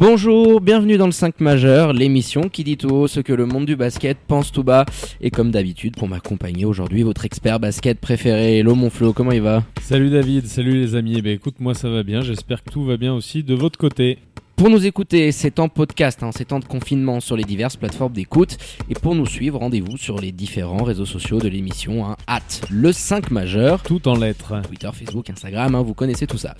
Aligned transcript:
Bonjour, 0.00 0.60
bienvenue 0.60 0.96
dans 0.96 1.06
le 1.06 1.12
5 1.12 1.40
majeur, 1.40 1.92
l'émission 1.92 2.42
qui 2.42 2.62
dit 2.62 2.76
tout 2.76 2.88
haut 2.90 3.08
ce 3.08 3.18
que 3.18 3.32
le 3.32 3.46
monde 3.46 3.66
du 3.66 3.74
basket 3.74 4.16
pense 4.28 4.52
tout 4.52 4.62
bas. 4.62 4.86
Et 5.20 5.32
comme 5.32 5.50
d'habitude, 5.50 5.96
pour 5.96 6.06
m'accompagner 6.06 6.64
aujourd'hui, 6.64 7.02
votre 7.02 7.24
expert 7.24 7.58
basket 7.58 7.98
préféré, 7.98 8.58
Hello 8.58 8.76
mon 8.76 8.90
Flo, 8.90 9.12
comment 9.12 9.32
il 9.32 9.42
va? 9.42 9.64
Salut 9.82 10.10
David, 10.10 10.46
salut 10.46 10.74
les 10.74 10.94
amis. 10.94 11.14
Eh 11.16 11.22
ben 11.22 11.32
écoute, 11.32 11.56
moi 11.58 11.74
ça 11.74 11.90
va 11.90 12.04
bien. 12.04 12.20
J'espère 12.20 12.62
que 12.62 12.70
tout 12.70 12.84
va 12.84 12.96
bien 12.96 13.12
aussi 13.12 13.42
de 13.42 13.56
votre 13.56 13.76
côté. 13.76 14.18
Pour 14.58 14.70
nous 14.70 14.86
écouter, 14.86 15.30
c'est 15.30 15.60
en 15.60 15.68
podcast, 15.68 16.24
hein, 16.24 16.30
c'est 16.36 16.52
en 16.52 16.58
de 16.58 16.64
confinement 16.64 17.20
sur 17.20 17.36
les 17.36 17.44
diverses 17.44 17.76
plateformes 17.76 18.12
d'écoute. 18.12 18.58
Et 18.90 18.94
pour 18.94 19.14
nous 19.14 19.24
suivre, 19.24 19.60
rendez-vous 19.60 19.96
sur 19.96 20.20
les 20.20 20.32
différents 20.32 20.82
réseaux 20.82 21.06
sociaux 21.06 21.38
de 21.38 21.46
l'émission, 21.46 22.04
hein, 22.04 22.16
at 22.26 22.40
le 22.68 22.90
5 22.90 23.30
majeur. 23.30 23.84
Tout 23.84 24.08
en 24.08 24.16
lettres. 24.16 24.60
Twitter, 24.66 24.90
Facebook, 24.92 25.30
Instagram, 25.30 25.76
hein, 25.76 25.82
vous 25.82 25.94
connaissez 25.94 26.26
tout 26.26 26.38
ça. 26.38 26.56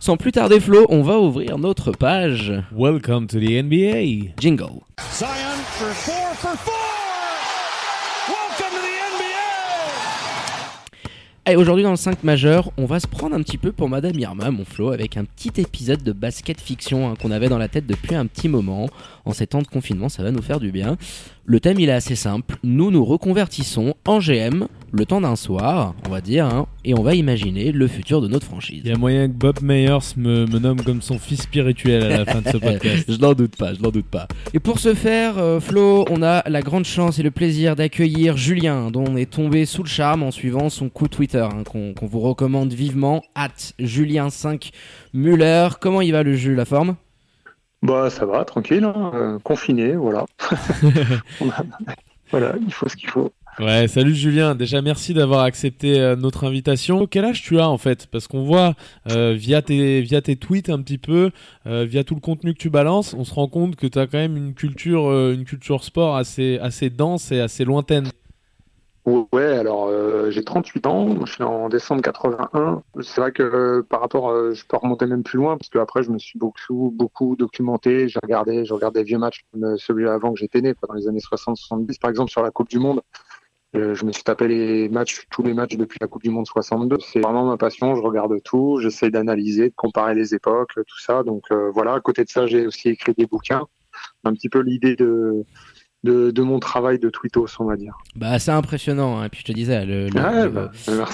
Sans 0.00 0.16
plus 0.16 0.32
tarder, 0.32 0.60
Flo, 0.60 0.86
on 0.88 1.02
va 1.02 1.18
ouvrir 1.18 1.58
notre 1.58 1.92
page. 1.92 2.54
Welcome 2.74 3.26
to 3.26 3.38
the 3.38 3.62
NBA. 3.62 4.32
Jingle. 4.38 4.80
Zion 5.12 5.58
for 5.76 5.92
four 5.92 6.34
for 6.36 6.56
four. 6.56 6.72
Welcome 8.28 8.76
to 8.76 8.80
the 8.80 8.92
Et 11.44 11.56
aujourd'hui 11.56 11.82
dans 11.82 11.90
le 11.90 11.96
5 11.96 12.22
majeur, 12.22 12.70
on 12.76 12.86
va 12.86 13.00
se 13.00 13.08
prendre 13.08 13.34
un 13.34 13.42
petit 13.42 13.58
peu 13.58 13.72
pour 13.72 13.88
Madame 13.88 14.16
Irma, 14.16 14.52
mon 14.52 14.64
Flo, 14.64 14.92
avec 14.92 15.16
un 15.16 15.24
petit 15.24 15.60
épisode 15.60 16.00
de 16.00 16.12
basket 16.12 16.60
fiction 16.60 17.10
hein, 17.10 17.14
qu'on 17.20 17.32
avait 17.32 17.48
dans 17.48 17.58
la 17.58 17.66
tête 17.66 17.84
depuis 17.84 18.14
un 18.14 18.26
petit 18.26 18.48
moment. 18.48 18.88
En 19.24 19.32
ces 19.32 19.48
temps 19.48 19.60
de 19.60 19.66
confinement, 19.66 20.08
ça 20.08 20.22
va 20.22 20.30
nous 20.30 20.40
faire 20.40 20.60
du 20.60 20.70
bien. 20.70 20.96
Le 21.44 21.58
thème 21.58 21.80
il 21.80 21.88
est 21.88 21.92
assez 21.92 22.14
simple. 22.14 22.58
Nous 22.62 22.92
nous 22.92 23.04
reconvertissons 23.04 23.94
en 24.06 24.20
GM 24.20 24.68
le 24.92 25.06
temps 25.06 25.20
d'un 25.20 25.36
soir, 25.36 25.94
on 26.06 26.10
va 26.10 26.20
dire, 26.20 26.46
hein, 26.46 26.66
et 26.84 26.94
on 26.94 27.02
va 27.02 27.14
imaginer 27.14 27.72
le 27.72 27.88
futur 27.88 28.20
de 28.20 28.28
notre 28.28 28.46
franchise. 28.46 28.82
Il 28.84 28.90
y 28.90 28.94
a 28.94 28.98
moyen 28.98 29.26
que 29.26 29.32
Bob 29.32 29.62
Meyers 29.62 30.14
me, 30.16 30.46
me 30.46 30.58
nomme 30.58 30.82
comme 30.82 31.00
son 31.00 31.18
fils 31.18 31.42
spirituel 31.42 32.02
à 32.02 32.18
la 32.18 32.24
fin 32.26 32.42
de 32.42 32.48
ce 32.48 32.56
podcast. 32.58 33.04
je 33.08 33.18
n'en 33.18 33.32
doute 33.32 33.56
pas, 33.56 33.72
je 33.72 33.80
n'en 33.80 33.90
doute 33.90 34.06
pas. 34.06 34.28
Et 34.52 34.60
pour 34.60 34.78
ce 34.78 34.94
faire, 34.94 35.38
euh, 35.38 35.60
Flo, 35.60 36.04
on 36.10 36.22
a 36.22 36.48
la 36.48 36.60
grande 36.60 36.84
chance 36.84 37.18
et 37.18 37.22
le 37.22 37.30
plaisir 37.30 37.74
d'accueillir 37.74 38.36
Julien, 38.36 38.90
dont 38.90 39.04
on 39.08 39.16
est 39.16 39.30
tombé 39.30 39.64
sous 39.64 39.82
le 39.82 39.88
charme 39.88 40.22
en 40.22 40.30
suivant 40.30 40.68
son 40.68 40.90
coup 40.90 41.08
Twitter, 41.08 41.46
hein, 41.50 41.64
qu'on 41.64 42.06
vous 42.06 42.20
recommande 42.20 42.72
vivement, 42.72 43.22
at 43.34 43.48
Julien5 43.80 44.72
Muller. 45.14 45.68
Comment 45.80 46.02
il 46.02 46.12
va 46.12 46.22
le 46.22 46.34
jus, 46.34 46.54
la 46.54 46.66
forme? 46.66 46.96
Bah 47.82 48.10
ça 48.10 48.26
va, 48.26 48.44
tranquille, 48.44 48.84
hein, 48.84 49.10
euh, 49.14 49.38
confiné, 49.40 49.96
voilà. 49.96 50.26
Voilà, 52.32 52.54
il 52.66 52.72
faut 52.72 52.88
ce 52.88 52.96
qu'il 52.96 53.10
faut. 53.10 53.30
Ouais, 53.58 53.86
salut 53.86 54.14
Julien. 54.14 54.54
Déjà, 54.54 54.80
merci 54.80 55.12
d'avoir 55.12 55.42
accepté 55.42 56.00
euh, 56.00 56.16
notre 56.16 56.44
invitation. 56.46 57.06
Quel 57.06 57.26
âge 57.26 57.42
tu 57.42 57.60
as 57.60 57.68
en 57.68 57.76
fait? 57.76 58.06
Parce 58.06 58.26
qu'on 58.26 58.44
voit 58.44 58.72
euh, 59.10 59.34
via, 59.36 59.60
tes, 59.60 60.00
via 60.00 60.22
tes 60.22 60.36
tweets 60.36 60.70
un 60.70 60.80
petit 60.80 60.96
peu, 60.96 61.30
euh, 61.66 61.84
via 61.84 62.02
tout 62.02 62.14
le 62.14 62.22
contenu 62.22 62.54
que 62.54 62.58
tu 62.58 62.70
balances, 62.70 63.12
on 63.12 63.24
se 63.24 63.34
rend 63.34 63.48
compte 63.48 63.76
que 63.76 63.86
tu 63.86 63.98
as 63.98 64.06
quand 64.06 64.16
même 64.16 64.38
une 64.38 64.54
culture, 64.54 65.12
une 65.30 65.44
culture 65.44 65.84
sport 65.84 66.16
assez, 66.16 66.58
assez 66.62 66.88
dense 66.88 67.30
et 67.30 67.40
assez 67.40 67.66
lointaine. 67.66 68.08
Ouais, 69.04 69.58
alors 69.58 69.90
j'ai 70.30 70.44
38 70.44 70.86
ans, 70.86 71.26
je 71.26 71.32
suis 71.32 71.42
en 71.42 71.68
décembre 71.68 72.02
81. 72.02 72.82
C'est 73.02 73.20
vrai 73.20 73.32
que 73.32 73.84
par 73.88 74.00
rapport, 74.00 74.54
je 74.54 74.64
peux 74.64 74.76
remonter 74.76 75.06
même 75.06 75.24
plus 75.24 75.38
loin 75.38 75.58
parce 75.58 75.68
que 75.68 75.78
après 75.78 76.04
je 76.04 76.10
me 76.10 76.18
suis 76.18 76.38
beaucoup 76.38 76.94
beaucoup 76.96 77.34
documenté. 77.34 78.08
J'ai 78.08 78.20
regardé, 78.22 78.64
je 78.64 78.72
regardais 78.72 79.02
vieux 79.02 79.18
matchs 79.18 79.44
comme 79.52 79.76
celui 79.76 80.08
avant 80.08 80.32
que 80.32 80.38
j'étais 80.38 80.60
né, 80.60 80.74
dans 80.88 80.94
les 80.94 81.08
années 81.08 81.18
60-70, 81.18 81.98
par 81.98 82.10
exemple 82.10 82.30
sur 82.30 82.42
la 82.42 82.52
Coupe 82.52 82.70
du 82.70 82.78
Monde. 82.78 83.02
Euh, 83.74 83.94
je 83.94 84.04
me 84.04 84.12
suis 84.12 84.22
tapé 84.22 84.48
les 84.48 84.88
matchs, 84.90 85.26
tous 85.30 85.42
les 85.42 85.54
matchs 85.54 85.76
depuis 85.76 85.98
la 86.00 86.06
Coupe 86.06 86.22
du 86.22 86.30
Monde 86.30 86.46
62. 86.46 86.98
C'est 87.00 87.20
vraiment 87.20 87.46
ma 87.46 87.56
passion. 87.56 87.94
Je 87.96 88.02
regarde 88.02 88.34
tout, 88.42 88.78
j'essaie 88.80 89.10
d'analyser, 89.10 89.70
de 89.70 89.74
comparer 89.74 90.14
les 90.14 90.34
époques, 90.34 90.74
tout 90.74 91.00
ça. 91.00 91.22
Donc 91.22 91.44
euh, 91.52 91.70
voilà. 91.70 91.94
À 91.94 92.00
côté 92.00 92.24
de 92.24 92.28
ça, 92.28 92.46
j'ai 92.46 92.66
aussi 92.66 92.90
écrit 92.90 93.14
des 93.14 93.26
bouquins. 93.26 93.66
Un 94.24 94.34
petit 94.34 94.48
peu 94.48 94.60
l'idée 94.60 94.96
de, 94.96 95.44
de 96.04 96.30
de 96.32 96.42
mon 96.42 96.58
travail 96.58 96.98
de 96.98 97.08
tweetos, 97.10 97.46
on 97.60 97.64
va 97.64 97.76
dire. 97.76 97.96
Bah, 98.16 98.38
c'est 98.38 98.50
impressionnant. 98.50 99.18
hein. 99.20 99.26
Et 99.26 99.28
puis 99.28 99.40
je 99.40 99.44
te 99.44 99.52
disais, 99.52 99.84
le, 99.86 100.08
le- 100.08 100.20
Ouais, 100.20 100.44
le- 100.44 100.50
bah, 100.50 100.70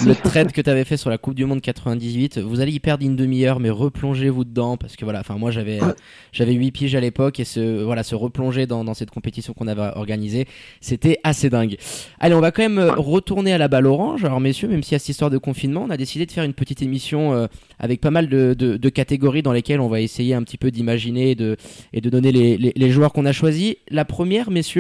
le 0.06 0.15
trade 0.15 0.53
que 0.53 0.60
tu 0.60 0.71
avais 0.71 0.84
fait 0.84 0.97
sur 0.97 1.10
la 1.10 1.19
Coupe 1.19 1.34
du 1.34 1.44
Monde 1.44 1.60
98, 1.60 2.38
vous 2.38 2.60
allez 2.60 2.72
y 2.72 2.81
perdre 2.81 3.04
une 3.04 3.16
demi-heure, 3.16 3.60
mais 3.60 3.71
replongez-vous 3.71 4.44
dedans 4.44 4.76
parce 4.76 4.97
que 4.97 5.04
voilà, 5.04 5.21
enfin 5.21 5.37
moi 5.37 5.50
j'avais 5.50 5.82
euh, 5.82 5.93
j'avais 6.32 6.53
8 6.54 6.71
piges 6.72 6.94
à 6.94 7.00
l'époque 7.00 7.38
et 7.41 7.44
se 7.44 7.82
voilà 7.82 8.03
se 8.03 8.15
replonger 8.15 8.66
dans, 8.66 8.82
dans 8.84 8.94
cette 8.94 9.10
compétition 9.10 9.53
qu'on 9.53 9.69
avait 9.69 9.91
organisée, 9.97 10.47
c'était 10.81 11.19
assez 11.25 11.50
dingue. 11.50 11.76
Allez, 12.20 12.34
on 12.34 12.41
va 12.41 12.50
quand 12.50 12.62
même 12.62 12.78
retourner 12.97 13.53
à 13.53 13.59
la 13.59 13.69
balle 13.69 13.87
orange. 13.87 14.25
Alors 14.25 14.41
messieurs, 14.41 14.69
même 14.69 14.82
s'il 14.82 14.93
y 14.93 14.97
a 14.97 14.99
cette 14.99 15.10
histoire 15.10 15.31
de 15.31 15.38
confinement, 15.38 15.84
on 15.87 15.91
a 15.91 15.97
décidé 15.97 16.25
de 16.26 16.32
faire 16.32 16.44
une 16.44 16.55
petite 16.55 16.82
émission 16.82 17.34
euh, 17.34 17.47
avec 17.78 18.00
pas 18.00 18.10
mal 18.10 18.28
de, 18.28 18.55
de- 18.59 18.76
de 18.76 18.88
catégories 18.88 19.43
dans 19.43 19.53
lesquelles 19.53 19.81
on 19.81 19.88
va 19.88 20.00
essayer 20.00 20.34
un 20.34 20.43
petit 20.43 20.56
peu 20.59 20.70
d'imaginer 20.70 21.32
et 21.32 21.34
de, 21.34 21.56
et 21.93 22.00
de 22.00 22.09
donner 22.10 22.32
les, 22.32 22.56
les- 22.56 22.72
les 22.75 22.91
joueurs 22.91 23.12
qu'on 23.12 23.26
a 23.26 23.32
choisis. 23.32 23.75
La 23.91 24.05
première, 24.05 24.50
messieurs, 24.50 24.77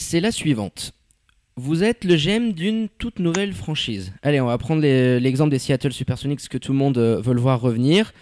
c'est 0.00 0.20
la 0.20 0.32
suivante. 0.32 0.92
Vous 1.56 1.84
êtes 1.84 2.04
le 2.04 2.16
GM 2.16 2.52
d'une 2.52 2.88
toute 2.88 3.18
nouvelle 3.18 3.52
franchise. 3.52 4.12
Allez, 4.22 4.40
on 4.40 4.46
va 4.46 4.56
prendre 4.56 4.82
l'exemple 4.82 5.50
des 5.50 5.58
Seattle 5.58 5.92
Supersonics 5.92 6.48
que 6.48 6.58
tout 6.58 6.72
le 6.72 6.78
monde 6.78 6.96
euh, 6.98 7.20
veut 7.20 7.34
le 7.34 7.40
voir 7.40 7.60
revenir. 7.60 8.12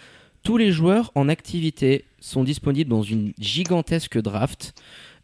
Tous 0.43 0.57
les 0.57 0.73
joueurs 0.73 1.13
en 1.15 1.29
activité 1.29 2.05
sont 2.21 2.43
disponibles 2.43 2.91
dans 2.91 3.03
une 3.03 3.33
gigantesque 3.39 4.21
draft. 4.21 4.75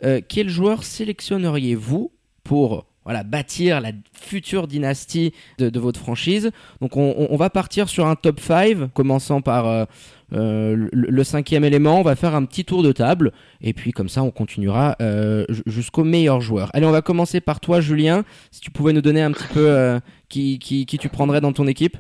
Euh, 0.05 0.21
quel 0.27 0.49
joueur 0.49 0.85
sélectionneriez-vous 0.85 2.13
pour 2.45 2.87
voilà, 3.05 3.23
bâtir 3.23 3.81
la 3.81 3.91
future 4.13 4.67
dynastie 4.67 5.33
de, 5.59 5.69
de 5.71 5.81
votre 5.81 6.01
franchise 6.01 6.51
Donc 6.81 6.97
on, 6.97 7.15
on- 7.19 7.29
on 7.31 7.37
va 7.37 7.51
partir 7.51 7.89
sur 7.89 8.07
un 8.07 8.15
top 8.17 8.41
5, 8.41 8.93
commençant 8.95 9.41
par 9.43 9.67
euh, 9.69 9.85
euh, 10.33 10.89
le, 10.93 11.25
cinquième 11.25 11.65
élément. 11.65 12.01
On 12.01 12.03
va 12.03 12.17
faire 12.17 12.35
un 12.35 12.45
petit 12.45 12.65
tour 12.65 12.83
de 12.83 12.93
table. 12.93 13.33
Et 13.61 13.73
puis 13.73 13.93
comme 13.93 14.09
ça, 14.09 14.23
on 14.23 14.31
continuera 14.31 14.97
euh, 15.01 15.45
ju- 15.49 15.63
jusqu'au 15.67 16.03
meilleur 16.05 16.41
joueur. 16.41 16.71
Allez, 16.73 16.87
on 16.87 16.91
va 16.93 17.03
commencer 17.03 17.41
par 17.41 17.61
toi, 17.61 17.81
Julien. 17.81 18.25
Si 18.51 18.61
tu 18.61 18.71
pouvais 18.71 18.93
nous 18.93 19.03
donner 19.03 19.23
un 19.23 19.33
petit 19.33 19.47
peu 19.53 19.69
euh, 19.69 20.01
qui, 20.29 20.59
qui, 20.59 20.87
qui 20.87 20.99
tu 20.99 21.09
prendrais 21.09 21.41
dans 21.41 21.53
ton 21.53 21.67
équipe. 21.67 21.97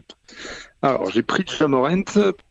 Alors, 0.84 1.11
j'ai 1.11 1.22
pris 1.22 1.45
Jamorant. 1.47 2.03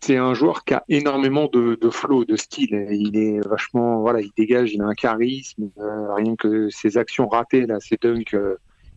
C'est 0.02 0.18
un 0.18 0.34
joueur 0.34 0.64
qui 0.66 0.74
a 0.74 0.84
énormément 0.90 1.48
de, 1.54 1.78
de 1.80 1.90
flow, 1.92 2.26
de 2.26 2.36
style. 2.36 2.88
Il 2.90 3.16
est 3.16 3.48
vachement, 3.48 4.02
voilà, 4.02 4.22
il 4.22 4.32
dégage, 4.36 4.72
il 4.74 4.82
a 4.82 4.86
un 4.86 4.96
charisme. 4.96 5.70
Euh, 5.80 6.14
rien 6.16 6.36
que 6.36 6.68
ses 6.72 6.98
actions 6.98 7.28
ratées, 7.28 7.68
là, 7.68 7.80
ses 7.80 7.96
dunks, 8.02 8.34
euh, 8.34 8.56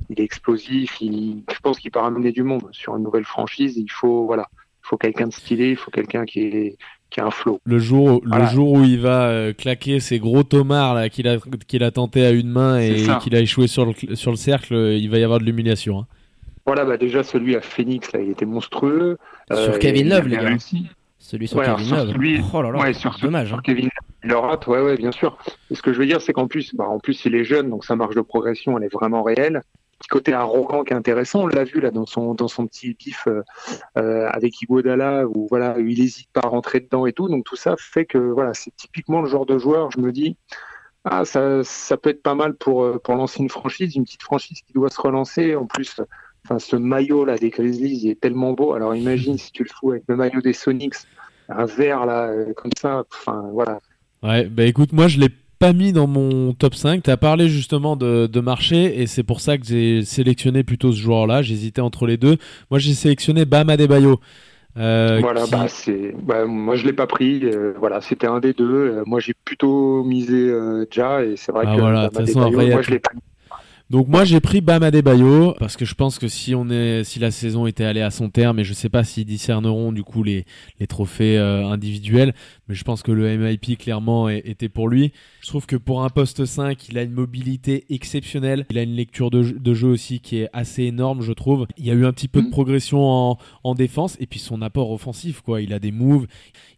il 0.09 0.19
est 0.21 0.25
explosif. 0.25 1.03
Il, 1.03 1.43
je 1.53 1.61
pense 1.61 1.79
qu'il 1.79 1.91
peut 1.91 1.99
ramener 1.99 2.33
du 2.33 2.45
monde 2.45 2.63
sur 2.73 2.97
une 2.97 3.03
nouvelle 3.03 3.27
franchise. 3.27 3.77
Il 3.77 3.91
faut, 3.93 4.25
voilà, 4.25 4.47
il 4.55 4.89
faut 4.89 4.97
quelqu'un 4.97 5.27
de 5.27 5.35
stylé, 5.35 5.69
il 5.73 5.77
faut 5.77 5.91
quelqu'un 5.91 6.25
qui 6.25 6.41
est, 6.41 6.79
qui 7.11 7.21
a 7.21 7.27
un 7.27 7.31
flow. 7.31 7.61
Le 7.65 7.79
jour, 7.79 8.23
le 8.25 8.47
jour 8.47 8.73
où 8.73 8.85
il 8.85 9.01
va 9.01 9.29
euh, 9.29 9.53
claquer 9.53 10.01
ces 10.01 10.19
gros 10.19 10.45
tomards 10.45 10.95
là 10.95 11.11
qu'il 11.11 11.29
a, 11.29 11.37
qu'il 11.69 11.85
a 11.85 11.91
tenté 11.91 12.25
à 12.25 12.31
une 12.31 12.49
main 12.49 12.79
et 12.81 13.05
qu'il 13.21 13.37
a 13.37 13.41
échoué 13.41 13.67
sur 13.67 13.85
le, 13.85 14.17
sur 14.17 14.31
le 14.31 14.39
cercle, 14.39 14.75
il 14.75 15.11
va 15.11 15.19
y 15.19 15.23
avoir 15.23 15.41
de 15.41 15.45
l'humiliation. 15.45 15.99
hein. 16.01 16.07
Voilà, 16.66 16.84
bah, 16.84 16.97
déjà, 16.97 17.22
celui 17.22 17.54
à 17.56 17.60
Phoenix, 17.60 18.12
là, 18.12 18.21
il 18.21 18.31
était 18.31 18.44
monstrueux. 18.44 19.19
Sur 19.50 19.59
Euh, 19.75 19.78
Kevin 19.78 20.09
Love, 20.09 20.27
les 20.28 20.37
gars. 20.37 20.43
réussi. 20.43 20.87
Celui 21.19 21.49
sur 21.49 21.59
Ouais, 21.59 21.66
Kevin 21.66 21.91
Love. 21.94 22.09
celui- 22.12 22.41
Oh 22.53 22.62
là 22.62 22.71
là, 22.72 22.78
ouais, 22.81 22.93
sur 22.93 23.16
dommage. 23.21 23.49
sur 23.49 23.59
hein. 23.59 23.62
Kevin 23.65 23.88
il 24.25 24.28
le 24.31 24.37
rate, 24.37 24.66
ouais, 24.66 24.81
ouais, 24.82 24.97
bien 24.97 25.12
sûr. 25.12 25.38
Et 25.70 25.76
ce 25.76 25.82
que 25.82 25.93
je 25.93 25.99
veux 26.00 26.06
dire, 26.06 26.20
c'est 26.20 26.32
qu'en 26.32 26.49
plus, 26.49 26.75
bah, 26.75 26.85
en 26.88 26.99
plus, 26.99 27.25
il 27.25 27.35
est 27.37 27.44
jeune, 27.44 27.70
donc 27.70 27.85
sa 27.85 27.94
marge 27.94 28.17
de 28.17 28.20
progression, 28.20 28.76
elle 28.76 28.85
est 28.85 28.93
vraiment 28.93 29.23
réelle. 29.23 29.62
Petit 30.00 30.08
côté 30.08 30.32
arrogant 30.35 30.82
qui 30.85 30.93
est 30.93 30.96
intéressant, 30.96 31.44
on 31.44 31.46
l'a 31.46 31.64
vu 31.64 31.81
là 31.81 31.91
dans 31.91 32.05
son 32.05 32.35
dans 32.35 32.49
son 32.49 32.67
petit 32.67 32.93
pif 32.93 33.26
euh, 33.29 33.41
euh, 33.96 34.29
avec 34.31 34.61
Iguodala 34.61 35.26
où 35.26 35.46
voilà, 35.49 35.76
il 35.79 36.00
hésite 36.02 36.29
pas 36.35 36.43
à 36.44 36.49
rentrer 36.49 36.81
dedans 36.81 37.06
et 37.06 37.12
tout. 37.14 37.29
Donc 37.29 37.44
tout 37.44 37.56
ça 37.56 37.76
fait 37.79 38.05
que 38.05 38.19
voilà, 38.19 38.52
c'est 38.52 38.75
typiquement 38.76 39.23
le 39.23 39.29
genre 39.29 39.46
de 39.46 39.56
joueur. 39.58 39.91
Je 39.93 40.00
me 40.00 40.12
dis, 40.12 40.37
ah 41.05 41.25
ça 41.25 41.62
ça 41.64 41.96
peut 41.96 42.11
être 42.11 42.23
pas 42.23 42.35
mal 42.35 42.55
pour 42.56 42.82
euh, 42.85 42.99
pour 43.02 43.14
lancer 43.14 43.41
une 43.43 43.49
franchise, 43.49 43.96
une 43.96 44.05
petite 44.05 44.23
franchise 44.23 44.61
qui 44.67 44.73
doit 44.75 44.91
se 44.91 45.00
relancer. 45.00 45.55
En 45.56 45.64
plus, 45.67 46.00
enfin 46.48 46.58
ce 46.58 46.76
maillot 46.76 47.25
là 47.25 47.37
des 47.37 47.50
Grizzlies, 47.50 48.00
il 48.04 48.10
est 48.10 48.20
tellement 48.20 48.52
beau. 48.52 48.72
Alors 48.75 48.94
imagine 48.94 49.37
si 49.44 49.50
tu 49.52 49.64
le 49.64 49.69
fous 49.69 49.90
avec 49.90 50.04
le 50.08 50.16
maillot 50.16 50.40
des 50.40 50.52
Sonics, 50.52 50.94
un 51.48 51.64
vert 51.66 52.06
là 52.06 52.28
euh, 52.28 52.52
comme 52.54 52.70
ça. 52.78 53.04
Enfin 53.12 53.44
voilà, 53.52 53.81
Ouais, 54.22 54.44
bah 54.46 54.64
écoute, 54.64 54.93
moi 54.93 55.08
je 55.08 55.19
l'ai 55.20 55.28
pas 55.58 55.72
mis 55.72 55.93
dans 55.93 56.06
mon 56.06 56.52
top 56.52 56.75
5. 56.75 57.02
Tu 57.02 57.10
as 57.10 57.16
parlé 57.16 57.48
justement 57.48 57.96
de, 57.96 58.26
de 58.26 58.40
marché 58.40 59.00
et 59.00 59.06
c'est 59.06 59.22
pour 59.22 59.40
ça 59.40 59.56
que 59.58 59.64
j'ai 59.66 60.04
sélectionné 60.04 60.62
plutôt 60.64 60.93
ce 60.93 60.98
joueur-là. 60.98 61.43
J'hésitais 61.43 61.81
entre 61.81 62.06
les 62.06 62.16
deux. 62.16 62.37
Moi 62.70 62.78
j'ai 62.78 62.94
sélectionné 62.94 63.44
Bam 63.44 63.69
Adebayo. 63.70 64.20
Euh, 64.78 65.19
Voilà, 65.22 65.44
qui- 65.44 65.50
bah, 65.52 65.69
c'est, 65.69 66.14
bah, 66.22 66.44
moi 66.44 66.76
je 66.76 66.84
l'ai 66.84 66.93
pas 66.93 67.06
pris. 67.06 67.40
euh, 67.44 67.72
voilà, 67.78 68.00
c'était 68.02 68.26
un 68.26 68.40
des 68.40 68.52
deux. 68.52 68.64
Euh, 68.98 69.02
moi 69.06 69.20
j'ai 69.20 69.32
plutôt 69.44 70.04
misé 70.04 70.52
Ja 70.90 71.22
et 71.25 71.37
c'est 71.37 71.52
vrai 71.52 71.64
Ah, 71.69 71.75
que 71.76 71.81
voilà, 71.81 72.10
Bam 72.10 72.26
façon, 72.26 72.40
Adebayo, 72.43 72.72
moi 72.72 72.82
je 72.82 72.90
l'ai 72.90 72.98
pris. 72.98 73.16
Donc 73.88 74.09
moi 74.09 74.25
j'ai 74.25 74.41
pris 74.41 74.61
Bam 74.61 74.83
Adebayo 74.83 75.55
parce 75.61 75.77
que 75.77 75.85
je 75.85 75.94
pense 75.94 76.19
que 76.19 76.27
si 76.27 76.56
on 76.56 76.69
est 76.71 77.05
si 77.05 77.21
la 77.21 77.31
saison 77.31 77.67
était 77.69 77.85
allée 77.85 78.00
à 78.00 78.11
son 78.11 78.31
terme 78.31 78.59
et 78.59 78.65
je 78.65 78.73
sais 78.73 78.88
pas 78.88 79.05
s'ils 79.05 79.27
discerneront 79.27 79.93
du 79.93 80.03
coup 80.03 80.25
les 80.25 80.44
les 80.81 80.88
trophées 80.88 81.38
euh, 81.38 81.65
individuels 81.69 82.35
mais 82.69 82.75
je 82.75 82.83
pense 82.83 83.05
que 83.05 83.12
le 83.12 83.37
MIP 83.38 83.79
clairement 83.79 84.29
est- 84.29 84.43
était 84.44 84.69
pour 84.69 84.88
lui. 84.88 85.12
Je 85.41 85.47
trouve 85.47 85.67
que 85.67 85.77
pour 85.77 86.03
un 86.03 86.09
poste 86.09 86.44
5, 86.47 86.88
il 86.88 86.99
a 86.99 87.03
une 87.05 87.12
mobilité 87.12 87.85
exceptionnelle, 87.91 88.67
il 88.71 88.79
a 88.79 88.83
une 88.83 88.97
lecture 88.97 89.31
de, 89.31 89.44
jeu- 89.44 89.56
de 89.56 89.73
jeu 89.73 89.87
aussi 89.87 90.19
qui 90.19 90.39
est 90.39 90.49
assez 90.53 90.82
énorme 90.82 91.23
je 91.23 91.32
trouve. 91.32 91.69
Il 91.79 91.87
y 91.87 91.91
a 91.93 91.94
eu 91.94 92.05
un 92.06 92.12
petit 92.12 92.27
peu 92.27 92.41
de 92.41 92.47
Mhm. 92.47 92.50
progression 92.50 93.05
en, 93.09 93.39
en 93.62 93.75
défense 93.77 94.17
et 94.19 94.27
puis 94.27 94.41
son 94.41 94.62
apport 94.62 94.91
offensif 94.91 95.43
quoi, 95.43 95.61
il 95.62 95.73
a 95.73 95.79
des 95.79 95.93
moves, 95.93 96.27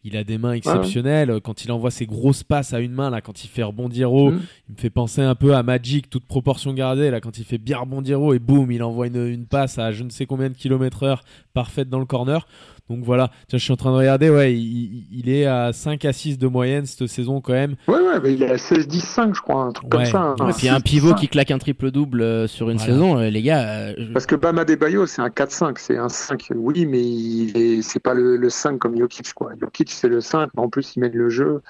il 0.05 0.15
a 0.15 0.25
des 0.25 0.37
mains 0.37 0.53
exceptionnelles 0.53 1.41
quand 1.43 1.65
il 1.65 1.73
envoie 1.73 1.91
ses 1.91 2.05
grosses 2.05 2.43
passes 2.45 2.75
à 2.75 2.81
une 2.81 2.93
main 2.93 3.09
là 3.09 3.23
quand 3.23 3.43
il 3.45 3.49
fait 3.49 3.63
rebondir 3.63 4.13
haut, 4.13 4.33
Mhm. 4.33 4.41
il 4.69 4.75
me 4.75 4.79
fait 4.79 4.91
penser 4.91 5.23
un 5.23 5.35
peu 5.35 5.55
à 5.55 5.63
Magic, 5.63 6.11
toute 6.11 6.27
proportion 6.27 6.75
gardée, 6.75 6.98
là, 6.99 7.21
quand 7.21 7.39
il 7.39 7.45
fait 7.45 7.59
bien 7.59 7.79
rebondir 7.79 8.21
haut 8.21 8.35
et 8.35 8.39
boum, 8.39 8.71
il 8.71 8.83
envoie 8.83 9.07
une, 9.07 9.27
une 9.27 9.47
passe 9.47 9.79
à 9.79 9.93
je 9.93 10.03
ne 10.05 10.11
sais 10.11 10.27
combien 10.27 10.49
de 10.49 10.55
kilomètres 10.55 11.03
heure 11.03 11.25
parfaite 11.55 11.89
dans 11.89 11.99
le 11.99 12.07
corner. 12.07 12.47
Donc 12.89 13.05
voilà, 13.05 13.31
Tiens, 13.49 13.59
je 13.59 13.65
suis 13.65 13.73
en 13.73 13.77
train 13.77 13.91
de 13.93 13.97
regarder, 13.97 14.31
ouais, 14.31 14.55
il, 14.55 15.29
est 15.29 15.45
à 15.47 15.73
5 15.73 16.05
à 16.05 16.13
6 16.13 16.39
de 16.39 16.47
moyenne 16.47 16.87
cette 16.87 17.07
saison 17.07 17.41
quand 17.41 17.53
même. 17.53 17.77
Ouais, 17.87 17.97
ouais, 17.97 18.19
mais 18.23 18.33
il 18.33 18.43
est 18.43 18.51
à 18.51 18.57
16-10-5, 18.57 19.35
je 19.35 19.41
crois, 19.43 19.63
un 19.65 19.73
truc 19.73 19.93
Ouais. 19.93 20.05
comme 20.05 20.07
ça. 20.07 20.35
hein. 20.39 20.49
Et 20.49 20.53
puis 20.55 20.69
un 20.69 20.79
16-10-5. 20.79 20.83
pivot 20.83 21.15
qui 21.15 21.29
claque 21.29 21.51
un 21.51 21.59
triple 21.59 21.91
double 21.91 22.23
euh, 22.23 22.47
sur 22.47 22.71
une 22.71 22.79
Voilà. 22.79 22.93
saison, 22.93 23.19
euh, 23.19 23.29
les 23.31 23.43
gars. 23.43 23.69
euh, 23.69 23.95
je- 23.99 24.13
Parce 24.13 24.27
que 24.27 24.37
Bam 24.37 24.59
Adebayo, 24.59 25.07
c'est 25.07 25.21
un 25.23 25.29
4-5, 25.29 25.79
c'est 25.79 25.99
un 25.99 26.09
5, 26.09 26.49
oui, 26.55 26.87
mais 26.87 27.83
c'est 27.83 28.01
pas 28.01 28.15
le, 28.15 28.37
le 28.37 28.51
5 28.51 28.79
comme 28.79 28.99
Jokic, 28.99 29.33
quoi. 29.35 29.53
Jokic, 29.61 29.91
c'est 29.91 30.09
le 30.09 30.21
5, 30.21 30.49
mais 30.57 30.63
en 30.63 30.69
plus, 30.69 30.95
il 30.97 31.01
mène 31.01 31.13
le 31.13 31.29
jeu. 31.29 31.61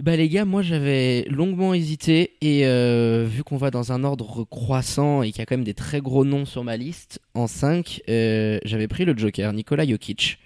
Bah 0.00 0.16
les 0.16 0.28
gars, 0.28 0.44
moi 0.44 0.62
j'avais 0.62 1.26
longuement 1.30 1.74
hésité 1.74 2.32
et 2.40 2.66
euh, 2.66 3.24
vu 3.28 3.44
qu'on 3.44 3.56
va 3.58 3.70
dans 3.70 3.92
un 3.92 4.02
ordre 4.02 4.42
croissant 4.50 5.22
et 5.22 5.30
qu'il 5.30 5.38
y 5.38 5.42
a 5.42 5.46
quand 5.46 5.54
même 5.56 5.64
des 5.64 5.74
très 5.74 6.00
gros 6.00 6.24
noms 6.24 6.44
sur 6.44 6.64
ma 6.64 6.76
liste, 6.76 7.20
en 7.34 7.46
5, 7.46 8.00
euh, 8.08 8.58
j'avais 8.64 8.88
pris 8.88 9.04
le 9.04 9.16
Joker, 9.16 9.52
Nikola 9.52 9.86
Jokic. 9.86 10.38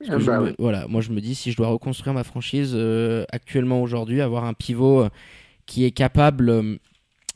Parce 0.00 0.10
que 0.10 0.16
Ah 0.16 0.18
je 0.18 0.24
bah 0.26 0.40
oui. 0.42 0.50
Voilà, 0.58 0.86
moi 0.88 1.00
je 1.00 1.10
me 1.10 1.20
dis 1.20 1.34
si 1.34 1.52
je 1.52 1.56
dois 1.56 1.68
reconstruire 1.68 2.14
ma 2.14 2.24
franchise 2.24 2.72
euh, 2.74 3.24
actuellement 3.30 3.82
aujourd'hui, 3.82 4.20
avoir 4.20 4.44
un 4.44 4.54
pivot 4.54 5.02
euh, 5.04 5.08
qui 5.66 5.84
est 5.84 5.90
capable 5.92 6.48
euh, 6.50 6.76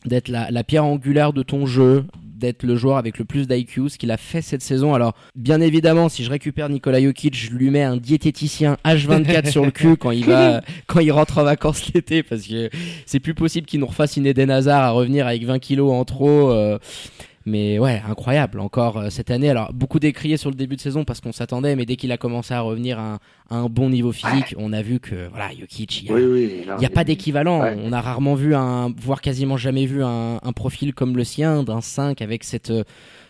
d'être 0.06 0.28
la, 0.28 0.50
la 0.50 0.64
pierre 0.64 0.84
angulaire 0.84 1.32
de 1.32 1.42
ton 1.42 1.66
jeu, 1.66 2.04
d'être 2.22 2.62
le 2.64 2.74
joueur 2.76 2.96
avec 2.98 3.18
le 3.18 3.24
plus 3.24 3.46
d'IQ, 3.46 3.88
ce 3.88 3.96
qu'il 3.96 4.10
a 4.10 4.16
fait 4.16 4.42
cette 4.42 4.60
saison. 4.60 4.92
Alors, 4.92 5.14
bien 5.34 5.60
évidemment, 5.60 6.08
si 6.08 6.24
je 6.24 6.30
récupère 6.30 6.68
Nikola 6.68 7.00
Jokic, 7.00 7.34
je 7.34 7.50
lui 7.52 7.70
mets 7.70 7.82
un 7.84 7.96
diététicien 7.96 8.76
H24 8.84 9.50
sur 9.50 9.64
le 9.64 9.70
cul 9.70 9.96
quand 9.98 10.10
il 10.10 10.24
va, 10.26 10.60
quand 10.86 11.00
il 11.00 11.10
rentre 11.12 11.38
en 11.38 11.44
vacances 11.44 11.92
l'été, 11.94 12.22
parce 12.22 12.46
que 12.46 12.68
c'est 13.06 13.20
plus 13.20 13.34
possible 13.34 13.66
qu'il 13.66 13.80
nous 13.80 13.86
refasse 13.86 14.16
une 14.16 14.26
Eden 14.26 14.50
Hazard 14.50 14.82
à 14.82 14.90
revenir 14.90 15.26
avec 15.26 15.44
20 15.44 15.58
kilos 15.58 15.92
en 15.92 16.04
trop. 16.04 16.50
euh, 16.50 16.78
mais 17.46 17.78
ouais, 17.78 18.02
incroyable 18.08 18.60
encore 18.60 18.96
euh, 18.98 19.10
cette 19.10 19.30
année. 19.30 19.50
Alors, 19.50 19.72
beaucoup 19.72 19.98
décrié 19.98 20.36
sur 20.36 20.50
le 20.50 20.56
début 20.56 20.76
de 20.76 20.80
saison 20.80 21.04
parce 21.04 21.20
qu'on 21.20 21.32
s'attendait, 21.32 21.76
mais 21.76 21.84
dès 21.86 21.96
qu'il 21.96 22.10
a 22.12 22.16
commencé 22.16 22.54
à 22.54 22.60
revenir 22.60 22.98
à 22.98 23.14
un, 23.14 23.18
à 23.50 23.56
un 23.56 23.68
bon 23.68 23.90
niveau 23.90 24.12
physique, 24.12 24.54
on 24.56 24.72
a 24.72 24.82
vu 24.82 25.00
que, 25.00 25.28
voilà, 25.28 25.50
Jokic, 25.58 26.02
il 26.04 26.10
a, 26.10 26.14
Oui, 26.14 26.22
oui. 26.24 26.66
n'y 26.78 26.86
a 26.86 26.90
pas 26.90 27.04
d'équivalent. 27.04 27.60
Ouais. 27.62 27.76
On 27.82 27.92
a 27.92 28.00
rarement 28.00 28.34
vu 28.34 28.54
un, 28.54 28.92
voire 28.96 29.20
quasiment 29.20 29.56
jamais 29.56 29.86
vu 29.86 30.02
un, 30.02 30.40
un 30.42 30.52
profil 30.52 30.94
comme 30.94 31.16
le 31.16 31.24
sien, 31.24 31.62
d'un 31.62 31.80
5 31.80 32.22
avec 32.22 32.44
cette, 32.44 32.70
euh, 32.70 32.84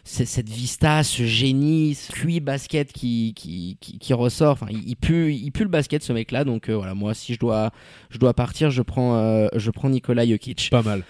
cette, 0.05 0.29
cette 0.29 0.49
vista, 0.49 1.03
ce 1.03 1.25
génie, 1.25 1.95
ce 1.95 2.13
QI 2.13 2.39
basket 2.41 2.93
qui, 2.93 3.33
qui, 3.35 3.79
qui, 3.81 3.99
qui 3.99 4.13
ressort. 4.13 4.53
Enfin, 4.53 4.67
il, 4.71 4.89
il 4.89 4.97
pue, 4.97 5.33
il 5.35 5.51
pue 5.51 5.65
le 5.65 5.71
basket 5.71 6.03
ce 6.03 6.13
mec-là. 6.13 6.45
Donc 6.45 6.69
euh, 6.69 6.77
voilà, 6.77 6.95
moi 6.95 7.15
si 7.15 7.35
je 7.35 7.39
dois, 7.41 7.71
je 8.11 8.19
dois 8.19 8.35
partir, 8.35 8.71
je 8.71 8.83
prends, 8.83 9.17
euh, 9.17 9.49
je 9.57 9.71
prends 9.71 9.89
Nikola 9.89 10.27
Jokic. 10.27 10.69
Pas 10.71 10.83
mal. 10.83 11.03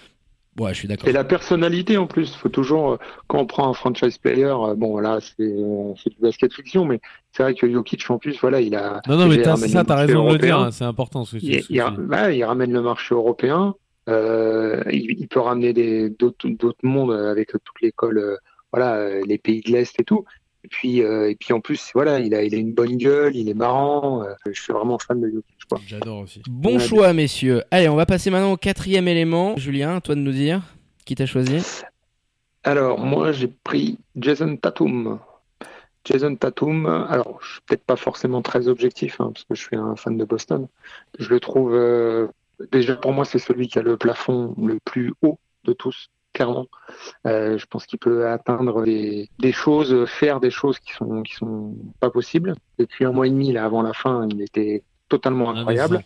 Ouais, 0.59 0.73
je 0.73 0.79
suis 0.79 0.89
d'accord. 0.89 1.09
Et 1.09 1.13
la 1.13 1.25
personnalité 1.25 1.97
en 1.97 2.07
plus, 2.07 2.35
faut 2.37 2.49
toujours 2.49 2.93
euh, 2.93 2.97
quand 3.27 3.39
on 3.41 3.47
prend 3.47 3.69
un 3.69 3.75
franchise 3.75 4.19
player, 4.19 4.45
euh, 4.45 4.75
bon 4.77 4.99
là 4.99 5.19
c'est 5.21 5.43
euh, 5.43 5.93
c'est 6.03 6.11
du 6.11 6.21
basket 6.21 6.53
fiction, 6.53 6.85
mais 6.85 7.01
c'est 7.33 7.43
vrai 7.43 7.55
que 7.55 7.71
Jokic 7.71 8.09
en 8.11 8.19
plus 8.19 8.39
voilà 8.41 8.61
il 8.61 8.75
a 8.77 9.01
Non, 9.09 9.17
non, 9.17 9.27
mais 9.27 9.43
ramène 9.43 9.69
ça, 9.71 9.83
t'as 9.85 9.97
raison 9.97 10.27
de 10.29 10.33
le 10.35 10.39
dire, 10.39 10.59
hein, 10.59 10.71
c'est 10.71 10.85
important 10.85 11.25
ce 11.25 11.37
que 11.37 11.41
tu 11.41 11.47
il, 11.47 11.63
ce 11.63 11.69
que 11.69 11.73
il- 11.75 11.83
tu 11.85 11.91
dis. 12.03 12.07
bah, 12.09 12.31
il 12.33 12.45
ramène 12.45 12.73
le 12.73 12.83
marché 12.83 13.15
européen, 13.15 13.75
euh, 14.09 14.83
il, 14.93 15.17
il 15.19 15.29
peut 15.29 15.41
ramener 15.41 15.73
des 15.73 16.11
d'autres 16.11 16.49
d'autres 16.49 16.79
mondes 16.85 17.13
avec 17.13 17.49
toute 17.51 17.81
l'école, 17.83 18.19
euh, 18.19 18.37
voilà 18.73 19.21
les 19.21 19.39
pays 19.39 19.61
de 19.63 19.73
l'est 19.73 19.99
et 19.99 20.05
tout. 20.05 20.25
Et 20.63 20.69
puis 20.69 21.03
euh, 21.03 21.29
et 21.31 21.35
puis 21.35 21.53
en 21.53 21.61
plus 21.61 21.91
voilà 21.95 22.21
il 22.21 22.35
a 22.35 22.43
il 22.43 22.55
a 22.55 22.59
une 22.59 22.73
bonne 22.73 22.97
gueule, 22.97 23.37
il 23.37 23.49
est 23.49 23.55
marrant. 23.55 24.23
euh, 24.23 24.33
je 24.51 24.59
suis 24.61 24.73
vraiment 24.73 24.99
fan 24.99 25.21
de 25.21 25.29
Jokic 25.29 25.54
quoi. 25.69 25.81
J'adore 25.87 26.19
aussi. 26.21 26.43
Bon 26.49 26.75
Ouais. 26.75 26.79
choix, 26.81 27.13
messieurs. 27.13 27.63
Allez, 27.71 27.89
on 27.89 27.97
va 27.97 28.07
passer 28.07 28.31
maintenant 28.31 28.53
au 28.53 28.57
quatrième 28.57 29.09
élément. 29.09 29.57
Julien, 29.57 29.97
à 29.97 30.01
toi 30.01 30.15
de 30.15 30.21
nous 30.21 30.33
dire 30.33 30.63
qui 31.05 31.15
t'a 31.15 31.27
choisi. 31.27 31.83
Alors, 32.63 32.99
moi, 32.99 33.33
j'ai 33.33 33.49
pris 33.49 33.99
Jason 34.17 34.57
Tatum. 34.57 35.19
Jason 36.05 36.35
Tatum, 36.37 36.87
alors, 36.87 37.39
je 37.43 37.53
suis 37.53 37.61
peut-être 37.67 37.85
pas 37.85 37.97
forcément 37.97 38.43
très 38.43 38.69
objectif, 38.69 39.21
hein, 39.21 39.31
parce 39.35 39.45
que 39.45 39.55
je 39.55 39.61
suis 39.63 39.77
un 39.77 39.97
fan 39.97 40.17
de 40.17 40.25
Boston. 40.25 40.67
Je 41.19 41.29
le 41.31 41.41
trouve, 41.41 41.75
euh, 41.75 42.27
déjà, 42.73 42.97
pour 42.97 43.13
moi, 43.13 43.25
c'est 43.25 43.39
celui 43.39 43.69
qui 43.69 43.79
a 43.79 43.83
le 43.83 43.97
plafond 43.97 44.55
le 44.63 44.79
plus 44.85 45.13
haut 45.23 45.39
de 45.65 45.73
tous, 45.73 46.09
clairement. 46.35 46.67
Euh, 47.27 47.57
je 47.59 47.67
pense 47.67 47.87
qu'il 47.87 47.99
peut 47.99 48.29
atteindre 48.29 48.83
des, 48.85 49.29
des 49.39 49.53
choses, 49.53 50.07
faire 50.07 50.41
des 50.41 50.51
choses 50.51 50.79
qui 50.79 50.93
sont, 50.93 51.23
qui 51.23 51.35
sont 51.35 51.75
pas 52.01 52.11
possibles. 52.11 52.55
Depuis 52.79 53.05
un 53.07 53.13
mois 53.13 53.27
et 53.27 53.31
demi, 53.31 53.53
là, 53.53 53.65
avant 53.65 53.83
la 53.83 53.93
fin, 53.95 54.27
il 54.31 54.41
était 54.43 54.83
totalement 55.17 55.51
incroyable. 55.51 56.03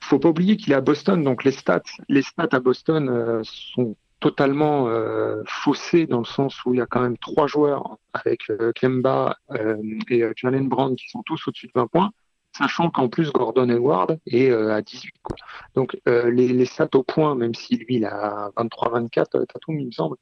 faut 0.00 0.18
pas 0.18 0.30
oublier 0.30 0.56
qu'il 0.56 0.72
est 0.72 0.76
à 0.76 0.80
Boston, 0.80 1.22
donc 1.22 1.44
les 1.44 1.52
stats, 1.52 1.82
les 2.08 2.22
stats 2.22 2.48
à 2.52 2.60
Boston 2.60 3.08
euh, 3.08 3.42
sont 3.44 3.96
totalement 4.22 4.88
euh, 4.88 5.42
faussées 5.46 6.06
dans 6.06 6.20
le 6.20 6.24
sens 6.24 6.64
où 6.64 6.72
il 6.72 6.78
y 6.78 6.80
a 6.80 6.86
quand 6.86 7.00
même 7.00 7.18
trois 7.18 7.48
joueurs 7.48 7.98
avec 8.12 8.48
euh, 8.50 8.72
Kemba 8.72 9.36
euh, 9.50 9.76
et 10.08 10.22
euh, 10.22 10.32
Jalen 10.36 10.68
Brown 10.68 10.94
qui 10.94 11.08
sont 11.10 11.22
tous 11.24 11.48
au-dessus 11.48 11.66
de 11.66 11.72
20 11.74 11.88
points, 11.88 12.10
sachant 12.56 12.88
qu'en 12.88 13.08
plus 13.08 13.32
Gordon 13.32 13.68
Hayward 13.68 14.18
est 14.26 14.52
à 14.52 14.80
18. 14.80 15.12
Quoi. 15.22 15.36
Donc 15.74 15.96
les, 16.06 16.48
les 16.48 16.66
stats 16.66 16.88
au 16.94 17.02
point, 17.02 17.34
même 17.34 17.54
si 17.54 17.76
lui 17.76 17.96
il 17.96 18.04
a 18.04 18.50
23-24, 18.56 19.18
euh, 19.34 19.44
Tatum 19.44 19.80
il 19.80 19.86
me 19.86 19.90
semble, 19.90 20.16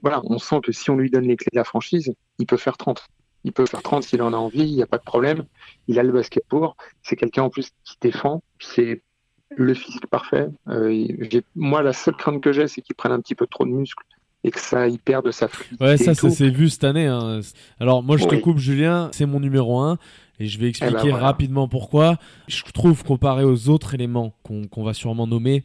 voilà, 0.00 0.22
on 0.24 0.38
sent 0.38 0.60
que 0.64 0.72
si 0.72 0.88
on 0.90 0.96
lui 0.96 1.10
donne 1.10 1.28
les 1.28 1.36
clés 1.36 1.50
de 1.52 1.58
la 1.58 1.64
franchise, 1.64 2.10
il 2.38 2.46
peut 2.46 2.56
faire 2.56 2.78
30. 2.78 3.06
Il 3.44 3.52
peut 3.52 3.66
faire 3.66 3.82
30 3.82 4.04
s'il 4.04 4.22
en 4.22 4.32
a 4.32 4.36
envie, 4.36 4.62
il 4.62 4.74
n'y 4.74 4.82
a 4.82 4.86
pas 4.86 4.98
de 4.98 5.02
problème. 5.02 5.44
Il 5.88 5.98
a 5.98 6.02
le 6.02 6.12
basket 6.12 6.44
pour. 6.48 6.76
C'est 7.02 7.16
quelqu'un 7.16 7.42
en 7.42 7.50
plus 7.50 7.70
qui 7.84 7.96
défend. 8.00 8.42
C'est 8.60 9.02
le 9.50 9.74
physique 9.74 10.06
parfait. 10.06 10.48
Euh, 10.68 11.06
moi, 11.54 11.82
la 11.82 11.92
seule 11.92 12.16
crainte 12.16 12.40
que 12.42 12.52
j'ai, 12.52 12.68
c'est 12.68 12.80
qu'il 12.80 12.94
prenne 12.94 13.12
un 13.12 13.20
petit 13.20 13.34
peu 13.34 13.46
trop 13.46 13.64
de 13.64 13.70
muscles 13.70 14.04
et 14.44 14.50
que 14.50 14.60
ça 14.60 14.88
il 14.88 14.98
perde 14.98 15.30
sa 15.30 15.48
fluidité. 15.48 15.84
Ouais, 15.84 15.96
ça, 15.96 16.14
ça 16.14 16.30
s'est 16.30 16.50
vu 16.50 16.68
cette 16.68 16.84
année. 16.84 17.06
hein. 17.06 17.40
Alors, 17.78 18.02
moi, 18.02 18.16
je 18.16 18.26
te 18.26 18.34
coupe, 18.36 18.58
Julien. 18.58 19.10
C'est 19.12 19.26
mon 19.26 19.40
numéro 19.40 19.78
1. 19.80 19.98
Et 20.40 20.46
je 20.46 20.58
vais 20.58 20.68
expliquer 20.68 20.94
ben 20.94 21.00
voilà. 21.02 21.18
rapidement 21.18 21.68
pourquoi. 21.68 22.16
Je 22.48 22.62
trouve, 22.72 23.04
comparé 23.04 23.44
aux 23.44 23.68
autres 23.68 23.94
éléments 23.94 24.34
qu'on 24.42 24.66
qu'on 24.66 24.82
va 24.82 24.94
sûrement 24.94 25.26
nommer, 25.26 25.62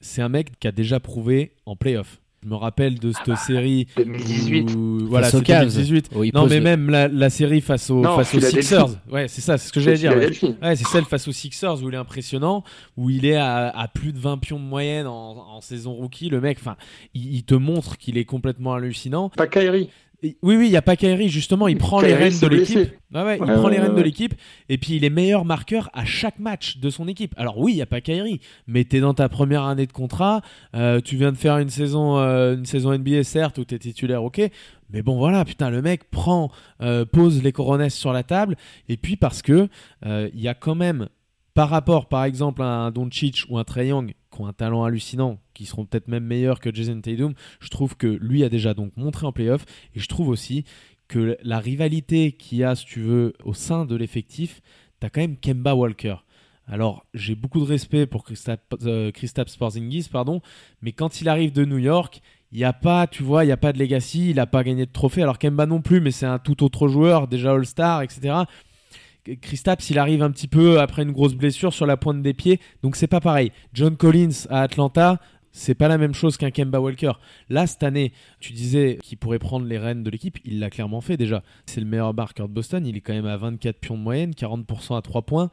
c'est 0.00 0.22
un 0.22 0.28
mec 0.28 0.58
qui 0.60 0.68
a 0.68 0.72
déjà 0.72 1.00
prouvé 1.00 1.52
en 1.66 1.74
playoff. 1.74 2.20
Je 2.44 2.48
me 2.48 2.56
rappelle 2.56 2.98
de 2.98 3.12
cette 3.12 3.36
série. 3.38 3.86
2018. 3.96 4.74
où- 4.74 5.06
voilà, 5.06 5.26
Face 5.26 5.34
aux 5.34 5.38
c'est 5.38 5.44
Cavs. 5.44 5.60
2018. 5.68 6.10
où 6.16 6.24
il 6.24 6.32
Non, 6.34 6.46
mais 6.48 6.56
le- 6.58 6.64
même 6.64 6.90
la, 6.90 7.06
la 7.06 7.30
série 7.30 7.60
face, 7.60 7.88
aux 7.90 8.00
Non, 8.00 8.16
face 8.16 8.34
aux. 8.34 8.40
Sixers. 8.40 8.88
Ouais, 9.10 9.28
c'est 9.28 9.40
ça, 9.40 9.58
c'est 9.58 9.68
ce 9.68 9.72
que 9.72 9.80
j'allais 9.80 9.96
dire. 9.98 10.12
Ouais, 10.60 10.74
c'est 10.74 10.86
celle 10.88 11.04
face 11.04 11.28
aux 11.28 11.32
Sixers 11.32 11.82
où 11.82 11.88
il 11.88 11.94
est 11.94 11.98
impressionnant, 11.98 12.64
où 12.96 13.10
il 13.10 13.26
est 13.26 13.36
à, 13.36 13.68
à 13.68 13.86
plus 13.86 14.12
de 14.12 14.18
20 14.18 14.38
pions 14.38 14.58
de 14.58 14.64
moyenne 14.64 15.06
en, 15.06 15.54
en 15.56 15.60
saison 15.60 15.92
rookie. 15.92 16.30
Le 16.30 16.40
mec, 16.40 16.58
enfin, 16.60 16.76
il, 17.14 17.32
il 17.32 17.44
te 17.44 17.54
montre 17.54 17.96
qu'il 17.96 18.18
est 18.18 18.24
complètement 18.24 18.72
hallucinant. 18.74 19.28
Pas 19.28 19.46
Kyrie. 19.46 19.88
Oui, 20.22 20.36
oui, 20.42 20.66
il 20.66 20.70
n'y 20.70 20.76
a 20.76 20.82
pas 20.82 20.94
Kyrie, 20.94 21.28
justement, 21.28 21.66
il 21.66 21.78
prend 21.78 22.00
les 22.00 22.14
rênes 22.14 22.38
de 22.38 22.46
l'équipe. 22.46 22.92
Ouais, 23.12 23.38
il 23.38 23.44
prend 23.44 23.68
les 23.68 23.80
rênes 23.80 23.96
de 23.96 24.02
l'équipe 24.02 24.34
et 24.68 24.78
puis 24.78 24.94
il 24.94 25.04
est 25.04 25.10
meilleur 25.10 25.44
marqueur 25.44 25.90
à 25.92 26.04
chaque 26.04 26.38
match 26.38 26.78
de 26.78 26.90
son 26.90 27.08
équipe. 27.08 27.34
Alors 27.36 27.58
oui, 27.58 27.72
il 27.72 27.76
n'y 27.76 27.82
a 27.82 27.86
pas 27.86 28.00
Kyrie, 28.00 28.40
mais 28.68 28.84
tu 28.84 28.96
es 28.96 29.00
dans 29.00 29.14
ta 29.14 29.28
première 29.28 29.64
année 29.64 29.86
de 29.86 29.92
contrat, 29.92 30.40
euh, 30.76 31.00
tu 31.00 31.16
viens 31.16 31.32
de 31.32 31.36
faire 31.36 31.58
une 31.58 31.70
saison, 31.70 32.18
euh, 32.18 32.54
une 32.54 32.66
saison 32.66 32.96
NBA 32.96 33.24
certes 33.24 33.58
où 33.58 33.64
tu 33.64 33.74
es 33.74 33.78
titulaire, 33.78 34.22
ok, 34.22 34.40
mais 34.90 35.02
bon 35.02 35.16
voilà, 35.16 35.44
putain, 35.44 35.70
le 35.70 35.82
mec 35.82 36.08
prend, 36.10 36.52
euh, 36.80 37.04
pose 37.04 37.42
les 37.42 37.52
coronesses 37.52 37.96
sur 37.96 38.12
la 38.12 38.22
table 38.22 38.56
et 38.88 38.96
puis 38.96 39.16
parce 39.16 39.42
que 39.42 39.68
il 40.04 40.40
y 40.40 40.48
a 40.48 40.54
quand 40.54 40.76
même 40.76 41.08
par 41.54 41.68
rapport 41.68 42.06
par 42.06 42.24
exemple 42.24 42.62
à 42.62 42.66
un 42.66 42.90
Doncic 42.92 43.44
ou 43.48 43.58
un 43.58 43.64
Trae 43.64 43.86
Young 43.86 44.14
qui 44.32 44.40
ont 44.40 44.46
un 44.46 44.52
talent 44.52 44.84
hallucinant, 44.84 45.38
qui 45.54 45.66
seront 45.66 45.84
peut-être 45.84 46.08
même 46.08 46.24
meilleurs 46.24 46.60
que 46.60 46.74
Jason 46.74 47.00
Tatum, 47.00 47.34
je 47.60 47.68
trouve 47.68 47.96
que 47.96 48.06
lui 48.06 48.42
a 48.44 48.48
déjà 48.48 48.74
donc 48.74 48.96
montré 48.96 49.26
en 49.26 49.32
playoff 49.32 49.64
et 49.94 50.00
je 50.00 50.08
trouve 50.08 50.28
aussi 50.28 50.64
que 51.08 51.36
la 51.42 51.58
rivalité 51.58 52.32
qu'il 52.32 52.58
y 52.58 52.64
a, 52.64 52.74
si 52.74 52.86
tu 52.86 53.00
veux, 53.00 53.34
au 53.44 53.54
sein 53.54 53.84
de 53.84 53.94
l'effectif, 53.94 54.62
tu 55.00 55.06
as 55.06 55.10
quand 55.10 55.20
même 55.20 55.36
Kemba 55.36 55.74
Walker. 55.74 56.16
Alors, 56.66 57.04
j'ai 57.12 57.34
beaucoup 57.34 57.60
de 57.60 57.64
respect 57.64 58.06
pour 58.06 58.24
euh, 58.84 59.10
Kristaps 59.10 59.56
Porzingis, 59.56 60.08
pardon, 60.10 60.40
mais 60.80 60.92
quand 60.92 61.20
il 61.20 61.28
arrive 61.28 61.52
de 61.52 61.64
New 61.64 61.78
York, 61.78 62.22
il 62.52 62.58
n'y 62.58 62.64
a 62.64 62.72
pas, 62.72 63.06
tu 63.06 63.22
vois, 63.22 63.44
il 63.44 63.48
n'y 63.48 63.52
a 63.52 63.56
pas 63.56 63.72
de 63.72 63.78
legacy, 63.78 64.30
il 64.30 64.36
n'a 64.36 64.46
pas 64.46 64.62
gagné 64.62 64.86
de 64.86 64.92
trophée. 64.92 65.22
Alors 65.22 65.38
Kemba 65.38 65.66
non 65.66 65.82
plus, 65.82 66.00
mais 66.00 66.12
c'est 66.12 66.26
un 66.26 66.38
tout 66.38 66.62
autre 66.62 66.88
joueur, 66.88 67.26
déjà 67.26 67.52
All-Star, 67.52 68.02
etc. 68.02 68.44
Kristaps, 69.40 69.90
il 69.90 69.98
arrive 69.98 70.22
un 70.22 70.30
petit 70.30 70.48
peu 70.48 70.80
après 70.80 71.02
une 71.02 71.12
grosse 71.12 71.34
blessure 71.34 71.72
sur 71.72 71.86
la 71.86 71.96
pointe 71.96 72.22
des 72.22 72.34
pieds, 72.34 72.60
donc 72.82 72.96
c'est 72.96 73.06
pas 73.06 73.20
pareil. 73.20 73.52
John 73.72 73.96
Collins 73.96 74.46
à 74.50 74.62
Atlanta, 74.62 75.20
c'est 75.52 75.74
pas 75.74 75.86
la 75.86 75.98
même 75.98 76.14
chose 76.14 76.36
qu'un 76.36 76.50
Kemba 76.50 76.80
Walker. 76.80 77.12
Là, 77.50 77.66
cette 77.66 77.82
année, 77.82 78.12
tu 78.40 78.52
disais 78.52 78.98
qu'il 79.02 79.18
pourrait 79.18 79.38
prendre 79.38 79.66
les 79.66 79.78
rênes 79.78 80.02
de 80.02 80.10
l'équipe. 80.10 80.38
Il 80.44 80.58
l'a 80.58 80.70
clairement 80.70 81.02
fait 81.02 81.16
déjà. 81.16 81.42
C'est 81.66 81.80
le 81.80 81.86
meilleur 81.86 82.14
marqueur 82.14 82.48
de 82.48 82.54
Boston. 82.54 82.86
Il 82.86 82.96
est 82.96 83.00
quand 83.00 83.12
même 83.12 83.26
à 83.26 83.36
24 83.36 83.78
pions 83.78 83.98
de 83.98 84.02
moyenne, 84.02 84.30
40% 84.30 84.96
à 84.96 85.02
3 85.02 85.22
points. 85.22 85.50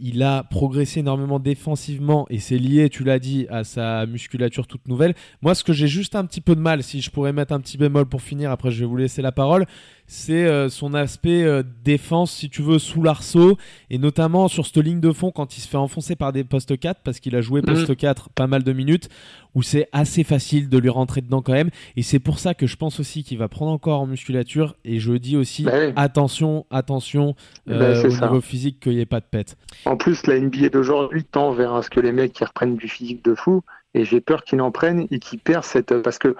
Il 0.00 0.22
a 0.22 0.44
progressé 0.44 1.00
énormément 1.00 1.40
défensivement 1.40 2.26
et 2.30 2.38
c'est 2.38 2.58
lié, 2.58 2.88
tu 2.88 3.02
l'as 3.02 3.18
dit, 3.18 3.46
à 3.50 3.64
sa 3.64 4.06
musculature 4.06 4.68
toute 4.68 4.86
nouvelle. 4.86 5.14
Moi, 5.42 5.56
ce 5.56 5.64
que 5.64 5.72
j'ai 5.72 5.88
juste 5.88 6.14
un 6.14 6.24
petit 6.24 6.40
peu 6.40 6.54
de 6.54 6.60
mal, 6.60 6.84
si 6.84 7.00
je 7.00 7.10
pourrais 7.10 7.32
mettre 7.32 7.52
un 7.52 7.58
petit 7.58 7.78
bémol 7.78 8.06
pour 8.06 8.22
finir, 8.22 8.52
après 8.52 8.70
je 8.70 8.78
vais 8.80 8.86
vous 8.86 8.96
laisser 8.96 9.22
la 9.22 9.32
parole, 9.32 9.66
c'est 10.10 10.46
euh, 10.46 10.68
son 10.70 10.94
aspect 10.94 11.44
euh, 11.44 11.62
défense, 11.84 12.32
si 12.32 12.48
tu 12.48 12.62
veux, 12.62 12.78
sous 12.78 13.02
l'arceau, 13.02 13.58
et 13.90 13.98
notamment 13.98 14.48
sur 14.48 14.66
cette 14.66 14.78
ligne 14.78 15.00
de 15.00 15.12
fond 15.12 15.30
quand 15.30 15.56
il 15.56 15.60
se 15.60 15.68
fait 15.68 15.76
enfoncer 15.76 16.16
par 16.16 16.32
des 16.32 16.44
postes 16.44 16.78
4, 16.78 17.02
parce 17.04 17.20
qu'il 17.20 17.36
a 17.36 17.42
joué 17.42 17.60
poste 17.62 17.94
4 17.94 18.30
pas 18.30 18.46
mal 18.46 18.62
de 18.64 18.72
minutes, 18.72 19.10
où 19.54 19.62
c'est 19.62 19.86
assez 19.92 20.24
facile 20.24 20.70
de 20.70 20.78
lui 20.78 20.88
rentrer 20.88 21.20
dedans 21.20 21.42
quand 21.42 21.52
même. 21.52 21.68
Et 21.96 22.02
c'est 22.02 22.18
pour 22.20 22.38
ça 22.38 22.54
que 22.54 22.66
je 22.66 22.76
pense 22.76 22.98
aussi 23.00 23.22
qu'il 23.22 23.36
va 23.36 23.48
prendre 23.48 23.70
encore 23.70 24.00
en 24.00 24.06
musculature, 24.06 24.76
et 24.84 24.98
je 24.98 25.12
dis 25.12 25.36
aussi, 25.36 25.64
Bah 25.64 25.72
oui. 25.88 25.92
attention, 25.96 26.64
attention, 26.70 27.36
Bah, 27.66 27.74
euh, 27.74 27.94
c'est 28.00 28.06
au 28.08 28.10
ça. 28.10 28.26
niveau 28.26 28.40
physique, 28.40 28.80
qu'il 28.80 28.94
n'y 28.94 29.00
ait 29.00 29.06
pas 29.06 29.20
de 29.20 29.26
pète. 29.30 29.58
En 29.84 29.96
plus, 29.98 30.26
la 30.26 30.40
NBA 30.40 30.70
d'aujourd'hui 30.70 31.24
tend 31.24 31.52
vers 31.52 31.84
ce 31.84 31.90
que 31.90 32.00
les 32.00 32.12
mecs 32.12 32.32
qui 32.32 32.44
reprennent 32.44 32.76
du 32.76 32.88
physique 32.88 33.22
de 33.26 33.34
fou, 33.34 33.60
et 33.92 34.06
j'ai 34.06 34.22
peur 34.22 34.42
qu'ils 34.44 34.60
en 34.62 34.70
prennent 34.70 35.06
et 35.10 35.18
qu'ils 35.18 35.38
perdent 35.38 35.64
cette. 35.64 35.94
Parce 36.02 36.18
que 36.18 36.34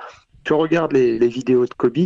tu 0.45 0.53
regardes 0.55 0.93
les, 0.93 1.19
les 1.19 1.29
vidéos 1.29 1.65
de 1.67 1.75
Kobe, 1.75 1.99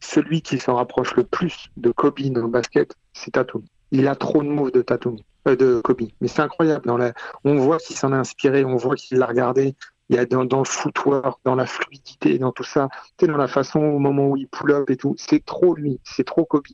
celui 0.00 0.42
qui 0.42 0.58
s'en 0.58 0.76
rapproche 0.76 1.14
le 1.16 1.24
plus 1.24 1.68
de 1.76 1.90
Kobe 1.90 2.20
dans 2.20 2.42
le 2.42 2.48
basket, 2.48 2.94
c'est 3.12 3.32
Tatum. 3.32 3.62
Il 3.90 4.06
a 4.08 4.16
trop 4.16 4.42
de 4.42 4.48
moves 4.48 4.72
de 4.72 4.82
Tatum, 4.82 5.16
euh, 5.46 5.56
de 5.56 5.80
Kobe. 5.80 6.02
Mais 6.20 6.28
c'est 6.28 6.42
incroyable. 6.42 6.90
On 7.44 7.56
voit 7.56 7.78
qu'il 7.78 7.96
s'en 7.96 8.12
a 8.12 8.16
inspiré, 8.16 8.64
on 8.64 8.76
voit 8.76 8.96
qu'il 8.96 9.18
l'a 9.18 9.26
regardé. 9.26 9.74
Il 10.10 10.16
y 10.16 10.18
a 10.18 10.24
dans, 10.24 10.42
le 10.42 10.64
footwork, 10.64 11.38
dans 11.44 11.54
la 11.54 11.66
fluidité, 11.66 12.38
dans 12.38 12.52
tout 12.52 12.64
ça, 12.64 12.88
dans 13.20 13.36
la 13.36 13.48
façon 13.48 13.80
au 13.80 13.98
moment 13.98 14.28
où 14.28 14.36
il 14.36 14.48
pull 14.48 14.72
up 14.72 14.88
et 14.88 14.96
tout. 14.96 15.14
C'est 15.18 15.44
trop 15.44 15.74
lui, 15.74 16.00
c'est 16.04 16.24
trop 16.24 16.44
Kobe. 16.44 16.64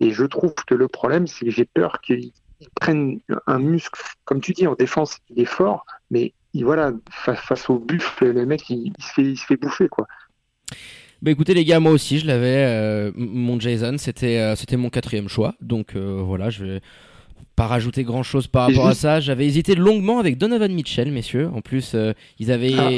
Et 0.00 0.10
je 0.10 0.24
trouve 0.24 0.54
que 0.66 0.74
le 0.74 0.88
problème, 0.88 1.26
c'est 1.26 1.44
que 1.44 1.50
j'ai 1.50 1.66
peur 1.66 2.00
qu'il 2.00 2.32
ils 2.60 2.68
prennent 2.70 3.20
un 3.46 3.58
muscle, 3.58 4.00
comme 4.24 4.40
tu 4.40 4.52
dis, 4.52 4.66
en 4.66 4.74
défense, 4.74 5.18
il 5.30 5.40
est 5.40 5.46
fort, 5.46 5.86
mais 6.10 6.34
il, 6.52 6.64
voilà, 6.64 6.92
fa- 7.10 7.34
face 7.34 7.70
au 7.70 7.78
buffle, 7.78 8.32
le 8.32 8.46
mec, 8.46 8.68
il, 8.68 8.92
il 8.98 9.04
se 9.04 9.12
fait, 9.12 9.22
il 9.22 9.38
se 9.38 9.46
fait 9.46 9.56
bouffer, 9.56 9.88
quoi. 9.88 10.06
Bah 11.22 11.30
écoutez 11.30 11.52
les 11.54 11.64
gars, 11.64 11.80
moi 11.80 11.92
aussi 11.92 12.18
je 12.18 12.26
l'avais. 12.26 12.64
euh, 12.66 13.12
mon 13.16 13.60
Jason, 13.60 13.96
c'était 13.98 14.38
euh, 14.38 14.56
c'était 14.56 14.76
mon 14.76 14.88
quatrième 14.90 15.28
choix. 15.28 15.54
Donc 15.60 15.94
euh, 15.96 16.22
voilà, 16.24 16.48
je 16.50 16.64
vais 16.64 16.80
pas 17.56 17.66
rajouter 17.66 18.04
grand 18.04 18.22
chose 18.22 18.46
par 18.46 18.68
rapport 18.68 18.86
à 18.86 18.94
ça. 18.94 19.20
J'avais 19.20 19.44
hésité 19.46 19.74
longuement 19.74 20.18
avec 20.18 20.38
Donovan 20.38 20.72
Mitchell, 20.72 21.12
messieurs. 21.12 21.50
En 21.54 21.60
plus, 21.60 21.92
euh, 21.94 22.14
ils 22.38 22.50
avaient 22.50 22.72
Ah. 22.78 22.88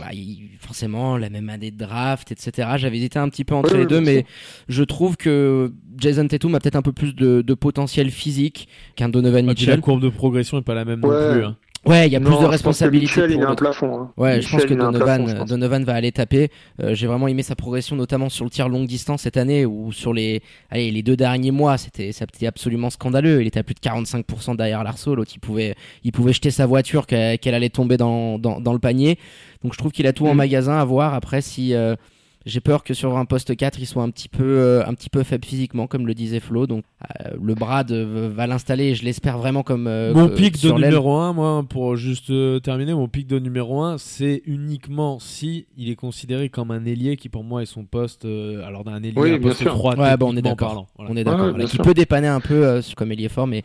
bah, 0.00 0.06
ils- 0.12 0.50
forcément 0.58 1.16
la 1.16 1.30
même 1.30 1.48
année 1.48 1.70
de 1.70 1.78
draft, 1.78 2.30
etc. 2.30 2.68
J'avais 2.76 2.98
hésité 2.98 3.18
un 3.18 3.28
petit 3.30 3.44
peu 3.44 3.54
entre 3.54 3.74
les 3.76 3.86
deux, 3.86 4.00
mais 4.02 4.26
je 4.68 4.82
trouve 4.84 5.16
que 5.16 5.72
Jason 5.96 6.26
Tatum 6.28 6.54
a 6.54 6.60
peut-être 6.60 6.76
un 6.76 6.82
peu 6.82 6.92
plus 6.92 7.14
de, 7.14 7.40
de 7.40 7.54
potentiel 7.54 8.10
physique 8.10 8.68
qu'un 8.96 9.08
Donovan 9.08 9.48
Et 9.48 9.54
puis 9.54 9.64
la 9.66 9.72
Mitchell. 9.72 9.80
courbe 9.80 10.02
de 10.02 10.08
progression 10.10 10.58
est 10.58 10.62
pas 10.62 10.74
la 10.74 10.84
même 10.84 11.00
non 11.00 11.08
plus. 11.08 11.44
hein. 11.44 11.56
Ouais, 11.84 12.06
il 12.06 12.12
y 12.12 12.16
a 12.16 12.20
Non, 12.20 12.26
plus 12.26 12.30
de 12.34 12.36
je 12.36 12.40
pense 12.42 12.46
que 12.46 12.50
responsabilité. 12.52 13.06
Mitchell, 13.06 13.30
il 13.32 13.42
a 13.42 13.48
un 13.48 13.54
plafond. 13.56 13.98
hein. 14.00 14.12
Ouais, 14.16 14.40
je 14.40 14.48
pense 14.48 14.64
que 14.64 14.72
Donovan, 14.74 15.00
plafond, 15.02 15.26
je 15.26 15.34
pense. 15.36 15.48
Donovan 15.48 15.82
va 15.82 15.94
aller 15.94 16.12
taper. 16.12 16.48
Euh, 16.80 16.94
J'ai 16.94 17.08
vraiment 17.08 17.26
aimé 17.26 17.42
sa 17.42 17.56
progression, 17.56 17.96
notamment 17.96 18.28
sur 18.28 18.44
le 18.44 18.50
tir 18.50 18.68
longue 18.68 18.86
distance 18.86 19.22
cette 19.22 19.36
année, 19.36 19.66
ou 19.66 19.90
sur 19.90 20.12
les, 20.12 20.42
allez, 20.70 20.92
les 20.92 21.02
deux 21.02 21.16
derniers 21.16 21.50
mois, 21.50 21.78
c'était, 21.78 22.12
absolument 22.46 22.88
scandaleux. 22.88 23.40
Il 23.40 23.48
était 23.48 23.58
à 23.58 23.64
plus 23.64 23.74
de 23.74 23.80
45% 23.80 24.54
derrière 24.56 24.84
l'arceau. 24.84 25.16
L'autre, 25.16 25.32
il 25.34 25.40
pouvait, 25.40 25.74
il 26.04 26.12
pouvait 26.12 26.32
jeter 26.32 26.52
sa 26.52 26.66
voiture 26.66 27.06
qu'elle 27.08 27.38
allait 27.54 27.68
tomber 27.68 27.96
dans, 27.96 28.38
dans, 28.38 28.60
dans 28.60 28.72
le 28.72 28.78
panier. 28.78 29.18
Donc 29.64 29.72
je 29.72 29.78
trouve 29.78 29.90
qu'il 29.90 30.06
a 30.06 30.12
tout 30.12 30.26
en 30.28 30.34
Mm. 30.34 30.38
magasin 30.38 30.76
à 30.78 30.84
voir. 30.84 31.14
Après, 31.14 31.40
si 31.40 31.74
euh, 31.74 31.96
j'ai 32.46 32.60
peur 32.60 32.82
que 32.84 32.94
sur 32.94 33.16
un 33.16 33.24
poste 33.24 33.56
4, 33.56 33.78
il 33.78 33.86
soit 33.86 34.02
un 34.02 34.10
petit 34.10 34.28
peu, 34.28 34.42
euh, 34.44 34.84
un 34.86 34.94
petit 34.94 35.10
peu 35.10 35.22
faible 35.22 35.44
physiquement, 35.44 35.86
comme 35.86 36.06
le 36.06 36.14
disait 36.14 36.40
Flo. 36.40 36.66
Donc 36.66 36.84
euh, 37.24 37.30
le 37.42 37.54
Brad 37.54 37.90
euh, 37.92 38.30
va 38.34 38.46
l'installer. 38.46 38.86
et 38.90 38.94
Je 38.94 39.04
l'espère 39.04 39.38
vraiment 39.38 39.62
comme 39.62 39.86
euh, 39.86 40.12
Mon 40.14 40.28
pic 40.28 40.60
de 40.62 40.70
numéro 40.72 41.16
1, 41.16 41.32
moi, 41.32 41.64
pour 41.68 41.96
juste 41.96 42.30
euh, 42.30 42.58
terminer, 42.60 42.94
mon 42.94 43.08
pic 43.08 43.26
de 43.26 43.38
numéro 43.38 43.82
1, 43.82 43.98
c'est 43.98 44.42
uniquement 44.46 45.18
si 45.18 45.66
il 45.76 45.90
est 45.90 45.94
considéré 45.96 46.48
comme 46.48 46.70
un 46.70 46.84
ailier 46.84 47.16
qui 47.16 47.28
pour 47.28 47.44
moi 47.44 47.62
est 47.62 47.66
son 47.66 47.84
poste, 47.84 48.24
euh, 48.24 48.66
alors 48.66 48.84
d'un 48.84 49.02
ailier 49.02 49.12
Oui, 49.16 49.30
un 49.32 49.38
bien 49.38 49.48
poste 49.48 49.60
sûr. 49.62 49.72
3, 49.74 49.96
Ouais, 49.98 50.16
bon, 50.16 50.32
on 50.32 50.36
est 50.36 50.42
d'accord. 50.42 50.68
parlant. 50.68 50.86
Voilà. 50.96 51.10
On 51.12 51.16
est 51.16 51.24
d'accord. 51.24 51.40
Ouais, 51.40 51.50
voilà, 51.50 51.58
bien 51.58 51.66
qui 51.66 51.76
sûr. 51.76 51.84
peut 51.84 51.94
dépanner 51.94 52.28
un 52.28 52.40
peu 52.40 52.66
euh, 52.66 52.80
comme 52.96 53.12
il 53.12 53.24
est 53.24 53.28
fort, 53.28 53.46
mais, 53.46 53.62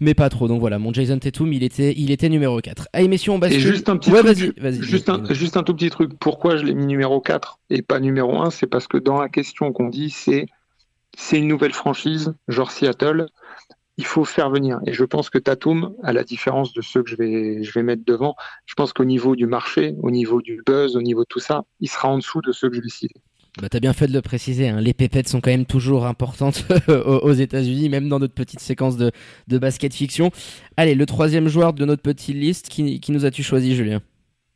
mais 0.00 0.14
pas 0.14 0.28
trop. 0.28 0.48
Donc 0.48 0.60
voilà, 0.60 0.78
mon 0.78 0.92
Jason 0.92 1.18
Tatum, 1.18 1.52
il 1.52 1.62
était, 1.62 1.94
il 1.96 2.10
était 2.10 2.28
numéro 2.28 2.60
4. 2.60 2.88
Allez, 2.92 3.08
messieurs, 3.08 3.32
on 3.32 3.38
bascule. 3.38 3.58
Et 3.58 3.62
juste 3.62 3.88
un 3.88 3.96
petit 3.96 4.10
ouais, 4.10 4.22
truc, 4.22 4.36
vas-y, 4.36 4.52
vas-y. 4.58 4.82
Juste 4.82 5.08
un, 5.08 5.18
dis-nous. 5.18 5.34
juste 5.34 5.56
un 5.56 5.62
tout 5.62 5.74
petit 5.74 5.90
truc. 5.90 6.12
Pourquoi 6.18 6.56
je 6.56 6.64
l'ai 6.64 6.74
mis 6.74 6.86
numéro 6.86 7.20
4 7.20 7.58
et 7.70 7.82
pas 7.82 8.00
numéro 8.00 8.40
1 8.40 8.50
C'est 8.50 8.66
parce 8.66 8.86
que 8.86 8.98
dans 8.98 9.20
la 9.20 9.28
question 9.28 9.72
qu'on 9.72 9.88
dit, 9.88 10.10
c'est 10.10 10.46
c'est 11.16 11.38
une 11.38 11.48
nouvelle 11.48 11.72
franchise, 11.72 12.34
genre 12.46 12.70
Seattle. 12.70 13.26
Il 13.96 14.06
faut 14.06 14.24
faire 14.24 14.50
venir. 14.50 14.78
Et 14.86 14.92
je 14.92 15.04
pense 15.04 15.28
que 15.28 15.38
Tatum, 15.38 15.92
à 16.04 16.12
la 16.12 16.22
différence 16.22 16.72
de 16.72 16.80
ceux 16.80 17.02
que 17.02 17.10
je 17.10 17.16
vais, 17.16 17.64
je 17.64 17.72
vais 17.72 17.82
mettre 17.82 18.04
devant, 18.04 18.36
je 18.64 18.74
pense 18.74 18.92
qu'au 18.92 19.04
niveau 19.04 19.34
du 19.34 19.46
marché, 19.46 19.96
au 20.00 20.12
niveau 20.12 20.40
du 20.40 20.62
buzz, 20.64 20.94
au 20.94 21.02
niveau 21.02 21.22
de 21.22 21.28
tout 21.28 21.40
ça, 21.40 21.64
il 21.80 21.88
sera 21.88 22.08
en 22.08 22.18
dessous 22.18 22.40
de 22.40 22.52
ceux 22.52 22.70
que 22.70 22.76
je 22.76 22.80
vais 22.80 22.88
citer. 22.88 23.20
Bah, 23.60 23.68
t'as 23.68 23.80
bien 23.80 23.92
fait 23.92 24.06
de 24.06 24.12
le 24.12 24.22
préciser. 24.22 24.68
hein. 24.68 24.80
Les 24.80 24.94
pépettes 24.94 25.28
sont 25.28 25.40
quand 25.40 25.50
même 25.50 25.66
toujours 25.66 26.06
importantes 26.06 26.64
aux 26.88 27.32
États-Unis, 27.32 27.88
même 27.88 28.08
dans 28.08 28.20
notre 28.20 28.34
petite 28.34 28.60
séquence 28.60 28.96
de, 28.96 29.10
de 29.48 29.58
basket 29.58 29.92
fiction. 29.92 30.30
Allez, 30.76 30.94
le 30.94 31.06
troisième 31.06 31.48
joueur 31.48 31.72
de 31.72 31.84
notre 31.84 32.02
petite 32.02 32.36
liste, 32.36 32.68
qui, 32.68 33.00
qui 33.00 33.10
nous 33.10 33.24
as-tu 33.24 33.42
choisi, 33.42 33.74
Julien? 33.74 34.00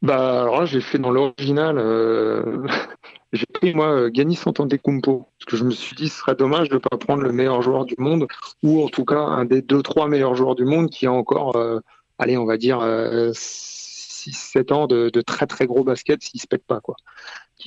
Bah, 0.02 0.42
alors 0.42 0.60
là, 0.60 0.66
j'ai 0.66 0.80
fait 0.80 0.98
dans 0.98 1.10
l'original, 1.10 1.78
euh, 1.78 2.66
j'ai 3.32 3.46
pris 3.54 3.74
moi 3.74 3.86
euh, 3.86 4.10
Giannis 4.12 4.38
Antetokounmpo 4.44 5.28
parce 5.38 5.46
que 5.46 5.56
je 5.56 5.64
me 5.64 5.70
suis 5.70 5.96
dit 5.96 6.08
ce 6.08 6.18
serait 6.18 6.34
dommage 6.34 6.68
de 6.68 6.74
ne 6.74 6.80
pas 6.80 6.96
prendre 6.96 7.22
le 7.22 7.32
meilleur 7.32 7.62
joueur 7.62 7.84
du 7.84 7.94
monde 7.98 8.26
ou 8.62 8.84
en 8.84 8.88
tout 8.88 9.04
cas 9.04 9.20
un 9.20 9.44
des 9.44 9.62
deux 9.62 9.82
trois 9.82 10.08
meilleurs 10.08 10.34
joueurs 10.34 10.54
du 10.56 10.64
monde 10.64 10.90
qui 10.90 11.06
a 11.06 11.12
encore, 11.12 11.56
euh, 11.56 11.78
allez, 12.18 12.36
on 12.36 12.44
va 12.44 12.56
dire 12.56 12.80
6-7 12.80 14.72
ans 14.72 14.86
de, 14.86 15.08
de 15.08 15.20
très 15.20 15.46
très 15.46 15.66
gros 15.66 15.84
basket 15.84 16.22
s'il 16.22 16.40
se 16.40 16.46
pète 16.48 16.64
pas 16.66 16.80
quoi. 16.80 16.96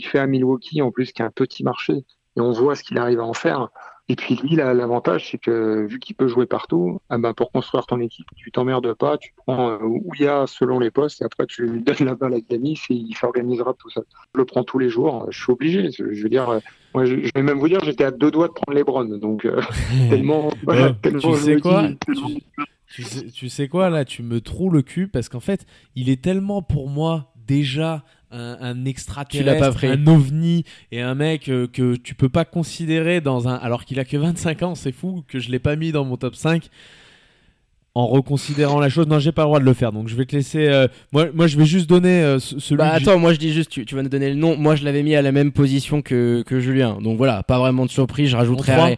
Fait 0.04 0.20
à 0.20 0.28
Milwaukee 0.28 0.82
en 0.82 0.92
plus 0.92 1.12
qui 1.12 1.22
a 1.22 1.26
un 1.26 1.32
petit 1.32 1.64
marché 1.64 1.94
et 2.38 2.42
on 2.42 2.52
voit 2.52 2.76
ce 2.76 2.84
qu'il 2.84 2.98
arrive 2.98 3.20
à 3.20 3.24
en 3.26 3.34
faire. 3.34 3.70
Et 4.08 4.16
puis 4.16 4.36
lui, 4.36 4.56
l'avantage, 4.56 5.32
c'est 5.32 5.40
que 5.40 5.88
vu 5.88 6.00
qu'il 6.00 6.16
peut 6.16 6.28
jouer 6.28 6.46
partout, 6.46 7.00
ah 7.10 7.18
ben, 7.18 7.34
pour 7.34 7.52
construire 7.52 7.88
ton 7.88 8.00
équipe, 8.00 8.28
tu 8.36 8.52
t'emmerdes 8.52 8.94
pas, 8.94 9.18
tu 9.18 9.34
prends 9.36 9.72
euh, 9.72 9.80
où 9.82 10.12
il 10.20 10.26
y 10.26 10.28
a 10.28 10.46
selon 10.46 10.78
les 10.78 10.92
postes, 10.92 11.24
et 11.24 11.26
après 11.26 11.48
tu 11.48 11.66
lui 11.66 11.82
donnes 11.82 12.06
la 12.06 12.14
balle 12.14 12.36
à 12.36 12.38
Giannis 12.48 12.80
et 12.92 12.94
il 12.94 13.16
s'organisera 13.16 13.74
tout 13.74 13.90
ça. 13.90 14.02
Je 14.36 14.40
le 14.40 14.46
prends 14.46 14.64
tous 14.64 14.78
les 14.78 14.90
jours, 14.90 15.26
je 15.32 15.42
suis 15.42 15.52
obligé. 15.52 15.90
Je 15.92 16.04
veux 16.04 16.30
dire, 16.30 16.60
moi, 16.94 17.06
je, 17.06 17.16
vais 17.16 17.42
même 17.42 17.58
vous 17.58 17.68
dire, 17.68 17.80
j'étais 17.84 18.04
à 18.04 18.12
deux 18.12 18.30
doigts 18.30 18.48
de 18.48 18.54
prendre 18.54 18.76
les 18.78 18.84
Browns, 18.84 19.20
donc 19.20 19.44
euh, 19.46 19.60
tellement. 20.10 20.50
voilà, 20.64 20.88
Ouais, 20.88 20.94
tellement 21.02 21.20
tu 21.20 21.34
sais 21.40 21.60
quoi? 21.60 21.88
dis- 21.88 21.98
tu, 22.06 22.14
tu 22.94 23.04
sais, 23.04 23.26
tu 23.26 23.50
sais 23.50 23.68
quoi 23.68 23.90
là? 23.90 24.06
Tu 24.06 24.22
me 24.22 24.40
trouves 24.40 24.74
le 24.74 24.84
cul 24.84 25.08
parce 25.08 25.30
qu'en 25.30 25.40
fait, 25.40 25.66
il 25.96 26.10
est 26.10 26.24
tellement 26.24 26.62
pour 26.62 26.90
moi 26.90 27.34
déjà 27.48 28.04
un, 28.32 28.58
un 28.60 28.86
extraterrestre, 28.86 29.86
un 29.86 30.08
ovni 30.08 30.64
et 30.92 31.02
un 31.02 31.16
mec 31.16 31.50
euh, 31.50 31.68
que 31.68 31.96
tu 31.96 32.16
peux 32.16 32.30
pas 32.30 32.46
considérer 32.46 33.22
dans 33.22 33.48
un. 33.48 33.56
Alors 33.56 33.86
qu'il 33.86 34.00
a 34.00 34.06
que 34.06 34.18
25 34.18 34.64
ans, 34.64 34.76
c'est 34.76 34.92
fou 34.92 35.24
que 35.28 35.40
je 35.40 35.50
l'ai 35.50 35.60
pas 35.60 35.76
mis 35.76 35.92
dans 35.92 36.06
mon 36.06 36.18
top 36.18 36.36
5 36.36 36.70
en 37.96 38.08
reconsidérant 38.08 38.80
la 38.80 38.90
chose. 38.90 39.08
Non, 39.08 39.20
j'ai 39.20 39.32
pas 39.32 39.44
le 39.44 39.48
droit 39.48 39.60
de 39.60 39.66
le 39.66 39.74
faire 39.74 39.92
donc 39.94 40.08
je 40.10 40.16
vais 40.16 40.26
te 40.26 40.36
laisser. 40.36 40.68
euh, 40.68 40.88
Moi, 41.14 41.28
moi, 41.34 41.48
je 41.48 41.58
vais 41.58 41.66
juste 41.66 41.88
donner 41.90 42.22
euh, 42.22 42.40
ce- 42.40 42.60
celui. 42.60 42.78
Bah 42.80 42.92
attends, 42.92 43.18
moi 43.18 43.34
je 43.34 43.40
dis 43.40 43.54
juste, 43.54 43.70
tu, 43.72 43.86
tu 43.86 43.96
vas 43.96 44.04
nous 44.04 44.10
donner 44.10 44.30
le 44.30 44.36
nom. 44.36 44.58
Moi 44.58 44.76
je 44.76 44.84
l'avais 44.84 45.02
mis 45.02 45.16
à 45.16 45.22
la 45.22 45.32
même 45.32 45.52
position 45.52 46.02
que, 46.02 46.44
que 46.46 46.60
Julien. 46.60 46.98
Donc 47.02 47.18
voilà, 47.18 47.42
pas 47.44 47.58
vraiment 47.58 47.86
de 47.86 47.90
surprise. 47.92 48.30
Je 48.30 48.36
rajouterai. 48.38 48.98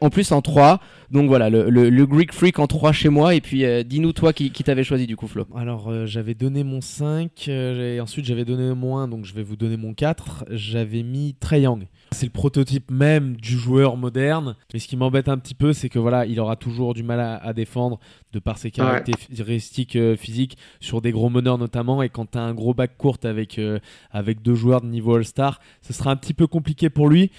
En 0.00 0.06
je 0.06 0.08
plus 0.10 0.30
en 0.32 0.42
3. 0.42 0.80
Donc 1.10 1.28
voilà, 1.28 1.48
le, 1.50 1.70
le, 1.70 1.90
le 1.90 2.06
Greek 2.06 2.32
Freak 2.32 2.58
en 2.58 2.66
3 2.66 2.92
chez 2.92 3.08
moi. 3.08 3.34
Et 3.34 3.40
puis 3.40 3.64
euh, 3.64 3.82
dis-nous 3.82 4.12
toi 4.12 4.32
qui, 4.32 4.50
qui 4.50 4.62
t'avais 4.62 4.84
choisi 4.84 5.06
du 5.06 5.16
coup, 5.16 5.26
Flo. 5.26 5.46
Alors, 5.56 5.88
euh, 5.90 6.06
j'avais 6.06 6.34
donné 6.34 6.64
mon 6.64 6.80
5, 6.80 7.30
euh, 7.48 7.96
et 7.96 8.00
ensuite 8.00 8.24
j'avais 8.26 8.44
donné 8.44 8.74
mon 8.74 8.98
1, 8.98 9.08
donc 9.08 9.24
je 9.24 9.32
vais 9.34 9.42
vous 9.42 9.56
donner 9.56 9.76
mon 9.76 9.94
4. 9.94 10.44
J'avais 10.50 11.02
mis 11.02 11.34
Trey 11.40 11.62
Young. 11.62 11.86
C'est 12.14 12.24
le 12.26 12.32
prototype 12.32 12.90
même 12.90 13.36
du 13.36 13.58
joueur 13.58 13.96
moderne. 13.98 14.56
Mais 14.72 14.78
ce 14.78 14.88
qui 14.88 14.96
m'embête 14.96 15.28
un 15.28 15.36
petit 15.36 15.54
peu, 15.54 15.72
c'est 15.72 15.88
que 15.88 15.98
voilà, 15.98 16.24
il 16.24 16.40
aura 16.40 16.56
toujours 16.56 16.94
du 16.94 17.02
mal 17.02 17.20
à, 17.20 17.36
à 17.36 17.52
défendre 17.52 17.98
de 18.32 18.38
par 18.38 18.56
ses 18.56 18.70
caractéristiques 18.70 19.96
euh, 19.96 20.16
physiques 20.16 20.56
sur 20.80 21.02
des 21.02 21.12
gros 21.12 21.28
meneurs 21.28 21.58
notamment. 21.58 22.02
Et 22.02 22.08
quand 22.08 22.30
tu 22.30 22.38
as 22.38 22.42
un 22.42 22.54
gros 22.54 22.72
bac 22.72 22.96
court 22.96 23.18
avec, 23.24 23.58
euh, 23.58 23.78
avec 24.10 24.40
deux 24.40 24.54
joueurs 24.54 24.80
de 24.80 24.86
niveau 24.86 25.16
All-Star, 25.16 25.60
ce 25.82 25.92
sera 25.92 26.10
un 26.10 26.16
petit 26.16 26.34
peu 26.34 26.46
compliqué 26.46 26.88
pour 26.88 27.08
lui. 27.08 27.30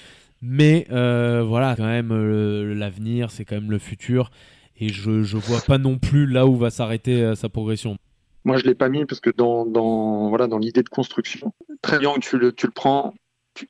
Mais 0.41 0.85
euh, 0.91 1.43
voilà, 1.43 1.75
quand 1.75 1.85
même, 1.85 2.11
euh, 2.11 2.75
l'avenir, 2.75 3.31
c'est 3.31 3.45
quand 3.45 3.55
même 3.55 3.71
le 3.71 3.79
futur. 3.79 4.29
Et 4.77 4.89
je, 4.89 5.23
je 5.23 5.37
vois 5.37 5.61
pas 5.61 5.77
non 5.77 5.97
plus 5.97 6.27
là 6.27 6.45
où 6.45 6.57
va 6.57 6.69
s'arrêter 6.69 7.33
sa 7.35 7.47
progression. 7.49 7.97
Moi, 8.43 8.57
je 8.57 8.65
l'ai 8.65 8.75
pas 8.75 8.89
mis 8.89 9.05
parce 9.05 9.21
que 9.21 9.31
dans, 9.35 9.65
dans, 9.65 10.29
voilà, 10.29 10.47
dans 10.47 10.59
l'idée 10.59 10.83
de 10.83 10.89
construction, 10.89 11.53
très 11.81 11.97
bien, 11.97 12.13
tu 12.21 12.37
le, 12.37 12.51
tu 12.51 12.67
le 12.67 12.73
prends. 12.73 13.13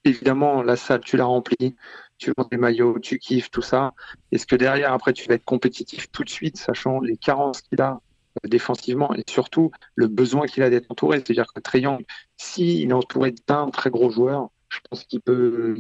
Évidemment, 0.03 0.63
la 0.63 0.75
salle, 0.75 1.01
tu 1.01 1.17
l'as 1.17 1.25
remplie. 1.25 1.75
tu 2.17 2.31
vends 2.37 2.47
des 2.49 2.57
maillots, 2.57 2.99
tu 2.99 3.19
kiffes, 3.19 3.51
tout 3.51 3.61
ça. 3.61 3.93
Est-ce 4.31 4.45
que 4.45 4.55
derrière, 4.55 4.93
après, 4.93 5.13
tu 5.13 5.27
vas 5.27 5.35
être 5.35 5.45
compétitif 5.45 6.11
tout 6.11 6.23
de 6.23 6.29
suite, 6.29 6.57
sachant 6.57 6.99
les 7.01 7.17
carences 7.17 7.61
qu'il 7.61 7.81
a 7.81 8.01
euh, 8.43 8.47
défensivement 8.47 9.13
et 9.13 9.23
surtout 9.29 9.71
le 9.95 10.07
besoin 10.07 10.47
qu'il 10.47 10.63
a 10.63 10.69
d'être 10.69 10.89
entouré? 10.89 11.17
C'est-à-dire 11.17 11.47
que 11.53 11.59
Triangle, 11.59 12.05
s'il 12.37 12.89
est 12.89 12.93
entouré 12.93 13.33
d'un 13.47 13.69
très 13.69 13.89
gros 13.89 14.09
joueur, 14.09 14.49
je 14.69 14.79
pense 14.89 15.03
qu'il 15.05 15.21
peut, 15.21 15.75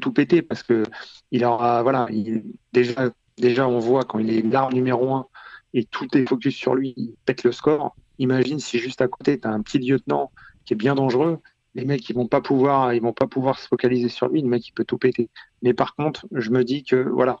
tout 0.00 0.12
péter 0.12 0.42
parce 0.42 0.62
que 0.62 0.84
il 1.30 1.44
aura, 1.44 1.82
voilà, 1.82 2.06
il, 2.10 2.44
déjà, 2.72 3.10
déjà, 3.38 3.68
on 3.68 3.78
voit 3.78 4.04
quand 4.04 4.18
il 4.18 4.30
est 4.30 4.42
l'arme 4.42 4.74
numéro 4.74 5.14
un 5.14 5.26
et 5.74 5.84
tout 5.84 6.06
est 6.16 6.28
focus 6.28 6.54
sur 6.54 6.74
lui, 6.74 6.94
il 6.96 7.14
pète 7.24 7.44
le 7.44 7.52
score. 7.52 7.96
Imagine 8.18 8.58
si 8.60 8.78
juste 8.78 9.00
à 9.00 9.08
côté, 9.08 9.40
tu 9.40 9.48
as 9.48 9.50
un 9.50 9.62
petit 9.62 9.78
lieutenant 9.78 10.30
qui 10.64 10.74
est 10.74 10.76
bien 10.76 10.94
dangereux, 10.94 11.40
les 11.74 11.84
mecs 11.84 12.08
ils 12.08 12.14
vont 12.14 12.26
pas 12.26 12.40
pouvoir 12.40 12.94
ils 12.94 13.02
vont 13.02 13.12
pas 13.12 13.26
pouvoir 13.26 13.58
se 13.58 13.68
focaliser 13.68 14.08
sur 14.08 14.28
lui 14.28 14.42
le 14.42 14.48
mec 14.48 14.66
il 14.68 14.72
peut 14.72 14.84
tout 14.84 14.98
péter. 14.98 15.28
Mais 15.62 15.74
par 15.74 15.94
contre 15.94 16.26
je 16.32 16.50
me 16.50 16.64
dis 16.64 16.84
que 16.84 16.96
voilà 16.96 17.38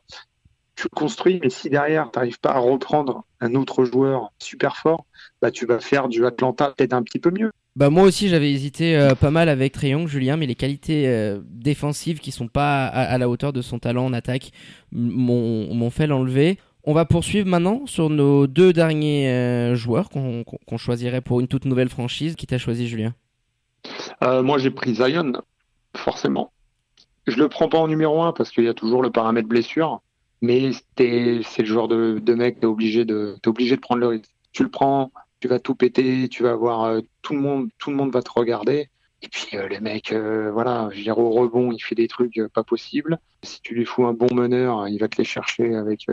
tu 0.74 0.88
construis 0.88 1.40
mais 1.42 1.50
si 1.50 1.68
derrière 1.68 2.10
tu 2.10 2.18
n'arrives 2.18 2.40
pas 2.40 2.52
à 2.52 2.58
reprendre 2.58 3.24
un 3.40 3.54
autre 3.54 3.84
joueur 3.84 4.32
super 4.38 4.76
fort 4.76 5.04
bah 5.40 5.50
tu 5.50 5.66
vas 5.66 5.80
faire 5.80 6.08
du 6.08 6.24
Atlanta 6.24 6.72
peut-être 6.76 6.94
un 6.94 7.02
petit 7.02 7.18
peu 7.18 7.30
mieux. 7.30 7.50
Bah 7.74 7.88
moi 7.88 8.02
aussi 8.04 8.28
j'avais 8.28 8.52
hésité 8.52 8.96
euh, 8.96 9.14
pas 9.14 9.30
mal 9.30 9.48
avec 9.48 9.72
Triangle 9.72 10.08
Julien 10.08 10.36
mais 10.36 10.46
les 10.46 10.54
qualités 10.54 11.08
euh, 11.08 11.40
défensives 11.44 12.20
qui 12.20 12.30
sont 12.30 12.48
pas 12.48 12.86
à, 12.86 13.16
la 13.18 13.28
hauteur 13.28 13.52
de 13.52 13.62
son 13.62 13.78
talent 13.78 14.04
en 14.04 14.12
attaque 14.12 14.50
m'ont 14.92 15.90
fait 15.90 16.06
l'enlever. 16.06 16.58
On 16.84 16.94
va 16.94 17.04
poursuivre 17.04 17.46
maintenant 17.46 17.86
sur 17.86 18.10
nos 18.10 18.48
deux 18.48 18.72
derniers 18.72 19.28
euh, 19.28 19.76
joueurs 19.76 20.10
qu'on 20.10 20.76
choisirait 20.76 21.20
pour 21.20 21.38
une 21.40 21.46
toute 21.46 21.64
nouvelle 21.64 21.88
franchise. 21.88 22.34
Qui 22.34 22.48
t'a 22.48 22.58
choisi, 22.58 22.88
Julien? 22.88 23.14
Euh, 24.22 24.42
Moi, 24.42 24.58
j'ai 24.58 24.70
pris 24.70 24.94
Zion, 24.94 25.32
forcément. 25.96 26.52
Je 27.26 27.36
le 27.36 27.48
prends 27.48 27.68
pas 27.68 27.78
en 27.78 27.88
numéro 27.88 28.22
1 28.22 28.32
parce 28.32 28.50
qu'il 28.50 28.64
y 28.64 28.68
a 28.68 28.74
toujours 28.74 29.02
le 29.02 29.10
paramètre 29.10 29.48
blessure, 29.48 30.02
mais 30.40 30.72
c'est 30.96 31.58
le 31.58 31.64
genre 31.64 31.88
de, 31.88 32.34
mec, 32.34 32.58
tu 32.58 32.62
es, 32.62 32.68
obligé 32.68 33.04
de, 33.04 33.36
obligé 33.46 33.76
de 33.76 33.80
prendre 33.80 34.00
le 34.00 34.08
risque. 34.08 34.30
Tu 34.52 34.64
le 34.64 34.70
prends, 34.70 35.12
tu 35.40 35.48
vas 35.48 35.60
tout 35.60 35.74
péter, 35.74 36.28
tu 36.28 36.42
vas 36.42 36.54
voir 36.54 36.84
euh, 36.84 37.00
tout, 37.22 37.34
le 37.34 37.40
monde, 37.40 37.68
tout 37.78 37.90
le 37.90 37.96
monde 37.96 38.12
va 38.12 38.22
te 38.22 38.30
regarder. 38.34 38.90
Et 39.22 39.28
puis 39.28 39.56
euh, 39.56 39.68
le 39.68 39.80
mec, 39.80 40.12
euh, 40.12 40.50
voilà, 40.52 40.88
au 41.16 41.30
rebond, 41.30 41.70
il 41.70 41.80
fait 41.80 41.94
des 41.94 42.08
trucs 42.08 42.40
pas 42.52 42.64
possibles. 42.64 43.18
Si 43.42 43.60
tu 43.62 43.74
lui 43.74 43.84
fous 43.84 44.04
un 44.04 44.14
bon 44.14 44.32
meneur, 44.34 44.88
il 44.88 44.98
va 44.98 45.08
te 45.08 45.16
les 45.18 45.24
chercher 45.24 45.76
avec 45.76 46.06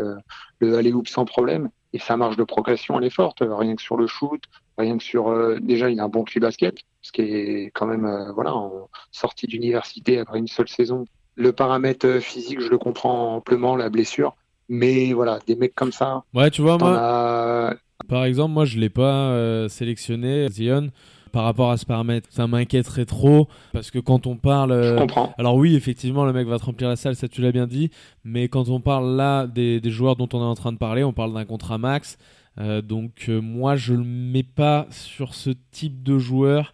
le 0.59 0.75
aller-hoop 0.75 1.07
sans 1.07 1.25
problème. 1.25 1.69
Et 1.93 1.99
sa 1.99 2.17
marge 2.17 2.37
de 2.37 2.43
progression, 2.43 2.99
elle 2.99 3.05
est 3.05 3.09
forte. 3.09 3.39
Rien 3.41 3.75
que 3.75 3.81
sur 3.81 3.97
le 3.97 4.05
shoot, 4.05 4.43
rien 4.79 4.97
que 4.97 5.03
sur... 5.03 5.59
déjà, 5.61 5.89
il 5.89 5.99
a 5.99 6.03
un 6.03 6.09
bon 6.09 6.23
cul 6.23 6.39
basket, 6.39 6.77
ce 7.01 7.11
qui 7.11 7.21
est 7.21 7.71
quand 7.73 7.85
même, 7.85 8.31
voilà, 8.33 8.53
en 8.55 8.89
sortie 9.11 9.47
d'université 9.47 10.19
après 10.19 10.39
une 10.39 10.47
seule 10.47 10.67
saison. 10.67 11.05
Le 11.35 11.53
paramètre 11.53 12.19
physique, 12.19 12.59
je 12.59 12.69
le 12.69 12.77
comprends 12.77 13.35
amplement, 13.35 13.75
la 13.75 13.89
blessure. 13.89 14.35
Mais 14.67 15.13
voilà, 15.13 15.39
des 15.47 15.55
mecs 15.55 15.75
comme 15.75 15.91
ça. 15.91 16.23
Ouais, 16.33 16.49
tu 16.51 16.61
vois, 16.61 16.77
moi... 16.77 17.75
Par 18.07 18.25
exemple, 18.25 18.53
moi, 18.53 18.65
je 18.65 18.79
l'ai 18.79 18.89
pas 18.89 19.67
sélectionné, 19.69 20.47
Zion 20.49 20.89
par 21.29 21.43
rapport 21.43 21.71
à 21.71 21.77
ce 21.77 21.85
paramètre. 21.85 22.27
Ça 22.31 22.47
m'inquiéterait 22.47 23.05
trop 23.05 23.47
parce 23.73 23.91
que 23.91 23.99
quand 23.99 24.27
on 24.27 24.35
parle. 24.35 24.71
Je 24.71 24.89
euh, 24.89 24.97
comprends. 24.97 25.33
Alors, 25.37 25.55
oui, 25.55 25.75
effectivement, 25.75 26.25
le 26.25 26.33
mec 26.33 26.47
va 26.47 26.59
te 26.59 26.65
remplir 26.65 26.89
la 26.89 26.95
salle, 26.95 27.15
ça 27.15 27.27
tu 27.27 27.41
l'as 27.41 27.51
bien 27.51 27.67
dit. 27.67 27.89
Mais 28.23 28.47
quand 28.47 28.69
on 28.69 28.81
parle 28.81 29.15
là 29.15 29.47
des, 29.47 29.81
joueurs 29.85 30.15
dont 30.15 30.29
on 30.33 30.39
est 30.39 30.45
en 30.45 30.55
train 30.55 30.71
de 30.71 30.77
parler, 30.77 31.03
on 31.03 31.13
parle 31.13 31.33
d'un 31.33 31.45
contrat 31.45 31.77
max. 31.77 32.17
Euh, 32.59 32.81
donc, 32.81 33.25
euh, 33.29 33.39
moi, 33.39 33.75
je 33.75 33.93
le 33.93 34.03
mets 34.03 34.43
pas 34.43 34.87
sur 34.91 35.33
ce 35.33 35.51
type 35.71 36.03
de 36.03 36.17
joueur 36.17 36.73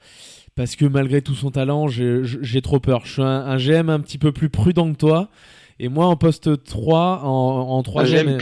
parce 0.56 0.76
que 0.76 0.86
malgré 0.86 1.22
tout 1.22 1.36
son 1.36 1.52
talent, 1.52 1.88
j'ai 1.88 2.62
trop 2.62 2.80
peur. 2.80 3.06
Je 3.06 3.14
suis 3.14 3.22
un, 3.22 3.46
un, 3.46 3.58
GM 3.58 3.90
un 3.90 4.00
petit 4.00 4.18
peu 4.18 4.32
plus 4.32 4.50
prudent 4.50 4.92
que 4.94 4.98
toi. 4.98 5.30
Et 5.80 5.90
moi, 5.90 6.06
en 6.06 6.16
poste 6.16 6.64
3, 6.64 7.22
en, 7.24 7.28
en 7.28 7.84
troisième, 7.84 8.38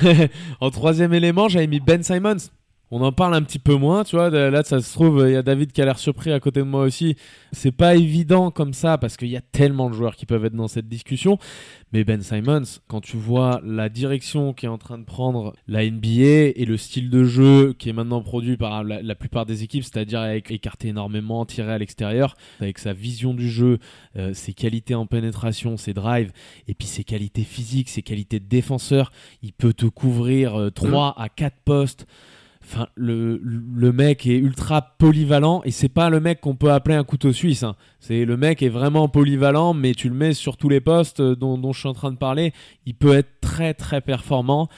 en 0.60 0.70
troisième 0.70 1.12
élément, 1.12 1.48
j'avais 1.48 1.66
mis 1.66 1.80
Ben 1.80 2.02
Simons 2.02 2.50
on 2.90 3.00
en 3.00 3.12
parle 3.12 3.34
un 3.34 3.42
petit 3.42 3.58
peu 3.58 3.74
moins, 3.74 4.04
tu 4.04 4.16
vois. 4.16 4.30
Là, 4.30 4.62
ça 4.62 4.80
se 4.80 4.92
trouve, 4.92 5.24
il 5.26 5.32
y 5.32 5.36
a 5.36 5.42
David 5.42 5.72
qui 5.72 5.82
a 5.82 5.84
l'air 5.84 5.98
surpris 5.98 6.32
à 6.32 6.40
côté 6.40 6.60
de 6.60 6.64
moi 6.64 6.82
aussi. 6.82 7.16
C'est 7.52 7.72
pas 7.72 7.96
évident 7.96 8.50
comme 8.50 8.72
ça 8.72 8.98
parce 8.98 9.16
qu'il 9.16 9.28
y 9.28 9.36
a 9.36 9.40
tellement 9.40 9.90
de 9.90 9.94
joueurs 9.94 10.16
qui 10.16 10.26
peuvent 10.26 10.44
être 10.44 10.54
dans 10.54 10.68
cette 10.68 10.88
discussion. 10.88 11.38
Mais 11.92 12.04
Ben 12.04 12.20
Simons, 12.22 12.80
quand 12.88 13.00
tu 13.00 13.16
vois 13.16 13.60
la 13.64 13.88
direction 13.88 14.52
qui 14.52 14.66
est 14.66 14.68
en 14.68 14.78
train 14.78 14.98
de 14.98 15.04
prendre 15.04 15.54
la 15.68 15.88
NBA 15.88 16.52
et 16.56 16.64
le 16.66 16.76
style 16.76 17.08
de 17.08 17.24
jeu 17.24 17.72
qui 17.72 17.88
est 17.88 17.92
maintenant 17.92 18.20
produit 18.20 18.56
par 18.56 18.84
la, 18.84 19.14
plupart 19.14 19.46
des 19.46 19.62
équipes, 19.62 19.84
c'est-à-dire 19.84 20.20
avec 20.20 20.50
écarté 20.50 20.88
énormément, 20.88 21.46
tiré 21.46 21.72
à 21.72 21.78
l'extérieur, 21.78 22.36
avec 22.60 22.78
sa 22.78 22.92
vision 22.92 23.32
du 23.32 23.48
jeu, 23.48 23.78
euh, 24.16 24.34
ses 24.34 24.52
qualités 24.54 24.94
en 24.94 25.06
pénétration, 25.06 25.76
ses 25.76 25.94
drives, 25.94 26.32
et 26.68 26.74
puis 26.74 26.88
ses 26.88 27.04
qualités 27.04 27.44
physiques, 27.44 27.88
ses 27.88 28.02
qualités 28.02 28.40
de 28.40 28.46
défenseur, 28.46 29.12
il 29.42 29.52
peut 29.52 29.72
te 29.72 29.86
couvrir 29.86 30.70
3 30.74 31.14
euh, 31.16 31.22
à 31.22 31.28
4 31.28 31.56
postes. 31.64 32.06
Enfin, 32.64 32.86
le, 32.94 33.38
le, 33.42 33.92
mec 33.92 34.26
est 34.26 34.38
ultra 34.38 34.96
polyvalent 34.98 35.60
et 35.64 35.70
c'est 35.70 35.90
pas 35.90 36.08
le 36.08 36.18
mec 36.18 36.40
qu'on 36.40 36.56
peut 36.56 36.72
appeler 36.72 36.94
un 36.94 37.04
couteau 37.04 37.32
suisse. 37.32 37.62
Hein. 37.62 37.76
C'est 38.00 38.24
le 38.24 38.38
mec 38.38 38.62
est 38.62 38.70
vraiment 38.70 39.06
polyvalent, 39.08 39.74
mais 39.74 39.92
tu 39.92 40.08
le 40.08 40.14
mets 40.14 40.32
sur 40.32 40.56
tous 40.56 40.70
les 40.70 40.80
postes 40.80 41.20
dont, 41.20 41.58
dont, 41.58 41.72
je 41.72 41.80
suis 41.80 41.88
en 41.88 41.94
train 41.94 42.10
de 42.10 42.16
parler. 42.16 42.54
Il 42.86 42.94
peut 42.94 43.14
être 43.14 43.40
très 43.42 43.74
très 43.74 44.00
performant. 44.00 44.68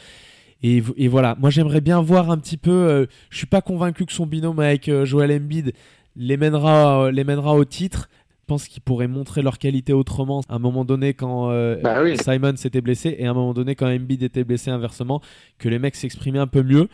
Et, 0.62 0.82
et 0.96 1.06
voilà, 1.06 1.36
moi 1.38 1.50
j'aimerais 1.50 1.80
bien 1.80 2.00
voir 2.00 2.30
un 2.30 2.38
petit 2.38 2.56
peu. 2.56 2.70
Euh, 2.70 3.06
je 3.30 3.38
suis 3.38 3.46
pas 3.46 3.60
convaincu 3.60 4.04
que 4.04 4.12
son 4.12 4.26
binôme 4.26 4.58
avec 4.58 4.88
euh, 4.88 5.04
Joel 5.04 5.30
Embiid 5.30 5.72
les 6.16 6.36
mènera, 6.36 7.10
les 7.12 7.24
mènera 7.24 7.54
au 7.54 7.64
titre. 7.64 8.08
Je 8.46 8.54
pense 8.54 8.68
qu'ils 8.68 8.82
pourraient 8.82 9.08
montrer 9.08 9.42
leur 9.42 9.58
qualité 9.58 9.92
autrement 9.92 10.40
à 10.48 10.54
un 10.54 10.58
moment 10.60 10.84
donné 10.84 11.14
quand 11.14 11.50
euh, 11.50 11.80
bah 11.82 11.98
Simon 12.22 12.54
s'était 12.54 12.80
blessé 12.80 13.16
et 13.18 13.26
à 13.26 13.30
un 13.30 13.34
moment 13.34 13.52
donné 13.52 13.74
quand 13.74 13.88
Embiid 13.88 14.22
était 14.22 14.44
blessé 14.44 14.70
inversement, 14.70 15.20
que 15.58 15.68
les 15.68 15.80
mecs 15.80 15.96
s'exprimaient 15.96 16.38
un 16.38 16.46
peu 16.46 16.62
mieux. 16.62 16.88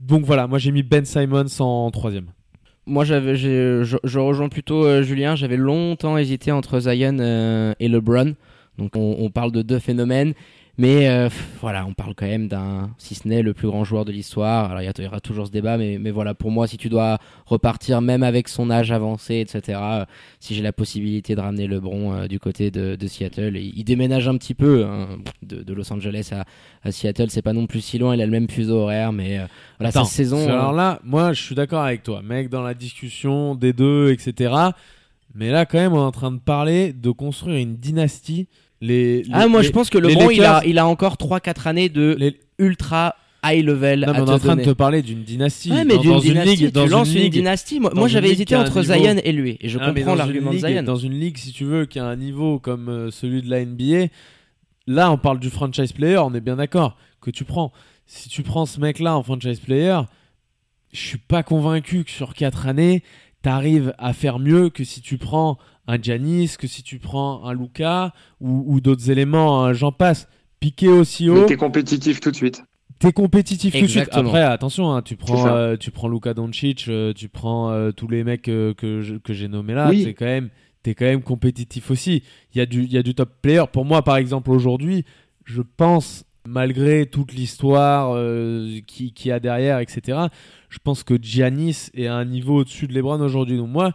Donc 0.00 0.24
voilà, 0.24 0.46
moi 0.46 0.58
j'ai 0.58 0.70
mis 0.70 0.82
Ben 0.82 1.04
Simons 1.04 1.46
en 1.60 1.90
troisième. 1.90 2.26
Moi, 2.86 3.04
je, 3.04 4.18
rejoins 4.18 4.48
plutôt 4.48 4.84
euh, 4.84 5.02
Julien. 5.02 5.36
J'avais 5.36 5.56
longtemps 5.56 6.18
hésité 6.18 6.52
entre 6.52 6.80
Zion 6.80 7.16
euh, 7.18 7.72
et 7.80 7.88
LeBron. 7.88 8.34
Donc, 8.76 8.92
on, 8.96 9.30
parle 9.30 9.52
de 9.52 9.62
deux 9.62 9.78
phénomènes. 9.78 10.34
Mais 10.76 11.08
euh, 11.08 11.28
voilà, 11.60 11.86
on 11.86 11.92
parle 11.92 12.14
quand 12.16 12.26
même 12.26 12.48
d'un, 12.48 12.90
si 12.98 13.14
ce 13.14 13.28
n'est 13.28 13.42
le 13.42 13.54
plus 13.54 13.68
grand 13.68 13.84
joueur 13.84 14.04
de 14.04 14.10
l'histoire. 14.10 14.72
Alors 14.72 14.82
il 14.82 15.04
y, 15.04 15.06
aura 15.06 15.20
toujours 15.20 15.46
ce 15.46 15.52
débat, 15.52 15.76
mais, 15.78 15.98
mais 16.00 16.10
voilà, 16.10 16.34
pour 16.34 16.50
moi, 16.50 16.66
si 16.66 16.76
tu 16.76 16.88
dois 16.88 17.18
repartir 17.46 18.00
même 18.00 18.24
avec 18.24 18.48
son 18.48 18.70
âge 18.70 18.90
avancé, 18.90 19.36
etc., 19.36 19.78
euh, 19.80 20.04
si 20.40 20.54
j'ai 20.54 20.62
la 20.62 20.72
possibilité 20.72 21.36
de 21.36 21.40
ramener 21.40 21.68
LeBron 21.68 22.14
euh, 22.14 22.26
du 22.26 22.40
côté 22.40 22.72
de, 22.72 22.96
Seattle, 23.06 23.56
il, 23.56 23.84
déménage 23.84 24.26
un 24.26 24.36
petit 24.36 24.54
peu 24.54 24.84
hein, 24.84 25.18
de, 25.42 25.72
Los 25.72 25.92
Angeles 25.92 26.32
à, 26.82 26.90
Seattle, 26.90 27.30
c'est 27.30 27.42
pas 27.42 27.52
non 27.52 27.66
plus 27.66 27.80
si 27.80 27.98
loin, 27.98 28.16
il 28.16 28.20
a 28.20 28.26
le 28.26 28.32
même 28.32 28.48
fuseau 28.48 28.78
horaire, 28.78 29.12
mais 29.12 29.40
voilà, 29.78 29.92
sa 29.92 30.04
saison. 30.04 30.48
Alors 30.48 30.72
là, 30.72 31.00
moi, 31.04 31.32
je 31.32 31.42
suis 31.42 31.54
d'accord 31.54 31.82
avec 31.82 32.02
toi, 32.02 32.20
mec, 32.22 32.48
dans 32.48 32.62
la 32.62 32.74
discussion 32.74 33.54
des 33.54 33.72
deux, 33.72 34.10
etc. 34.10 34.54
Mais 35.34 35.50
là, 35.50 35.66
quand 35.66 35.78
même, 35.78 35.92
on 35.92 35.98
est 35.98 36.00
en 36.00 36.12
train 36.12 36.32
de 36.32 36.38
parler 36.38 36.92
de 36.92 37.10
construire 37.10 37.58
une 37.58 37.76
dynastie 37.76 38.48
ah, 39.32 39.48
moi 39.48 39.62
je 39.62 39.70
pense 39.70 39.90
que 39.90 39.98
LeBron 39.98 40.30
il, 40.30 40.44
a, 40.44 40.62
il 40.66 40.78
a 40.78 40.86
encore 40.86 41.14
3-4 41.14 41.68
années 41.68 41.88
de 41.88 42.34
ultra 42.58 43.16
high 43.44 43.64
level. 43.64 44.04
on 44.08 44.14
est 44.14 44.30
en 44.30 44.38
train 44.38 44.56
de 44.56 44.62
te 44.62 44.70
parler 44.70 45.02
d'une 45.02 45.22
dynastie. 45.22 45.70
Ouais, 45.70 45.84
mais 45.84 45.98
d'une 45.98 46.18
dynastie, 46.20 46.72
tu 46.72 46.88
lances 46.88 47.14
une, 47.14 47.28
dynastie. 47.28 47.80
Moi, 47.80 48.08
j'avais 48.08 48.30
hésité 48.30 48.56
entre 48.56 48.82
Zion 48.82 49.16
et 49.22 49.32
lui, 49.32 49.58
et 49.60 49.68
je 49.68 49.78
ah, 49.80 49.92
comprends 49.92 50.14
l'argument 50.14 50.52
de 50.52 50.58
Zion. 50.58 50.82
Dans 50.82 50.96
une 50.96 51.18
ligue, 51.18 51.36
si 51.36 51.52
tu 51.52 51.64
veux, 51.64 51.86
qui 51.86 51.98
a 51.98 52.06
un 52.06 52.16
niveau 52.16 52.58
comme 52.58 52.88
euh, 52.88 53.10
celui 53.10 53.42
de 53.42 53.50
la 53.50 53.64
NBA, 53.64 54.12
là, 54.86 55.10
on 55.10 55.18
parle 55.18 55.38
du 55.38 55.50
franchise 55.50 55.92
player, 55.92 56.18
on 56.18 56.34
est 56.34 56.40
bien 56.40 56.56
d'accord 56.56 56.96
que 57.20 57.30
tu 57.30 57.44
prends. 57.44 57.72
Si 58.06 58.28
tu 58.28 58.42
prends 58.42 58.66
ce 58.66 58.80
mec-là 58.80 59.16
en 59.16 59.22
franchise 59.22 59.60
player, 59.60 60.00
je 60.92 61.00
suis 61.00 61.18
pas 61.18 61.42
convaincu 61.42 62.04
que 62.04 62.10
sur 62.10 62.34
4 62.34 62.66
années, 62.66 63.02
tu 63.42 63.48
arrives 63.48 63.94
à 63.98 64.12
faire 64.12 64.38
mieux 64.38 64.70
que 64.70 64.84
si 64.84 65.00
tu 65.00 65.18
prends 65.18 65.58
un 65.86 66.00
Giannis, 66.00 66.56
que 66.58 66.66
si 66.66 66.82
tu 66.82 66.98
prends 66.98 67.44
un 67.44 67.52
Luca 67.52 68.12
ou, 68.40 68.80
d'autres 68.80 69.10
éléments, 69.10 69.72
j'en 69.72 69.92
passe. 69.92 70.28
Piqué 70.60 70.88
aussi 70.88 71.28
haut. 71.28 71.44
t'es 71.46 71.56
compétitif 71.56 72.20
tout 72.20 72.30
de 72.30 72.36
suite. 72.36 72.62
T'es 72.98 73.12
compétitif 73.12 73.74
tout 73.74 73.82
de 73.82 73.86
suite. 73.86 74.08
Après, 74.12 74.42
attention, 74.42 74.92
hein, 74.92 75.02
tu 75.02 75.16
prends, 75.16 75.46
euh, 75.46 75.76
tu 75.76 75.90
prends 75.90 76.08
Luka 76.08 76.32
Doncic, 76.32 76.86
euh, 76.88 77.12
tu 77.12 77.28
prends 77.28 77.70
euh, 77.70 77.90
tous 77.90 78.08
les 78.08 78.24
mecs 78.24 78.42
que, 78.42 78.72
que 78.72 79.32
j'ai 79.32 79.48
nommés 79.48 79.74
là. 79.74 79.88
Oui. 79.90 80.14
quand 80.16 80.24
même, 80.24 80.48
t'es 80.82 80.94
quand 80.94 81.04
même 81.04 81.22
compétitif 81.22 81.90
aussi. 81.90 82.22
Il 82.54 82.58
y 82.58 82.60
a 82.60 82.66
du, 82.66 82.84
il 82.84 82.92
y 82.92 82.98
a 82.98 83.02
du 83.02 83.14
top 83.14 83.30
player. 83.42 83.64
Pour 83.72 83.84
moi, 83.84 84.02
par 84.02 84.16
exemple, 84.16 84.50
aujourd'hui, 84.50 85.04
je 85.44 85.60
pense, 85.60 86.24
malgré 86.46 87.06
toute 87.06 87.32
l'histoire 87.34 88.16
qui, 88.86 89.12
qui 89.12 89.30
a 89.30 89.40
derrière, 89.40 89.80
etc. 89.80 90.18
Je 90.68 90.78
pense 90.82 91.02
que 91.02 91.14
Giannis 91.20 91.90
est 91.94 92.06
à 92.06 92.14
un 92.14 92.24
niveau 92.24 92.60
au-dessus 92.60 92.86
de 92.86 92.94
LeBron 92.94 93.20
aujourd'hui. 93.20 93.56
Donc 93.56 93.68
moi, 93.68 93.92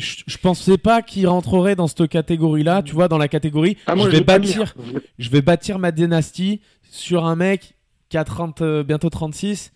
je, 0.00 0.38
pensais 0.38 0.78
pas 0.78 1.02
qu'il 1.02 1.26
rentrerait 1.28 1.76
dans 1.76 1.86
cette 1.86 2.08
catégorie-là, 2.08 2.82
tu 2.82 2.94
vois, 2.94 3.08
dans 3.08 3.18
la 3.18 3.28
catégorie. 3.28 3.76
Ah, 3.86 3.94
je 3.96 4.08
vais 4.08 4.20
bâtir, 4.20 4.74
je 5.18 5.30
vais 5.30 5.42
bâtir 5.42 5.78
ma 5.78 5.92
dynastie 5.92 6.60
sur 6.90 7.24
un 7.24 7.36
mec 7.36 7.74
qui 8.08 8.16
a 8.16 8.24
30, 8.24 8.62
euh, 8.62 8.82
bientôt 8.82 9.10
36. 9.10 9.72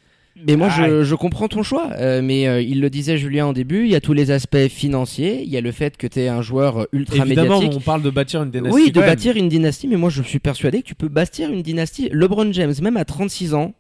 Mais 0.49 0.57
moi, 0.57 0.69
je, 0.69 1.05
je 1.05 1.15
comprends 1.15 1.47
ton 1.47 1.63
choix. 1.63 1.91
euh, 1.93 2.21
mais 2.21 2.49
euh, 2.49 2.61
il 2.61 2.81
le 2.81 2.91
disait 2.91 3.17
Julien 3.19 3.47
en 3.47 3.53
début, 3.53 3.85
il 3.85 3.91
y 3.93 3.95
a 3.95 4.01
tous 4.01 4.15
les 4.15 4.33
aspects 4.33 4.67
financiers, 4.69 5.43
il 5.45 5.49
y 5.49 5.57
a 5.57 5.61
le 5.61 5.71
fait 5.71 5.97
que 5.97 6.09
tu 6.09 6.19
es 6.21 6.29
un 6.29 6.43
joueur 6.43 6.89
ultra 6.91 7.25
Évidemment, 7.25 7.61
médiatique. 7.61 7.79
on 7.79 7.85
parle 7.85 8.03
de 8.03 8.11
bâtir 8.11 8.43
une 8.43 8.51
dynastie. 8.51 8.75
Oui, 8.75 8.91
de 8.91 9.01
bâtir 9.01 9.37
une 9.37 9.49
dynastie, 9.49 9.87
mais 9.87 9.95
moi 9.97 10.11
je 10.11 10.23
suis 10.23 10.41
persuadé 10.41 10.83
que 10.83 10.89
tu 10.89 10.97
peux 10.97 11.07
bâtir 11.07 11.53
une 11.53 11.63
dynastie. 11.63 12.09
LeBron 12.11 12.53
James, 12.53 12.75
même 12.83 12.97
à 12.97 13.05
36 13.05 13.55
ans, 13.55 13.75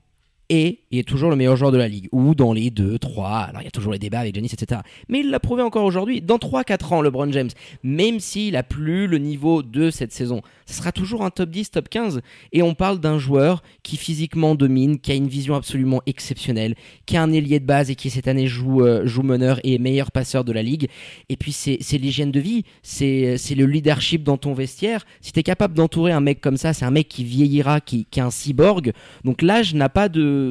et 0.56 0.78
il 0.92 1.00
est 1.00 1.08
toujours 1.08 1.30
le 1.30 1.36
meilleur 1.36 1.56
joueur 1.56 1.72
de 1.72 1.78
la 1.78 1.88
ligue. 1.88 2.08
Ou 2.12 2.36
dans 2.36 2.52
les 2.52 2.70
2, 2.70 2.96
3, 3.00 3.28
alors 3.28 3.60
il 3.60 3.64
y 3.64 3.68
a 3.68 3.72
toujours 3.72 3.92
les 3.92 3.98
débats 3.98 4.20
avec 4.20 4.36
Giannis, 4.36 4.50
etc. 4.52 4.82
Mais 5.08 5.18
il 5.18 5.30
l'a 5.30 5.40
prouvé 5.40 5.62
encore 5.62 5.84
aujourd'hui. 5.84 6.20
Dans 6.20 6.36
3-4 6.36 6.94
ans, 6.94 7.02
LeBron 7.02 7.32
James, 7.32 7.50
même 7.82 8.20
s'il 8.20 8.54
a 8.54 8.62
plus 8.62 9.08
le 9.08 9.18
niveau 9.18 9.64
de 9.64 9.90
cette 9.90 10.12
saison, 10.12 10.42
ce 10.66 10.74
sera 10.74 10.92
toujours 10.92 11.24
un 11.24 11.30
top 11.30 11.50
10, 11.50 11.72
top 11.72 11.88
15. 11.88 12.20
Et 12.52 12.62
on 12.62 12.74
parle 12.74 13.00
d'un 13.00 13.18
joueur 13.18 13.64
qui 13.82 13.96
physiquement 13.96 14.54
domine, 14.54 15.00
qui 15.00 15.10
a 15.10 15.16
une 15.16 15.26
vision 15.26 15.56
absolument 15.56 16.02
exceptionnelle, 16.06 16.76
qui 17.04 17.16
a 17.16 17.22
un 17.24 17.32
ailier 17.32 17.58
de 17.58 17.66
base 17.66 17.90
et 17.90 17.96
qui 17.96 18.08
cette 18.08 18.28
année 18.28 18.46
joue, 18.46 18.82
euh, 18.82 19.04
joue 19.04 19.24
meneur 19.24 19.58
et 19.64 19.78
meilleur 19.78 20.12
passeur 20.12 20.44
de 20.44 20.52
la 20.52 20.62
ligue. 20.62 20.88
Et 21.28 21.36
puis 21.36 21.50
c'est 21.50 21.98
l'hygiène 21.98 22.30
de 22.30 22.38
vie, 22.38 22.64
c'est 22.82 23.36
le 23.56 23.66
leadership 23.66 24.22
dans 24.22 24.36
ton 24.36 24.54
vestiaire. 24.54 25.04
Si 25.20 25.32
tu 25.32 25.40
es 25.40 25.42
capable 25.42 25.74
d'entourer 25.74 26.12
un 26.12 26.20
mec 26.20 26.40
comme 26.40 26.56
ça, 26.56 26.72
c'est 26.72 26.84
un 26.84 26.92
mec 26.92 27.08
qui 27.08 27.24
vieillira, 27.24 27.80
qui, 27.80 28.06
qui 28.08 28.20
est 28.20 28.22
un 28.22 28.30
cyborg. 28.30 28.92
Donc 29.24 29.42
l'âge 29.42 29.74
n'a 29.74 29.88
pas 29.88 30.08
de 30.08 30.43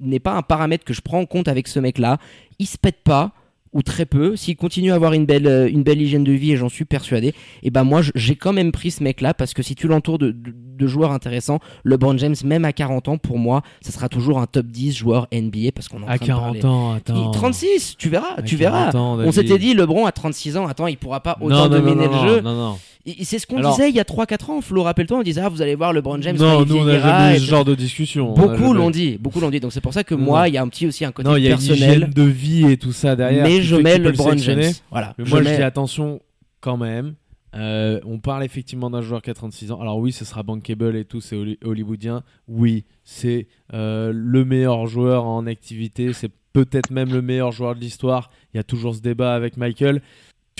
n'est 0.00 0.20
pas 0.20 0.32
un 0.34 0.42
paramètre 0.42 0.84
que 0.84 0.92
je 0.94 1.00
prends 1.00 1.20
en 1.20 1.26
compte 1.26 1.48
avec 1.48 1.68
ce 1.68 1.78
mec-là. 1.80 2.18
Il 2.58 2.66
se 2.66 2.76
pète 2.78 3.02
pas 3.04 3.32
ou 3.72 3.82
très 3.82 4.04
peu. 4.04 4.34
S'il 4.34 4.56
continue 4.56 4.90
à 4.90 4.96
avoir 4.96 5.12
une 5.12 5.26
belle 5.26 5.46
euh, 5.46 5.68
une 5.70 5.84
belle 5.84 6.02
hygiène 6.02 6.24
de 6.24 6.32
vie 6.32 6.50
et 6.52 6.56
j'en 6.56 6.68
suis 6.68 6.84
persuadé, 6.84 7.34
et 7.62 7.70
ben 7.70 7.84
moi 7.84 8.00
j'ai 8.16 8.34
quand 8.34 8.52
même 8.52 8.72
pris 8.72 8.90
ce 8.90 9.00
mec-là 9.04 9.32
parce 9.32 9.54
que 9.54 9.62
si 9.62 9.76
tu 9.76 9.86
l'entoures 9.86 10.18
de, 10.18 10.32
de, 10.32 10.52
de 10.52 10.86
joueurs 10.88 11.12
intéressants, 11.12 11.60
LeBron 11.84 12.18
James 12.18 12.34
même 12.44 12.64
à 12.64 12.72
40 12.72 13.06
ans 13.06 13.16
pour 13.18 13.38
moi, 13.38 13.62
ça 13.80 13.92
sera 13.92 14.08
toujours 14.08 14.40
un 14.40 14.46
top 14.46 14.66
10 14.66 14.96
joueur 14.96 15.28
NBA 15.32 15.70
parce 15.72 15.86
qu'on 15.86 16.02
en 16.02 16.08
À 16.08 16.18
train 16.18 16.26
de 16.26 16.32
parler- 16.40 16.60
40 16.60 16.64
ans, 16.64 16.92
attends. 16.94 17.30
il- 17.32 17.38
36, 17.38 17.94
tu 17.96 18.08
verras, 18.08 18.34
À 18.38 18.42
tu 18.42 18.56
verras. 18.56 18.90
40 18.90 18.94
ans, 18.96 19.18
On 19.24 19.30
s'était 19.30 19.58
dit, 19.58 19.72
LeBron 19.74 20.04
à 20.04 20.10
36 20.10 20.56
ans, 20.56 20.66
attends, 20.66 20.88
il 20.88 20.96
pourra 20.96 21.20
pas 21.20 21.38
autant 21.40 21.54
non, 21.54 21.62
non, 21.62 21.68
dominer 21.68 22.06
non, 22.08 22.12
non, 22.12 22.22
le 22.24 22.28
jeu. 22.28 22.40
Non, 22.40 22.54
non. 22.56 22.74
Et 22.74 22.78
C'est 23.24 23.38
ce 23.38 23.46
qu'on 23.46 23.56
Alors- 23.58 23.76
disait 23.76 23.88
il 23.88 23.96
y 23.96 24.00
a 24.00 24.04
3-4 24.04 24.50
ans, 24.50 24.60
Flo, 24.60 24.82
rappelle-toi, 24.82 25.18
on 25.18 25.22
disait, 25.22 25.40
ah, 25.40 25.48
vous 25.48 25.62
allez 25.62 25.74
voir 25.74 25.92
LeBron 25.92 26.20
James, 26.20 26.36
non, 26.36 26.64
nous 26.66 26.76
on 26.76 26.84
n'a 26.84 26.98
jamais 27.00 27.36
eu 27.36 27.40
ce 27.40 27.46
genre 27.46 27.64
de 27.64 27.74
discussion. 27.74 28.34
Beaucoup 28.34 28.72
l'ont 28.74 28.90
dit, 28.90 29.16
beaucoup 29.18 29.40
l'ont 29.40 29.50
dit. 29.50 29.60
Donc 29.60 29.72
c'est 29.72 29.80
pour 29.80 29.94
ça 29.94 30.04
que 30.04 30.14
Non, 30.14 30.24
moi, 30.24 30.48
il 30.48 30.54
y 30.54 30.58
a 30.58 30.62
un 30.62 30.68
petit 30.68 30.86
aussi 30.86 31.04
un 31.04 31.12
côté 31.12 31.28
Non, 31.28 31.36
il 31.36 31.44
y 31.44 31.46
a 31.48 31.52
une 31.52 31.56
personnel. 31.56 32.10
de 32.12 32.22
vie 32.22 32.66
et 32.70 32.76
tout 32.76 32.92
ça 32.92 33.16
derrière. 33.16 33.44
mais 33.44 33.62
je 33.62 33.76
mets 33.76 33.98
le 33.98 34.10
LeBron 34.10 34.36
James. 34.36 34.72
Voilà. 34.90 35.14
Mais 35.18 35.24
moi, 35.24 35.38
je 35.40 35.44
mets- 35.44 35.56
dis 35.56 35.62
attention 35.62 36.20
quand 36.60 36.76
même. 36.76 37.14
Euh, 37.56 37.98
on 38.04 38.18
parle 38.18 38.44
effectivement 38.44 38.90
d'un 38.90 39.02
joueur 39.02 39.22
qui 39.22 39.30
a 39.30 39.34
36 39.34 39.72
ans. 39.72 39.80
Alors 39.80 39.98
oui, 39.98 40.12
ce 40.12 40.24
sera 40.24 40.42
bankable 40.44 40.94
et 40.94 41.04
tout, 41.04 41.20
c'est 41.20 41.34
holly- 41.34 41.58
hollywoodien. 41.64 42.22
Oui, 42.46 42.84
c'est 43.02 43.48
euh, 43.74 44.12
le 44.14 44.44
meilleur 44.44 44.86
joueur 44.86 45.24
en 45.24 45.46
activité. 45.46 46.12
C'est 46.12 46.30
peut-être 46.52 46.90
même 46.90 47.12
le 47.12 47.22
meilleur 47.22 47.50
joueur 47.50 47.74
de 47.74 47.80
l'histoire. 47.80 48.30
Il 48.54 48.58
y 48.58 48.60
a 48.60 48.62
toujours 48.62 48.94
ce 48.94 49.00
débat 49.00 49.34
avec 49.34 49.56
Michael. 49.56 50.00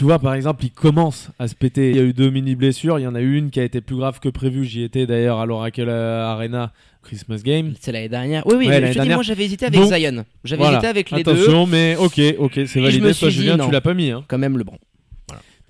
Tu 0.00 0.04
vois, 0.04 0.18
par 0.18 0.32
exemple, 0.32 0.64
il 0.64 0.70
commence 0.70 1.28
à 1.38 1.46
se 1.46 1.54
péter. 1.54 1.90
Il 1.90 1.96
y 1.96 1.98
a 1.98 2.02
eu 2.02 2.14
deux 2.14 2.30
mini 2.30 2.54
blessures. 2.54 2.98
Il 2.98 3.02
y 3.02 3.06
en 3.06 3.14
a 3.14 3.20
eu 3.20 3.36
une 3.36 3.50
qui 3.50 3.60
a 3.60 3.64
été 3.64 3.82
plus 3.82 3.96
grave 3.96 4.18
que 4.18 4.30
prévu. 4.30 4.64
J'y 4.64 4.82
étais 4.82 5.04
d'ailleurs 5.06 5.40
à 5.40 5.44
l'Oracle 5.44 5.90
Arena 5.90 6.72
Christmas 7.02 7.42
Game. 7.44 7.74
C'est 7.78 7.92
l'année 7.92 8.08
dernière. 8.08 8.46
Oui, 8.46 8.54
oui, 8.56 8.64
Ouais, 8.64 8.68
mais 8.70 8.80
l'année 8.80 8.86
je 8.86 8.86
te 8.86 8.92
dis, 8.92 8.98
dernière. 9.00 9.16
moi 9.18 9.22
j'avais 9.24 9.44
hésité 9.44 9.66
avec 9.66 9.78
Donc, 9.78 9.92
Zion. 9.92 10.24
J'avais 10.42 10.62
Voilà. 10.62 10.78
hésité 10.78 10.86
avec 10.88 11.10
les 11.10 11.22
deux. 11.22 11.30
Attention, 11.32 11.66
mais 11.66 11.96
ok, 11.96 12.18
ok, 12.38 12.52
c'est 12.54 12.66
je 12.66 12.80
validé. 12.80 13.12
Toi, 13.12 13.28
Julien, 13.28 13.58
non. 13.58 13.66
tu 13.66 13.72
l'as 13.72 13.82
pas 13.82 13.92
mis. 13.92 14.08
Hein. 14.10 14.24
Quand 14.26 14.38
même 14.38 14.56
LeBron. 14.56 14.78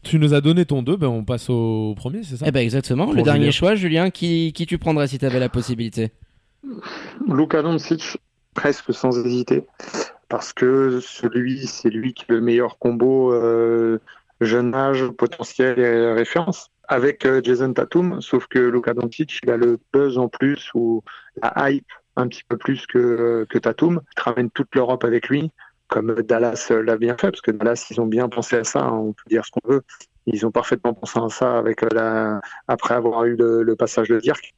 Tu 0.05 0.21
nous 0.21 0.33
as 0.33 0.41
donné 0.41 0.65
ton 0.65 0.83
2, 0.85 0.97
ben 0.97 1.09
on 1.09 1.25
passe 1.25 1.51
au 1.51 1.95
premier, 1.97 2.23
c'est 2.23 2.37
ça? 2.37 2.45
Eh 2.47 2.53
ben 2.53 2.61
exactement. 2.61 3.07
Pour 3.07 3.15
le 3.15 3.23
dernier 3.23 3.41
Julien. 3.41 3.51
choix, 3.51 3.75
Julien, 3.75 4.11
qui, 4.11 4.53
qui 4.53 4.65
tu 4.65 4.79
prendrais 4.79 5.09
si 5.09 5.19
tu 5.19 5.27
avais 5.27 5.41
la 5.41 5.49
possibilité? 5.49 6.13
Luka 7.29 7.63
Doncic, 7.63 8.17
presque 8.55 8.95
sans 8.95 9.11
hésiter, 9.27 9.65
parce 10.29 10.53
que 10.53 11.01
celui, 11.03 11.67
c'est 11.67 11.91
lui 11.91 12.15
qui 12.15 12.27
a 12.29 12.35
le 12.35 12.41
meilleur 12.41 12.79
combo 12.79 13.33
euh, 13.35 13.99
jeune 14.41 14.75
âge, 14.75 15.07
potentiel 15.09 15.79
et 15.79 16.13
référence. 16.13 16.71
Avec 16.89 17.25
euh, 17.25 17.41
Jason 17.43 17.73
Tatum, 17.73 18.21
sauf 18.21 18.47
que 18.49 18.59
Luka 18.59 18.95
Doncic, 18.95 19.39
il 19.45 19.51
a 19.51 19.57
le 19.57 19.79
buzz 19.93 20.19
en 20.19 20.29
plus 20.29 20.71
ou 20.75 21.03
la 21.41 21.71
hype 21.71 21.87
un 22.17 22.27
petit 22.27 22.43
peu 22.49 22.57
plus 22.57 22.87
que, 22.87 23.47
que 23.49 23.59
Tatum. 23.59 24.01
Il 24.17 24.21
ramène 24.21 24.51
toute 24.51 24.75
l'Europe 24.75 25.05
avec 25.05 25.29
lui, 25.29 25.53
comme 25.87 26.15
Dallas 26.23 26.69
euh, 26.73 26.83
l'a 26.83 26.97
bien 26.97 27.17
fait, 27.17 27.31
parce 27.31 27.43
que 27.43 27.53
Dallas, 27.53 27.87
ils 27.91 28.01
ont 28.01 28.07
bien 28.07 28.29
pensé 28.29 28.57
à 28.57 28.65
ça, 28.65 28.81
hein, 28.81 28.93
on 28.93 29.13
peut 29.13 29.23
dire 29.29 29.45
ce 29.45 29.53
qu'on 29.53 29.69
veut. 29.69 29.83
Ils 30.27 30.45
ont 30.45 30.51
parfaitement 30.51 30.93
pensé 30.93 31.19
à 31.19 31.29
ça 31.29 31.59
avec 31.59 31.83
euh, 31.85 31.89
la, 31.93 32.41
après 32.67 32.95
avoir 32.95 33.25
eu 33.25 33.37
le, 33.37 33.63
le 33.63 33.77
passage 33.77 34.09
de 34.09 34.19
Dirk. 34.19 34.55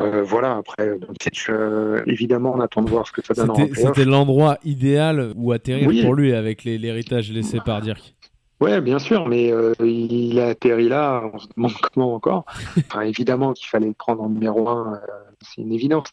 Euh, 0.00 0.22
voilà, 0.22 0.56
après, 0.56 0.98
Doncic, 0.98 1.46
euh, 1.48 2.02
évidemment, 2.06 2.54
on 2.56 2.60
attend 2.60 2.82
de 2.82 2.90
voir 2.90 3.06
ce 3.06 3.12
que 3.12 3.22
ça 3.24 3.34
donne 3.34 3.50
en 3.50 3.54
C'était 3.74 4.04
l'endroit 4.04 4.58
idéal 4.64 5.32
où 5.36 5.52
atterrir 5.52 5.88
Oui. 5.88 6.02
pour 6.02 6.14
lui 6.14 6.32
avec 6.32 6.64
l'héritage 6.64 7.30
laissé 7.30 7.58
par 7.64 7.80
Dirk. 7.82 8.14
Ouais, 8.62 8.80
bien 8.80 9.00
sûr, 9.00 9.26
mais 9.26 9.52
euh, 9.52 9.72
il 9.80 10.38
a 10.38 10.46
atterri 10.46 10.88
là, 10.88 11.28
on 11.34 11.38
se 11.40 11.48
demande 11.56 11.72
comment 11.92 12.14
encore. 12.14 12.44
Enfin, 12.78 13.00
évidemment 13.00 13.52
qu'il 13.54 13.66
fallait 13.66 13.88
le 13.88 13.92
prendre 13.92 14.22
en 14.22 14.28
numéro 14.28 14.68
un, 14.68 14.94
euh, 14.94 14.98
c'est 15.40 15.62
une 15.62 15.72
évidence. 15.72 16.06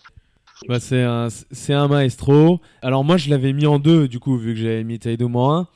Bah, 0.68 0.80
c'est 0.80 1.04
un, 1.04 1.28
c'est 1.30 1.76
un 1.76 1.88
maestro. 1.88 2.60
Alors 2.82 3.04
moi, 3.04 3.18
je 3.18 3.30
l'avais 3.30 3.54
mis 3.54 3.68
en 3.68 3.78
deux, 3.78 4.08
du 4.08 4.20
coup, 4.20 4.36
vu 4.36 4.56
que 4.56 4.60
j'avais 4.60 4.84
mis 4.84 4.98
Taïdo 4.98 5.30
en 5.32 5.54
un. 5.54 5.68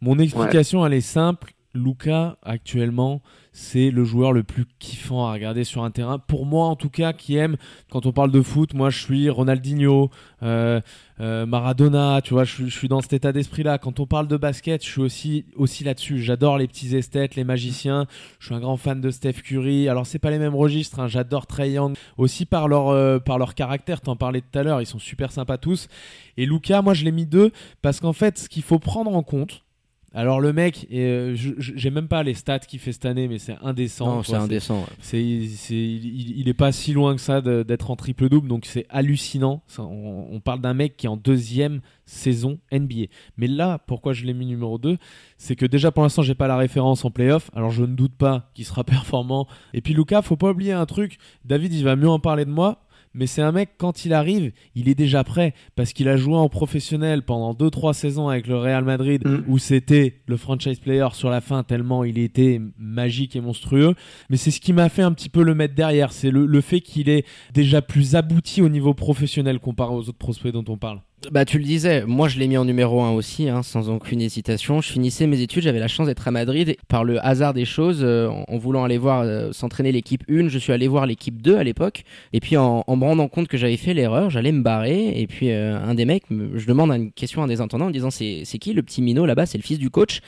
Mon 0.00 0.20
explication, 0.20 0.86
elle 0.86 0.94
est 0.94 1.00
simple. 1.00 1.52
Luca, 1.74 2.36
actuellement, 2.42 3.22
c'est 3.52 3.90
le 3.90 4.04
joueur 4.04 4.32
le 4.32 4.42
plus 4.44 4.64
kiffant 4.78 5.26
à 5.26 5.32
regarder 5.32 5.64
sur 5.64 5.82
un 5.82 5.90
terrain. 5.90 6.18
Pour 6.18 6.46
moi, 6.46 6.66
en 6.66 6.76
tout 6.76 6.88
cas, 6.88 7.12
qui 7.12 7.36
aime, 7.36 7.56
quand 7.90 8.06
on 8.06 8.12
parle 8.12 8.30
de 8.30 8.42
foot, 8.42 8.74
moi, 8.74 8.90
je 8.90 8.98
suis 9.02 9.28
Ronaldinho, 9.28 10.08
euh, 10.42 10.80
euh, 11.20 11.46
Maradona, 11.46 12.20
tu 12.22 12.34
vois, 12.34 12.44
je, 12.44 12.66
suis- 12.66 12.88
dans 12.88 13.00
cet 13.00 13.12
état 13.12 13.32
d'esprit-là. 13.32 13.78
Quand 13.78 13.98
on 13.98 14.06
parle 14.06 14.28
de 14.28 14.36
basket, 14.36 14.84
je 14.84 14.88
suis 14.90 15.00
aussi, 15.00 15.44
aussi 15.56 15.82
là-dessus. 15.84 16.20
J'adore 16.22 16.58
les 16.58 16.68
petits 16.68 16.94
esthètes, 16.96 17.34
les 17.34 17.44
magiciens. 17.44 18.06
Je 18.38 18.46
suis 18.46 18.54
un 18.54 18.60
grand 18.60 18.76
fan 18.76 19.00
de 19.00 19.10
Steph 19.10 19.42
Curry. 19.44 19.88
Alors, 19.88 20.06
c'est 20.06 20.18
pas 20.20 20.30
les 20.30 20.38
mêmes 20.38 20.54
registres. 20.54 21.00
hein. 21.00 21.08
J'adore 21.08 21.46
Trey 21.48 21.72
Young 21.72 21.96
aussi 22.18 22.46
par 22.46 22.68
leur, 22.68 22.88
euh, 22.88 23.18
par 23.18 23.38
leur 23.38 23.54
caractère. 23.54 24.00
T'en 24.00 24.16
parlais 24.16 24.40
tout 24.42 24.58
à 24.58 24.62
l'heure, 24.62 24.80
ils 24.80 24.86
sont 24.86 24.98
super 25.00 25.32
sympas 25.32 25.58
tous. 25.58 25.88
Et 26.36 26.46
Luca, 26.46 26.82
moi 26.82 26.94
je 26.94 27.04
l'ai 27.04 27.12
mis 27.12 27.26
deux 27.26 27.50
parce 27.82 28.00
qu'en 28.00 28.12
fait, 28.12 28.38
ce 28.38 28.48
qu'il 28.48 28.62
faut 28.62 28.78
prendre 28.78 29.14
en 29.14 29.22
compte. 29.22 29.62
Alors 30.12 30.40
le 30.40 30.52
mec, 30.52 30.88
euh, 30.92 31.36
j'ai 31.36 31.90
même 31.90 32.08
pas 32.08 32.24
les 32.24 32.34
stats 32.34 32.58
qu'il 32.58 32.80
fait 32.80 32.92
cette 32.92 33.06
année, 33.06 33.28
mais 33.28 33.38
c'est 33.38 33.56
indécent. 33.62 34.16
Non, 34.16 34.22
c'est 34.24 34.34
indécent. 34.34 34.84
C'est, 35.00 35.22
il, 35.22 36.38
il 36.40 36.48
est 36.48 36.54
pas 36.54 36.72
si 36.72 36.92
loin 36.92 37.14
que 37.14 37.20
ça 37.20 37.40
d'être 37.40 37.90
en 37.92 37.96
triple 37.96 38.28
double, 38.28 38.48
donc 38.48 38.66
c'est 38.66 38.86
hallucinant. 38.88 39.62
Ça, 39.68 39.82
on, 39.82 40.26
on 40.32 40.40
parle 40.40 40.60
d'un 40.60 40.74
mec 40.74 40.96
qui 40.96 41.06
est 41.06 41.08
en 41.08 41.16
deuxième 41.16 41.80
saison 42.06 42.58
NBA. 42.72 43.06
Mais 43.36 43.46
là, 43.46 43.78
pourquoi 43.78 44.12
je 44.12 44.24
l'ai 44.24 44.34
mis 44.34 44.46
numéro 44.46 44.78
2 44.78 44.98
C'est 45.38 45.54
que 45.54 45.66
déjà 45.66 45.92
pour 45.92 46.02
l'instant, 46.02 46.22
j'ai 46.22 46.34
pas 46.34 46.48
la 46.48 46.56
référence 46.56 47.04
en 47.04 47.10
playoff, 47.12 47.50
alors 47.54 47.70
je 47.70 47.82
ne 47.82 47.94
doute 47.94 48.14
pas 48.16 48.50
qu'il 48.54 48.64
sera 48.64 48.82
performant. 48.84 49.46
Et 49.74 49.80
puis 49.80 49.94
Lucas, 49.94 50.22
faut 50.22 50.36
pas 50.36 50.50
oublier 50.50 50.72
un 50.72 50.86
truc. 50.86 51.18
David, 51.44 51.72
il 51.72 51.84
va 51.84 51.94
mieux 51.94 52.08
en 52.08 52.18
parler 52.18 52.44
de 52.44 52.50
moi. 52.50 52.82
Mais 53.12 53.26
c'est 53.26 53.42
un 53.42 53.50
mec, 53.52 53.70
quand 53.76 54.04
il 54.04 54.12
arrive, 54.14 54.52
il 54.76 54.88
est 54.88 54.94
déjà 54.94 55.24
prêt 55.24 55.52
parce 55.74 55.92
qu'il 55.92 56.08
a 56.08 56.16
joué 56.16 56.34
en 56.36 56.48
professionnel 56.48 57.22
pendant 57.22 57.54
2-3 57.54 57.92
saisons 57.92 58.28
avec 58.28 58.46
le 58.46 58.56
Real 58.56 58.84
Madrid 58.84 59.22
Mm. 59.26 59.44
où 59.48 59.58
c'était 59.58 60.20
le 60.26 60.36
franchise 60.36 60.78
player 60.78 61.08
sur 61.12 61.28
la 61.28 61.40
fin 61.40 61.62
tellement 61.64 62.04
il 62.04 62.18
était 62.18 62.60
magique 62.78 63.34
et 63.34 63.40
monstrueux. 63.40 63.94
Mais 64.28 64.36
c'est 64.36 64.50
ce 64.52 64.60
qui 64.60 64.72
m'a 64.72 64.88
fait 64.88 65.02
un 65.02 65.12
petit 65.12 65.28
peu 65.28 65.42
le 65.42 65.54
mettre 65.54 65.74
derrière. 65.74 66.12
C'est 66.12 66.30
le, 66.30 66.46
le 66.46 66.60
fait 66.60 66.80
qu'il 66.80 67.08
est 67.08 67.26
déjà 67.52 67.82
plus 67.82 68.14
abouti 68.14 68.62
au 68.62 68.68
niveau 68.68 68.94
professionnel 68.94 69.58
comparé 69.58 69.92
aux 69.92 70.08
autres 70.08 70.12
prospects 70.18 70.52
dont 70.52 70.64
on 70.68 70.76
parle. 70.76 71.00
Bah 71.30 71.44
tu 71.44 71.58
le 71.58 71.64
disais, 71.64 72.06
moi 72.06 72.28
je 72.28 72.38
l'ai 72.38 72.48
mis 72.48 72.56
en 72.56 72.64
numéro 72.64 73.02
1 73.02 73.10
aussi, 73.10 73.50
hein, 73.50 73.62
sans 73.62 73.90
aucune 73.90 74.22
hésitation. 74.22 74.80
Je 74.80 74.90
finissais 74.90 75.26
mes 75.26 75.42
études, 75.42 75.62
j'avais 75.64 75.78
la 75.78 75.86
chance 75.86 76.06
d'être 76.06 76.26
à 76.26 76.30
Madrid. 76.30 76.76
Par 76.88 77.04
le 77.04 77.22
hasard 77.22 77.52
des 77.52 77.66
choses, 77.66 77.98
euh, 78.02 78.28
en, 78.48 78.56
voulant 78.56 78.84
aller 78.84 78.96
voir 78.96 79.20
euh, 79.20 79.52
s'entraîner 79.52 79.92
l'équipe 79.92 80.22
1, 80.30 80.48
je 80.48 80.58
suis 80.58 80.72
allé 80.72 80.88
voir 80.88 81.04
l'équipe 81.04 81.42
2 81.42 81.58
à 81.58 81.62
l'époque. 81.62 82.04
Et 82.32 82.40
puis 82.40 82.56
en, 82.56 82.84
en 82.86 82.96
me 82.96 83.04
rendant 83.04 83.28
compte 83.28 83.48
que 83.48 83.58
j'avais 83.58 83.76
fait 83.76 83.92
l'erreur, 83.92 84.30
j'allais 84.30 84.50
me 84.50 84.62
barrer. 84.62 85.20
Et 85.20 85.26
puis 85.26 85.50
euh, 85.50 85.78
un 85.78 85.94
des 85.94 86.06
mecs, 86.06 86.30
me- 86.30 86.56
je 86.56 86.66
demande 86.66 86.90
une 86.90 87.12
question 87.12 87.42
à 87.42 87.44
un 87.44 87.48
des 87.48 87.60
intendants 87.60 87.86
en 87.88 87.90
disant 87.90 88.10
c'est 88.10 88.42
c'est 88.46 88.56
qui 88.58 88.72
le 88.72 88.82
petit 88.82 89.02
minot 89.02 89.26
là-bas? 89.26 89.44
C'est 89.44 89.58
le 89.58 89.62
fils 89.62 89.78
du 89.78 89.90
coach. 89.90 90.20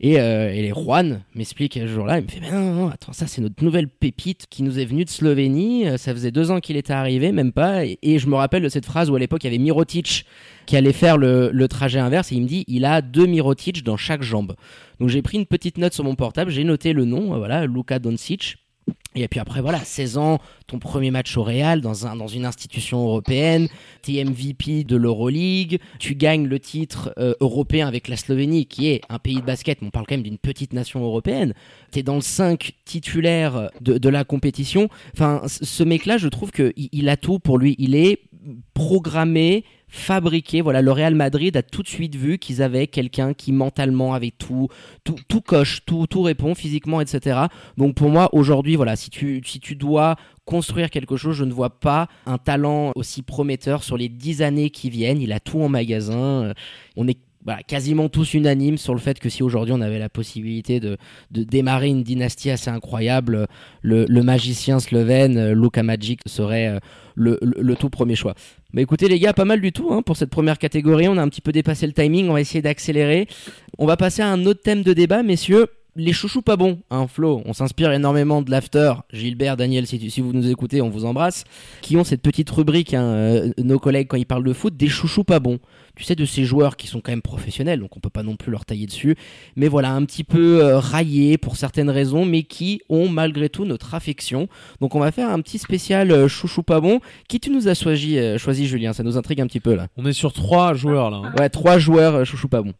Et, 0.00 0.20
euh, 0.20 0.52
et 0.52 0.62
les 0.62 0.70
Juan 0.70 1.22
m'explique 1.34 1.74
ce 1.74 1.86
jour-là, 1.86 2.18
il 2.18 2.24
me 2.24 2.28
fait 2.28 2.40
Mais 2.40 2.50
non, 2.50 2.88
attends, 2.88 3.12
ça 3.12 3.26
c'est 3.26 3.40
notre 3.40 3.62
nouvelle 3.64 3.88
pépite 3.88 4.46
qui 4.50 4.62
nous 4.62 4.78
est 4.78 4.84
venue 4.84 5.04
de 5.04 5.10
Slovénie. 5.10 5.88
Euh, 5.88 5.96
Ça 5.96 6.12
faisait 6.12 6.30
deux 6.30 6.50
ans 6.50 6.60
qu'il 6.60 6.76
était 6.76 6.92
arrivé, 6.92 7.32
même 7.32 7.52
pas. 7.52 7.84
Et, 7.84 8.18
je 8.18 8.26
me 8.28 8.34
rappelle 8.34 8.62
de 8.62 8.68
cette 8.68 8.86
phrase 8.86 9.10
où 9.10 9.16
à 9.16 9.18
l'époque 9.18 9.44
il 9.44 9.46
y 9.46 9.48
avait 9.48 9.58
Mirotic 9.58 10.26
qui 10.66 10.76
allait 10.76 10.92
faire 10.92 11.16
le, 11.16 11.66
trajet 11.68 11.98
inverse 11.98 12.32
et 12.32 12.36
il 12.36 12.42
me 12.42 12.46
dit 12.46 12.64
il 12.68 12.84
a 12.84 13.02
deux 13.02 13.26
Mirotic 13.26 13.82
dans 13.84 13.96
chaque 13.96 14.22
jambe. 14.22 14.54
Donc 15.00 15.08
j'ai 15.08 15.22
pris 15.22 15.38
une 15.38 15.46
petite 15.46 15.78
note 15.78 15.92
sur 15.92 16.04
mon 16.04 16.14
portable, 16.14 16.50
j'ai 16.50 16.64
noté 16.64 16.92
le 16.92 17.04
nom, 17.04 17.36
voilà, 17.36 17.66
Luka 17.66 17.98
Doncic. 17.98 18.56
Et 19.16 19.28
puis 19.28 19.40
après, 19.40 19.62
voilà, 19.62 19.78
16 19.78 20.18
ans, 20.18 20.38
ton 20.66 20.78
premier 20.78 21.10
match 21.10 21.36
au 21.36 21.42
Real 21.42 21.80
dans, 21.80 22.06
un, 22.06 22.16
dans 22.16 22.26
une 22.26 22.44
institution 22.44 23.02
européenne, 23.02 23.68
t'es 24.02 24.22
MVP 24.22 24.84
de 24.84 24.96
l'Euroleague, 24.96 25.78
tu 25.98 26.14
gagnes 26.14 26.46
le 26.46 26.60
titre 26.60 27.14
euh, 27.18 27.32
européen 27.40 27.88
avec 27.88 28.08
la 28.08 28.16
Slovénie, 28.16 28.66
qui 28.66 28.88
est 28.88 29.00
un 29.08 29.18
pays 29.18 29.36
de 29.36 29.46
basket, 29.46 29.80
mais 29.80 29.88
on 29.88 29.90
parle 29.90 30.06
quand 30.06 30.16
même 30.16 30.22
d'une 30.22 30.38
petite 30.38 30.74
nation 30.74 31.02
européenne. 31.02 31.54
T'es 31.92 32.02
dans 32.02 32.16
le 32.16 32.20
5 32.20 32.72
titulaire 32.84 33.70
de, 33.80 34.08
la 34.08 34.24
compétition. 34.24 34.88
Enfin, 35.14 35.42
ce 35.46 35.82
mec-là, 35.82 36.18
je 36.18 36.28
trouve 36.28 36.52
qu'il 36.52 36.72
il 36.76 37.08
a 37.08 37.16
tout 37.16 37.38
pour 37.38 37.58
lui. 37.58 37.74
Il 37.78 37.94
est 37.94 38.20
programmé 38.74 39.64
fabriqué. 39.88 40.60
Voilà, 40.60 40.82
le 40.82 40.92
Real 40.92 41.14
Madrid 41.14 41.56
a 41.56 41.62
tout 41.62 41.82
de 41.82 41.88
suite 41.88 42.16
vu 42.16 42.38
qu'ils 42.38 42.62
avaient 42.62 42.86
quelqu'un 42.86 43.34
qui 43.34 43.52
mentalement 43.52 44.14
avait 44.14 44.32
tout, 44.36 44.68
tout, 45.04 45.16
tout 45.28 45.40
coche, 45.40 45.82
tout, 45.86 46.06
tout 46.06 46.22
répond 46.22 46.54
physiquement, 46.54 47.00
etc. 47.00 47.40
Donc 47.76 47.94
pour 47.94 48.10
moi, 48.10 48.28
aujourd'hui, 48.32 48.76
voilà, 48.76 48.96
si 48.96 49.10
tu, 49.10 49.42
si 49.44 49.60
tu 49.60 49.76
dois 49.76 50.16
construire 50.44 50.90
quelque 50.90 51.16
chose, 51.16 51.36
je 51.36 51.44
ne 51.44 51.52
vois 51.52 51.78
pas 51.80 52.08
un 52.24 52.38
talent 52.38 52.92
aussi 52.94 53.22
prometteur 53.22 53.82
sur 53.82 53.96
les 53.96 54.08
dix 54.08 54.42
années 54.42 54.70
qui 54.70 54.90
viennent. 54.90 55.20
Il 55.20 55.32
a 55.32 55.40
tout 55.40 55.60
en 55.60 55.68
magasin. 55.68 56.44
Euh, 56.44 56.54
On 56.96 57.06
est 57.08 57.18
voilà, 57.46 57.62
quasiment 57.62 58.08
tous 58.08 58.34
unanimes 58.34 58.76
sur 58.76 58.92
le 58.92 59.00
fait 59.00 59.18
que 59.18 59.28
si 59.30 59.42
aujourd'hui 59.42 59.72
on 59.72 59.80
avait 59.80 59.98
la 60.00 60.08
possibilité 60.08 60.80
de, 60.80 60.98
de 61.30 61.44
démarrer 61.44 61.86
une 61.88 62.02
dynastie 62.02 62.50
assez 62.50 62.68
incroyable, 62.70 63.46
le, 63.82 64.04
magicien 64.22 64.80
slovène 64.80 65.38
euh, 65.38 65.54
Luka 65.54 65.82
Magic 65.84 66.20
serait 66.26 66.66
euh, 66.66 66.78
le, 67.14 67.38
le- 67.40 67.76
tout 67.76 67.88
premier 67.88 68.16
choix. 68.16 68.34
Mais 68.72 68.82
écoutez 68.82 69.06
les 69.08 69.20
gars, 69.20 69.32
pas 69.32 69.44
mal 69.44 69.60
du 69.60 69.70
tout 69.72 69.92
hein, 69.92 70.02
pour 70.02 70.16
cette 70.16 70.30
première 70.30 70.58
catégorie. 70.58 71.06
On 71.08 71.16
a 71.16 71.22
un 71.22 71.28
petit 71.28 71.40
peu 71.40 71.52
dépassé 71.52 71.86
le 71.86 71.92
timing, 71.92 72.28
on 72.28 72.32
va 72.32 72.40
essayer 72.40 72.62
d'accélérer. 72.62 73.28
On 73.78 73.86
va 73.86 73.96
passer 73.96 74.22
à 74.22 74.28
un 74.28 74.44
autre 74.44 74.62
thème 74.62 74.82
de 74.82 74.92
débat, 74.92 75.22
messieurs. 75.22 75.68
Les 75.98 76.12
chouchous 76.12 76.42
pas 76.42 76.56
bons, 76.56 76.78
hein, 76.90 77.06
Flo. 77.06 77.40
On 77.46 77.54
s'inspire 77.54 77.90
énormément 77.90 78.42
de 78.42 78.50
l'after. 78.50 78.92
Gilbert, 79.14 79.56
Daniel, 79.56 79.86
si, 79.86 79.98
tu- 79.98 80.10
si 80.10 80.20
vous 80.20 80.34
nous 80.34 80.50
écoutez, 80.50 80.82
on 80.82 80.90
vous 80.90 81.06
embrasse. 81.06 81.44
Qui 81.80 81.96
ont 81.96 82.04
cette 82.04 82.20
petite 82.20 82.50
rubrique, 82.50 82.92
hein, 82.92 83.02
euh, 83.02 83.50
nos 83.56 83.78
collègues, 83.78 84.06
quand 84.08 84.18
ils 84.18 84.26
parlent 84.26 84.44
de 84.44 84.52
foot, 84.52 84.76
des 84.76 84.88
chouchous 84.88 85.24
pas 85.24 85.40
bons. 85.40 85.58
Tu 85.94 86.04
sais, 86.04 86.14
de 86.14 86.26
ces 86.26 86.44
joueurs 86.44 86.76
qui 86.76 86.86
sont 86.86 87.00
quand 87.00 87.12
même 87.12 87.22
professionnels, 87.22 87.80
donc 87.80 87.96
on 87.96 88.00
peut 88.00 88.10
pas 88.10 88.22
non 88.22 88.36
plus 88.36 88.52
leur 88.52 88.66
tailler 88.66 88.84
dessus. 88.86 89.16
Mais 89.56 89.68
voilà, 89.68 89.92
un 89.92 90.04
petit 90.04 90.22
peu 90.24 90.62
euh, 90.62 90.78
raillés 90.78 91.38
pour 91.38 91.56
certaines 91.56 91.88
raisons, 91.88 92.26
mais 92.26 92.42
qui 92.42 92.82
ont 92.90 93.08
malgré 93.08 93.48
tout 93.48 93.64
notre 93.64 93.94
affection. 93.94 94.48
Donc 94.82 94.94
on 94.94 95.00
va 95.00 95.10
faire 95.12 95.30
un 95.30 95.40
petit 95.40 95.56
spécial 95.56 96.10
euh, 96.10 96.28
chouchou 96.28 96.62
pas 96.62 96.80
bon. 96.80 97.00
Qui 97.28 97.40
tu 97.40 97.48
nous 97.48 97.68
as 97.68 97.74
choisi, 97.74 98.18
euh, 98.18 98.36
choisi 98.36 98.66
Julien? 98.66 98.92
Ça 98.92 99.02
nous 99.02 99.16
intrigue 99.16 99.40
un 99.40 99.46
petit 99.46 99.60
peu 99.60 99.74
là. 99.74 99.86
On 99.96 100.04
est 100.04 100.12
sur 100.12 100.34
trois 100.34 100.74
joueurs 100.74 101.08
là. 101.10 101.22
hein. 101.24 101.32
Ouais, 101.38 101.48
trois 101.48 101.78
joueurs 101.78 102.16
euh, 102.16 102.24
chouchou 102.24 102.48
pas 102.48 102.60
bon. 102.60 102.74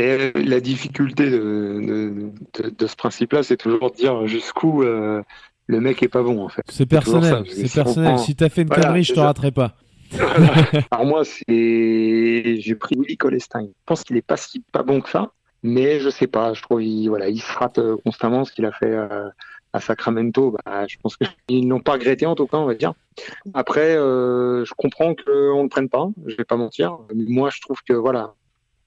Et 0.00 0.32
la 0.34 0.60
difficulté 0.60 1.28
de, 1.30 1.36
de, 1.38 2.62
de- 2.62 2.70
de 2.70 2.86
ce 2.86 2.96
principe-là, 2.96 3.42
c'est 3.42 3.56
toujours 3.58 3.90
de 3.90 3.96
dire 3.96 4.26
jusqu'où 4.26 4.82
euh, 4.82 5.22
le 5.66 5.80
mec 5.80 6.02
est 6.02 6.08
pas 6.08 6.22
bon 6.22 6.42
en 6.42 6.48
fait. 6.48 6.62
C'est 6.68 6.86
personnel. 6.86 7.44
C'est 7.48 7.72
personnel. 7.72 8.18
Si 8.18 8.34
t'as 8.34 8.48
fait 8.48 8.62
une 8.62 8.68
Voilà, 8.68 8.84
connerie, 8.84 9.04
je 9.04 9.12
te 9.14 9.20
raterai 9.20 9.50
pas. 9.50 9.74
Alors 10.90 11.06
moi, 11.06 11.22
c'est 11.24 12.56
j'ai 12.60 12.74
pris 12.74 12.96
Willy 12.98 13.16
Colestein. 13.16 13.62
Je 13.66 13.72
pense 13.86 14.02
qu'il 14.02 14.16
est 14.16 14.22
pas 14.26 14.36
si 14.36 14.60
pas 14.72 14.82
bon 14.82 15.00
que 15.00 15.08
ça, 15.08 15.30
mais 15.62 16.00
je 16.00 16.08
sais 16.08 16.26
pas. 16.26 16.54
Je 16.54 16.62
trouve 16.62 16.82
il 16.82 17.08
voilà, 17.08 17.28
il 17.28 17.40
se 17.40 17.52
rate 17.58 17.78
euh, 17.78 17.96
constamment 18.04 18.44
ce 18.44 18.52
qu'il 18.52 18.64
a 18.64 18.72
fait 18.72 18.86
euh, 18.92 19.28
à 19.72 19.80
Sacramento. 19.80 20.56
Bah, 20.64 20.86
je 20.88 20.96
pense 21.02 21.16
qu'ils 21.48 21.68
n'ont 21.68 21.80
pas 21.80 21.92
regretté 21.92 22.26
en 22.26 22.34
tout 22.34 22.46
cas, 22.46 22.56
on 22.56 22.66
va 22.66 22.74
dire. 22.74 22.94
Après, 23.54 23.94
euh, 23.96 24.64
je 24.64 24.72
comprends 24.76 25.14
qu'on 25.14 25.62
le 25.62 25.68
prenne 25.68 25.88
pas. 25.88 26.08
Je 26.26 26.36
vais 26.36 26.44
pas 26.44 26.56
mentir. 26.56 26.96
Moi, 27.14 27.50
je 27.54 27.60
trouve 27.60 27.78
que 27.86 27.92
voilà, 27.92 28.34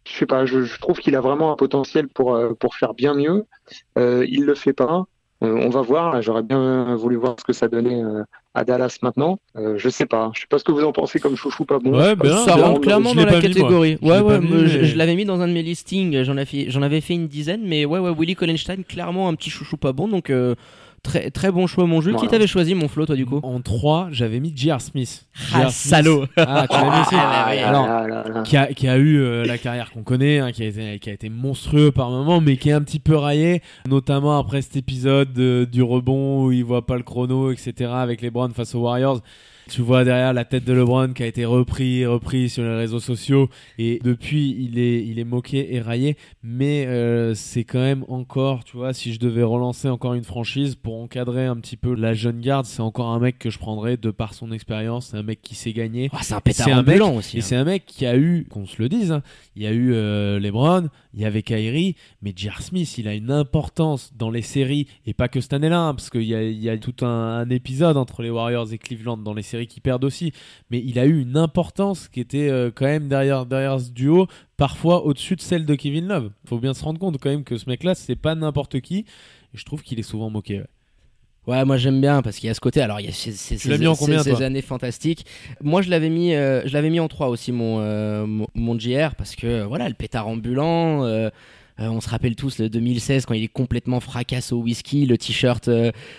je 0.06 0.18
sais 0.18 0.26
pas. 0.26 0.46
Je, 0.46 0.64
je 0.64 0.80
trouve 0.80 1.00
qu'il 1.00 1.16
a 1.16 1.22
vraiment 1.22 1.52
un 1.52 1.56
potentiel 1.56 2.08
pour 2.08 2.36
euh, 2.36 2.54
pour 2.54 2.76
faire 2.76 2.94
bien 2.94 3.14
mieux. 3.14 3.46
Euh, 3.98 4.26
il 4.30 4.46
le 4.46 4.56
fait 4.56 4.74
pas. 4.74 5.06
Euh, 5.44 5.60
on 5.62 5.70
va 5.70 5.82
voir. 5.82 6.22
J'aurais 6.22 6.44
bien 6.44 6.96
voulu 6.96 7.18
voir 7.18 7.36
ce 7.40 7.44
que 7.44 7.54
ça 7.54 7.68
donnait 7.68 8.02
euh, 8.02 8.24
à 8.54 8.64
Dallas 8.64 9.00
maintenant. 9.02 9.40
Euh, 9.58 9.76
je 9.78 9.90
sais 9.90 10.06
pas. 10.06 10.32
Je 10.34 10.42
sais 10.42 10.48
pas 10.50 10.58
ce 10.58 10.64
que 10.64 10.72
vous 10.72 10.84
en 10.84 10.94
pensez 10.94 11.20
comme 11.20 11.36
chouchou 11.36 11.66
pas 11.66 11.80
bon. 11.80 11.98
Ouais, 11.98 12.16
bien, 12.16 12.38
si 12.38 12.46
ça 12.46 12.56
bien. 12.56 12.66
rentre 12.66 12.82
clairement 12.82 13.14
dans 13.14 13.26
la 13.26 13.36
mis, 13.36 13.42
catégorie. 13.42 13.98
Ouais, 14.02 14.22
ouais, 14.22 14.40
je, 14.42 14.96
l'avais 14.96 15.16
mis 15.16 15.26
dans 15.26 15.42
un 15.42 15.48
de 15.48 15.54
mes 15.54 15.64
listings. 15.64 16.24
J'en 16.24 16.38
avais, 16.38 16.70
j'en 16.70 16.82
avais 16.82 17.02
fait 17.02 17.14
une 17.14 17.28
dizaine, 17.28 17.62
mais 17.66 17.86
ouais, 17.86 18.00
ouais, 18.00 18.14
Willy 18.18 18.36
Collenstein, 18.36 18.84
clairement 18.84 19.28
un 19.28 19.36
petit 19.36 19.50
chouchou 19.50 19.76
pas 19.78 19.92
bon. 19.92 20.08
Donc 20.08 20.30
euh, 20.30 20.56
très, 21.04 21.30
très 21.30 21.52
bon 21.52 21.68
choix, 21.68 21.86
mon 21.86 22.02
jeu. 22.02 22.14
Qui 22.16 22.28
t'avais 22.28 22.48
choisi, 22.48 22.74
mon 22.74 22.88
Flo, 22.88 23.06
toi, 23.06 23.16
du 23.16 23.26
coup 23.26 23.40
En 23.44 23.60
3, 23.62 24.08
j'avais 24.12 24.40
mis 24.40 24.52
J.R. 24.56 24.82
Smith. 24.82 25.26
Ah, 25.54 25.70
salaud 25.70 26.26
Ah, 26.38 26.66
tu 26.70 26.76
l'as 26.76 26.84
mis 26.96 27.02
aussi 27.02 27.16
Ah. 27.16 27.44
Alors, 27.68 27.86
Ah 27.86 28.08
là 28.08 28.24
là. 28.28 28.42
qui 28.44 28.58
a, 28.58 28.68
qui 28.74 28.88
a 28.88 28.98
eu 28.98 29.18
euh, 29.20 29.46
la 29.46 29.58
carrière 29.58 29.92
qu'on 29.92 30.04
connaît, 30.04 30.40
hein, 30.40 30.52
qui, 30.52 30.64
a 30.64 30.68
été, 30.68 31.00
qui 31.00 31.10
a 31.10 31.14
été 31.14 31.30
monstrueux 31.30 31.92
par 31.92 32.10
moment, 32.10 32.42
mais 32.42 32.58
qui 32.58 32.70
est 32.70 32.74
un 32.74 32.82
petit 32.82 33.00
peu 33.00 33.16
raillé, 33.16 33.62
notamment 33.88 34.38
après 34.40 34.62
cet 34.62 34.76
épisode 34.78 35.34
de- 35.34 35.68
du 35.72 35.84
rebond 35.84 36.46
où 36.46 36.52
il 36.52 36.64
voit 36.64 36.86
pas 36.86 36.96
le 36.98 37.04
chrono, 37.04 37.52
etc., 37.52 37.92
avec 37.94 38.22
les 38.22 38.30
Browns 38.32 38.54
face 38.54 38.74
aux 38.74 38.80
Warriors. 38.82 39.22
Tu 39.70 39.82
vois 39.82 40.04
derrière 40.04 40.34
la 40.34 40.46
tête 40.46 40.66
de 40.66 40.74
LeBron 40.74 41.14
qui 41.14 41.24
a 41.24 41.26
été 41.26 41.46
repris, 41.46 42.06
repris 42.06 42.50
sur 42.50 42.64
les 42.64 42.76
réseaux 42.76 43.00
sociaux, 43.00 43.50
et 43.78 44.00
depuis 44.04 44.56
il 44.60 44.78
est, 44.78 45.06
il 45.06 45.20
est 45.20 45.24
moqué 45.24 45.74
et 45.74 45.80
raillé, 45.82 46.18
mais 46.44 46.86
euh, 46.88 47.34
c'est 47.34 47.64
quand 47.64 47.80
même 47.80 48.04
encore, 48.10 48.64
tu 48.66 48.76
vois, 48.78 48.94
si 48.94 49.14
je 49.14 49.20
devais 49.20 49.44
relancer 49.44 49.88
encore 49.90 50.14
une 50.16 50.24
franchise 50.24 50.76
pour 50.76 51.00
encadrer 51.02 51.46
un 51.46 51.56
petit 51.56 51.78
peu 51.78 51.96
la 51.96 52.14
jeune 52.14 52.42
garde, 52.42 52.66
c'est 52.66 52.82
encore 52.82 53.08
un 53.08 53.20
mec 53.20 53.40
que 53.40 53.50
je 53.50 53.58
prendrais 53.58 53.96
de 53.98 54.12
par 54.12 54.34
son 54.34 54.52
expérience, 54.52 55.08
c'est 55.12 55.18
un 55.18 55.24
mec 55.24 55.42
qui 55.42 55.56
sait 55.56 55.74
gagner. 55.74 56.10
Ah, 56.14 56.20
C'est 56.22 56.34
un 56.34 56.42
pétard 56.42 56.66
C'est 56.66 56.72
un 56.74 56.84
mec- 56.84 57.02
aussi. 57.02 57.38
Et 57.38 57.40
hein. 57.40 57.44
c'est 57.44 57.56
un 57.56 57.64
mec 57.64 57.86
qui 57.86 58.06
a 58.06 58.18
eu, 58.18 58.46
qu'on 58.50 58.66
se 58.66 58.82
le 58.82 58.90
dise, 58.90 59.12
hein, 59.12 59.24
il 59.56 59.64
y 59.64 59.68
a 59.68 59.72
eu 59.72 59.94
euh, 59.94 60.40
LeBron, 60.40 60.88
il 61.14 61.22
y 61.22 61.26
avait 61.26 61.44
Kyrie, 61.44 61.96
mais 62.22 62.34
J.R. 62.36 62.62
Smith, 62.62 62.98
il 62.98 63.08
a 63.08 63.14
une 63.14 63.32
importance 63.32 64.14
dans 64.16 64.32
les 64.32 64.42
séries, 64.42 64.88
et 65.06 65.14
pas 65.14 65.28
que 65.28 65.42
cette 65.42 65.54
année-là, 65.54 65.80
hein, 65.80 65.94
parce 65.94 66.10
qu'il 66.10 66.24
y 66.24 66.36
a, 66.36 66.44
il 66.44 66.80
tout 66.80 67.06
un, 67.06 67.50
épisode 67.50 67.98
entre 67.98 68.24
les 68.24 68.30
Warriors 68.30 68.72
et 68.74 68.78
Cleveland 68.78 69.18
dans 69.18 69.34
les 69.34 69.44
séries 69.44 69.68
qui 69.68 69.80
perdent 69.80 70.04
aussi, 70.06 70.34
mais 70.72 70.82
il 70.84 70.98
a 70.98 71.06
eu 71.06 71.22
une 71.22 71.38
importance 71.38 72.08
qui 72.08 72.20
était 72.20 72.50
euh, 72.50 72.72
quand 72.74 72.86
même 72.86 73.08
derrière, 73.08 73.46
ce 73.80 73.92
duo, 73.92 74.28
parfois 74.58 75.06
au-dessus 75.06 75.36
de 75.36 75.42
celle 75.42 75.66
de 75.66 75.76
Kevin 75.76 76.08
Love. 76.08 76.32
faut 76.46 76.60
bien 76.60 76.74
se 76.74 76.84
rendre 76.84 77.00
compte 77.00 77.18
quand 77.20 77.30
même 77.30 77.44
que 77.44 77.58
ce 77.58 77.70
mec-là, 77.70 77.96
c'est 77.96 78.16
pas 78.16 78.36
n'importe 78.36 78.82
qui, 78.82 79.00
et 79.00 79.58
je 79.58 79.66
trouve 79.66 79.84
qu'il 79.84 80.00
est 80.00 80.04
souvent 80.04 80.30
moqué. 80.30 80.64
Ouais, 81.46 81.66
moi 81.66 81.76
j'aime 81.78 82.00
bien 82.00 82.22
parce 82.22 82.38
qu'il 82.38 82.48
y 82.48 82.50
a 82.50 82.54
ce 82.54 82.62
côté. 82.62 82.82
Alors, 82.82 83.00
il 83.02 83.06
y 83.06 83.10
a 83.10 83.12
ces, 83.12 83.32
ces- 83.34 83.58
Tu 83.58 83.68
l'as 83.68 83.76
ces- 83.76 83.82
mis 83.82 83.88
en 83.88 83.96
ces- 83.96 84.00
combien, 84.06 84.24
ces 84.24 84.30
toi? 84.32 84.44
années 84.44 84.62
fantastiques. 84.62 85.26
Moi, 85.62 85.82
je 85.82 85.90
l'avais 85.90 86.10
mis, 86.10 86.34
euh, 86.34 86.62
je 86.66 86.74
l'avais 86.74 86.90
mis 86.90 87.00
en 87.02 87.08
3 87.10 87.28
aussi, 87.28 87.52
mon, 87.52 87.80
euh, 87.82 88.26
mon, 88.26 88.48
mon 88.56 88.80
JR, 88.80 89.16
parce 89.18 89.36
que 89.36 89.64
voilà, 89.64 89.88
le 89.90 89.94
pétard 89.96 90.28
ambulant. 90.28 91.04
euh, 91.06 91.30
on 91.80 92.00
se 92.02 92.08
rappelle 92.08 92.36
tous 92.36 92.60
le 92.60 92.70
2016 92.70 93.26
quand 93.26 93.34
il 93.34 93.44
est 93.44 93.48
complètement 93.48 94.00
fracasse 94.00 94.54
au 94.54 94.58
whisky, 94.58 95.08
le 95.08 95.18
t-shirt 95.18 95.70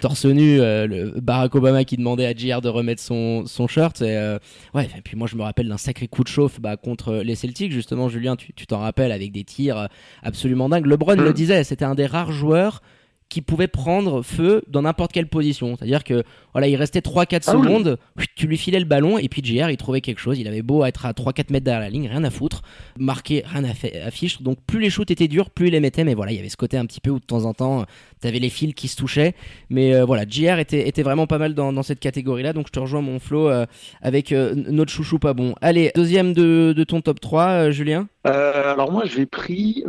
torse 0.01 0.25
nu, 0.27 0.59
le 0.59 1.15
Barack 1.21 1.55
Obama 1.55 1.85
qui 1.85 1.97
demandait 1.97 2.27
à 2.27 2.35
JR 2.35 2.61
de 2.61 2.69
remettre 2.69 3.01
son, 3.01 3.47
son 3.47 3.69
shirt. 3.69 4.03
Et, 4.03 4.37
ouais, 4.75 4.89
et 4.99 5.01
puis 5.01 5.17
moi 5.17 5.29
je 5.29 5.37
me 5.37 5.43
rappelle 5.43 5.69
d'un 5.69 5.77
sacré 5.79 6.09
coup 6.09 6.25
de 6.25 6.29
chauffe 6.29 6.61
bah, 6.61 6.77
contre 6.77 7.15
les 7.15 7.37
Celtics, 7.37 7.71
justement, 7.71 8.09
Julien, 8.09 8.35
tu 8.35 8.53
t'en 8.67 8.81
rappelles, 8.81 9.13
avec 9.13 9.31
des 9.31 9.45
tirs 9.45 9.89
absolument 10.25 10.69
dingues. 10.69 10.87
LeBron 10.87 11.15
le 11.15 11.33
disait, 11.33 11.63
c'était 11.63 11.85
un 11.85 11.95
des 11.95 12.07
rares 12.07 12.33
joueurs 12.33 12.83
qui 13.29 13.41
pouvait 13.43 13.67
prendre 13.67 14.23
feu 14.23 14.63
dans 14.69 14.83
n'importe 14.83 15.13
quelle 15.13 15.29
position. 15.29 15.77
C'est-à-dire 15.77 16.05
que 16.05 16.23
voilà, 16.53 16.69
il 16.69 16.77
restait 16.77 17.01
3-4 17.01 17.45
Ah 17.49 17.57
oui. 17.57 17.65
secondes, 17.65 17.99
tu 18.37 18.47
lui 18.47 18.57
filais 18.57 18.79
le 18.79 18.85
ballon 18.85 19.19
et 19.19 19.29
puis 19.29 19.43
JR 19.45 19.71
il 19.71 19.77
trouvait 19.77 20.01
quelque 20.01 20.21
chose. 20.21 20.39
Il 20.39 20.47
avait 20.47 20.63
beau 20.63 20.85
être 20.85 21.05
à 21.07 21.13
3-4 21.13 21.51
mètres 21.53 21.65
derrière 21.65 21.81
la 21.81 21.91
ligne, 21.91 22.07
rien 22.09 22.23
à 22.23 22.31
foutre, 22.31 22.63
marquer, 22.99 23.43
rien 23.47 23.65
à, 23.65 23.75
fait, 23.75 24.01
à 24.01 24.11
fiche. 24.13 24.41
Donc 24.43 24.59
plus 24.67 24.79
les 24.79 24.91
shoots 24.91 25.11
étaient 25.11 25.27
durs, 25.27 25.51
plus 25.51 25.67
il 25.69 25.73
les 25.73 25.81
mettait. 25.81 26.05
Mais 26.05 26.15
voilà, 26.15 26.31
il 26.33 26.37
y 26.37 26.39
avait 26.39 26.49
ce 26.49 26.57
côté 26.57 26.77
un 26.77 26.87
petit 26.87 27.01
peu 27.01 27.11
où 27.11 27.19
de 27.19 27.25
temps 27.25 27.45
en 27.45 27.55
temps, 27.55 27.85
tu 28.23 28.29
avais 28.29 28.39
les 28.39 28.51
fils 28.51 28.73
qui 28.75 28.87
se 28.87 28.97
touchaient. 28.97 29.35
Mais 29.69 29.95
euh, 29.95 30.05
voilà, 30.05 30.25
JR 30.29 30.59
était, 30.61 30.87
était 30.87 31.03
vraiment 31.03 31.27
pas 31.27 31.39
mal 31.39 31.55
dans, 31.55 31.73
dans 31.73 31.83
cette 31.83 32.01
catégorie-là. 32.01 32.53
Donc 32.53 32.69
je 32.69 32.73
te 32.73 32.79
rejoins 32.79 33.01
mon 33.03 33.19
flow 33.19 33.49
euh, 33.49 33.67
avec 34.01 34.31
euh, 34.31 34.55
notre 34.55 34.93
chouchou 34.93 35.19
pas 35.19 35.35
bon. 35.35 35.55
Allez, 35.61 35.91
deuxième 35.97 36.35
de, 36.35 36.73
de 36.77 36.85
ton 36.85 37.01
top 37.01 37.19
3, 37.21 37.43
euh, 37.49 37.71
Julien? 37.73 38.07
Alors 38.23 38.93
moi, 38.93 39.05
j'ai 39.07 39.27
pris 39.27 39.85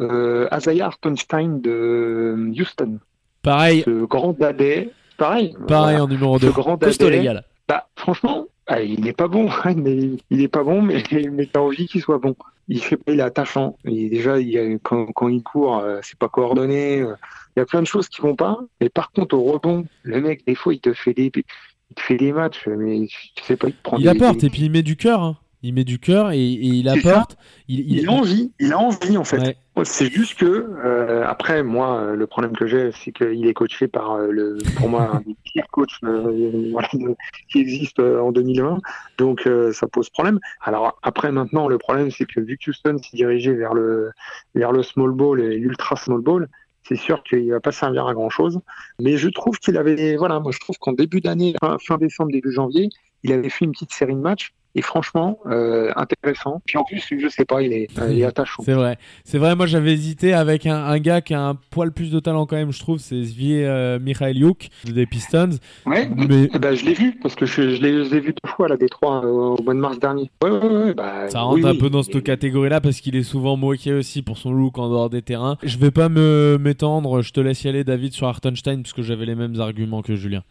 Isaiah 0.52 0.86
Hartenstein 0.88 1.62
de 1.62 2.52
Houston, 2.60 3.00
Pareil, 3.46 3.84
ce 3.86 4.06
grand 4.06 4.34
dadais. 4.38 4.90
Pareil. 5.18 5.56
pareil 5.68 5.96
voilà. 5.98 6.04
en 6.04 6.08
numéro 6.08 6.38
Ce 6.40 6.46
2. 6.48 6.52
grand 6.52 6.78
Costaud, 6.78 7.06
dadais. 7.06 7.18
les 7.20 7.24
gars. 7.24 7.34
là. 7.34 7.44
Bah, 7.70 7.88
franchement, 7.96 8.46
ah, 8.68 8.82
il 8.82 9.08
est 9.08 9.14
pas 9.14 9.28
bon, 9.28 9.50
mais 9.76 10.10
il 10.30 10.42
est 10.42 10.48
pas 10.50 10.64
bon, 10.64 10.82
mais, 10.82 11.04
mais 11.32 11.46
t'as 11.46 11.62
envie 11.62 11.88
qu'il 11.88 12.02
soit 12.02 12.18
bon. 12.18 12.36
Il 12.68 12.82
fait 12.84 12.98
il 13.08 13.20
est 13.20 13.24
attachant. 13.24 13.78
Et 13.86 14.10
déjà, 14.10 14.40
il 14.40 14.80
quand, 14.82 15.06
quand 15.14 15.28
il 15.30 15.44
court, 15.44 15.78
euh, 15.78 16.00
c'est 16.02 16.18
pas 16.18 16.30
coordonné. 16.30 17.00
euh, 17.02 17.14
Il 17.56 17.60
y 17.60 17.62
a 17.62 17.66
plein 17.66 17.82
de 17.82 17.88
choses 17.88 18.10
qui 18.10 18.22
vont 18.22 18.36
pas. 18.36 18.58
Et 18.82 18.90
par 18.90 19.12
contre, 19.12 19.36
au 19.38 19.44
rebond, 19.44 19.86
le 20.02 20.20
mec, 20.20 20.46
des 20.48 20.56
fois, 20.56 20.74
il 20.74 20.80
te 20.80 20.92
fait 20.94 21.14
des, 21.14 21.32
il 21.36 21.96
te 21.96 22.02
fait 22.02 22.18
des 22.18 22.32
matchs, 22.34 22.68
mais 22.68 23.06
tu 23.36 23.44
sais 23.44 23.56
pas, 23.56 23.68
il 23.68 23.74
te 23.74 23.84
prend 23.84 23.98
Il 23.98 24.04
des- 24.04 24.10
apporte 24.10 24.40
des- 24.40 24.48
et 24.48 24.50
puis 24.50 24.64
il 24.64 24.72
met 24.72 24.82
du 24.82 24.96
cœur. 24.98 25.22
hein. 25.22 25.38
Il 25.66 25.74
met 25.74 25.84
du 25.84 25.98
cœur 26.00 26.32
et, 26.32 26.38
et 26.38 26.68
il 26.68 26.88
apporte. 26.90 27.38
Il, 27.68 27.80
il- 27.80 28.00
Il 28.02 28.08
a 28.08 28.12
envie, 28.12 28.52
il 28.60 28.72
a 28.74 28.78
envie 28.78 29.18
en 29.18 29.24
fait. 29.24 29.40
Ouais. 29.40 29.58
C'est 29.84 30.10
juste 30.12 30.36
que 30.36 30.46
euh, 30.46 31.26
après 31.28 31.64
moi 31.64 31.98
euh, 32.00 32.16
le 32.16 32.28
problème 32.28 32.56
que 32.56 32.66
j'ai 32.68 32.92
c'est 32.94 33.12
qu'il 33.12 33.46
est 33.48 33.54
coaché 33.54 33.88
par 33.88 34.12
euh, 34.14 34.28
le 34.32 34.58
pour 34.78 34.88
moi 34.90 35.10
un 35.16 35.20
des 35.22 35.36
pires 35.44 35.68
coachs 35.72 35.90
euh, 36.04 36.70
voilà, 36.72 36.88
de- 36.94 37.16
qui 37.52 37.60
existe 37.60 38.00
en 38.00 38.32
2020 38.32 38.78
donc 39.18 39.50
ça 39.74 39.88
pose 39.88 40.10
problème. 40.10 40.40
Alors 40.62 40.98
après 41.04 41.32
maintenant 41.32 41.68
le 41.68 41.78
problème 41.78 42.10
c'est 42.12 42.26
que 42.26 42.40
vu 42.40 42.58
que 42.58 42.70
Houston 42.70 42.98
s'est 43.00 43.18
dirigé 43.18 43.54
vers 43.54 43.74
le 43.74 44.12
vers 44.54 44.72
le 44.72 44.84
small 44.84 45.12
ball 45.12 45.42
et 45.42 45.58
l'ultra 45.58 45.96
small 45.96 46.22
ball 46.22 46.48
c'est 46.88 46.96
sûr 46.96 47.24
qu'il 47.24 47.50
va 47.52 47.60
pas 47.60 47.72
servir 47.72 48.06
à 48.08 48.14
grand 48.14 48.30
chose 48.30 48.60
mais 49.00 49.18
je 49.18 49.28
trouve 49.30 49.58
qu'il 49.60 49.76
avait 49.78 50.16
voilà 50.16 50.40
moi 50.40 50.52
je 50.54 50.60
trouve 50.60 50.78
qu'en 50.78 50.94
début 50.94 51.20
d'année 51.20 51.54
fin, 51.60 51.78
fin 51.80 51.98
décembre 51.98 52.32
début 52.32 52.52
janvier 52.52 52.90
il 53.24 53.34
avait 53.34 53.50
fait 53.50 53.66
une 53.66 53.72
petite 53.72 53.92
série 53.92 54.14
de 54.14 54.20
matchs 54.20 54.54
Et 54.76 54.82
franchement, 54.82 55.40
euh, 55.46 55.92
intéressant. 55.96 56.62
Puis 56.66 56.78
en 56.78 56.84
plus, 56.84 57.02
je 57.18 57.28
sais 57.30 57.46
pas, 57.46 57.62
il 57.62 57.72
est, 57.72 57.88
euh, 57.98 58.12
il 58.12 58.20
est 58.20 58.26
attachant. 58.26 58.62
C'est 58.64 58.74
vrai. 58.74 58.98
C'est 59.24 59.38
vrai, 59.38 59.56
moi 59.56 59.66
j'avais 59.66 59.94
hésité 59.94 60.34
avec 60.34 60.66
un, 60.66 60.76
un 60.76 61.00
gars 61.00 61.22
qui 61.22 61.34
a 61.34 61.42
un 61.42 61.56
poil 61.56 61.92
plus 61.94 62.12
de 62.12 62.20
talent 62.20 62.46
quand 62.46 62.58
même, 62.58 62.72
je 62.72 62.80
trouve, 62.80 63.00
c'est 63.00 63.24
Svier 63.24 63.66
euh, 63.66 64.00
Mikhailiuk 64.00 64.70
des 64.84 65.06
Pistons. 65.06 65.52
Ouais, 65.86 66.10
Mais 66.16 66.50
eh 66.54 66.60
ben, 66.60 66.76
je 66.76 66.86
l'ai 66.86 66.94
vu, 66.94 67.18
parce 67.22 67.36
que 67.36 67.46
je, 67.46 67.76
je 67.76 67.82
l'ai 67.82 68.06
je 68.06 68.14
l'ai 68.14 68.20
vu 68.20 68.34
deux 68.34 68.50
fois 68.50 68.66
à 68.66 68.70
la 68.70 68.78
Détroit 68.78 69.24
euh, 69.24 69.30
au 69.30 69.64
mois 69.64 69.74
de 69.74 69.80
mars 69.80 70.00
dernier. 70.00 70.30
Ouais, 70.44 70.50
ouais, 70.50 70.68
ouais. 70.68 70.94
Bah, 70.94 71.30
ça 71.30 71.42
rentre 71.42 71.56
oui, 71.56 71.66
un 71.66 71.72
oui. 71.72 71.78
peu 71.78 71.90
dans 71.90 72.04
cette 72.04 72.22
catégorie-là 72.24 72.82
parce 72.82 73.00
qu'il 73.00 73.16
est 73.16 73.24
souvent 73.24 73.56
moqué 73.56 73.94
aussi 73.94 74.22
pour 74.22 74.38
son 74.38 74.52
look 74.52 74.78
en 74.78 74.90
dehors 74.90 75.10
des 75.10 75.22
terrains. 75.22 75.58
Je 75.64 75.78
vais 75.78 75.92
pas 75.92 76.10
me 76.10 76.58
m'étendre, 76.60 77.22
je 77.22 77.32
te 77.32 77.40
laisse 77.40 77.64
y 77.64 77.70
aller 77.70 77.84
David 77.84 78.14
sur 78.14 78.28
Hartenstein 78.28 78.82
parce 78.82 78.94
que 78.94 79.02
j'avais 79.02 79.26
les 79.26 79.36
mêmes 79.36 79.60
arguments 79.60 80.02
que 80.02 80.16
Julien. 80.16 80.44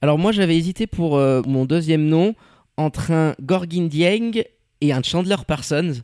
Alors 0.00 0.18
moi 0.18 0.32
j'avais 0.32 0.56
hésité 0.56 0.86
pour 0.86 1.16
euh, 1.16 1.42
mon 1.46 1.66
deuxième 1.66 2.06
nom 2.06 2.34
entre 2.76 3.10
un 3.10 3.34
Gorgin 3.42 3.86
Dieng 3.88 4.42
et 4.80 4.92
un 4.92 5.02
Chandler 5.02 5.36
Parsons. 5.46 6.02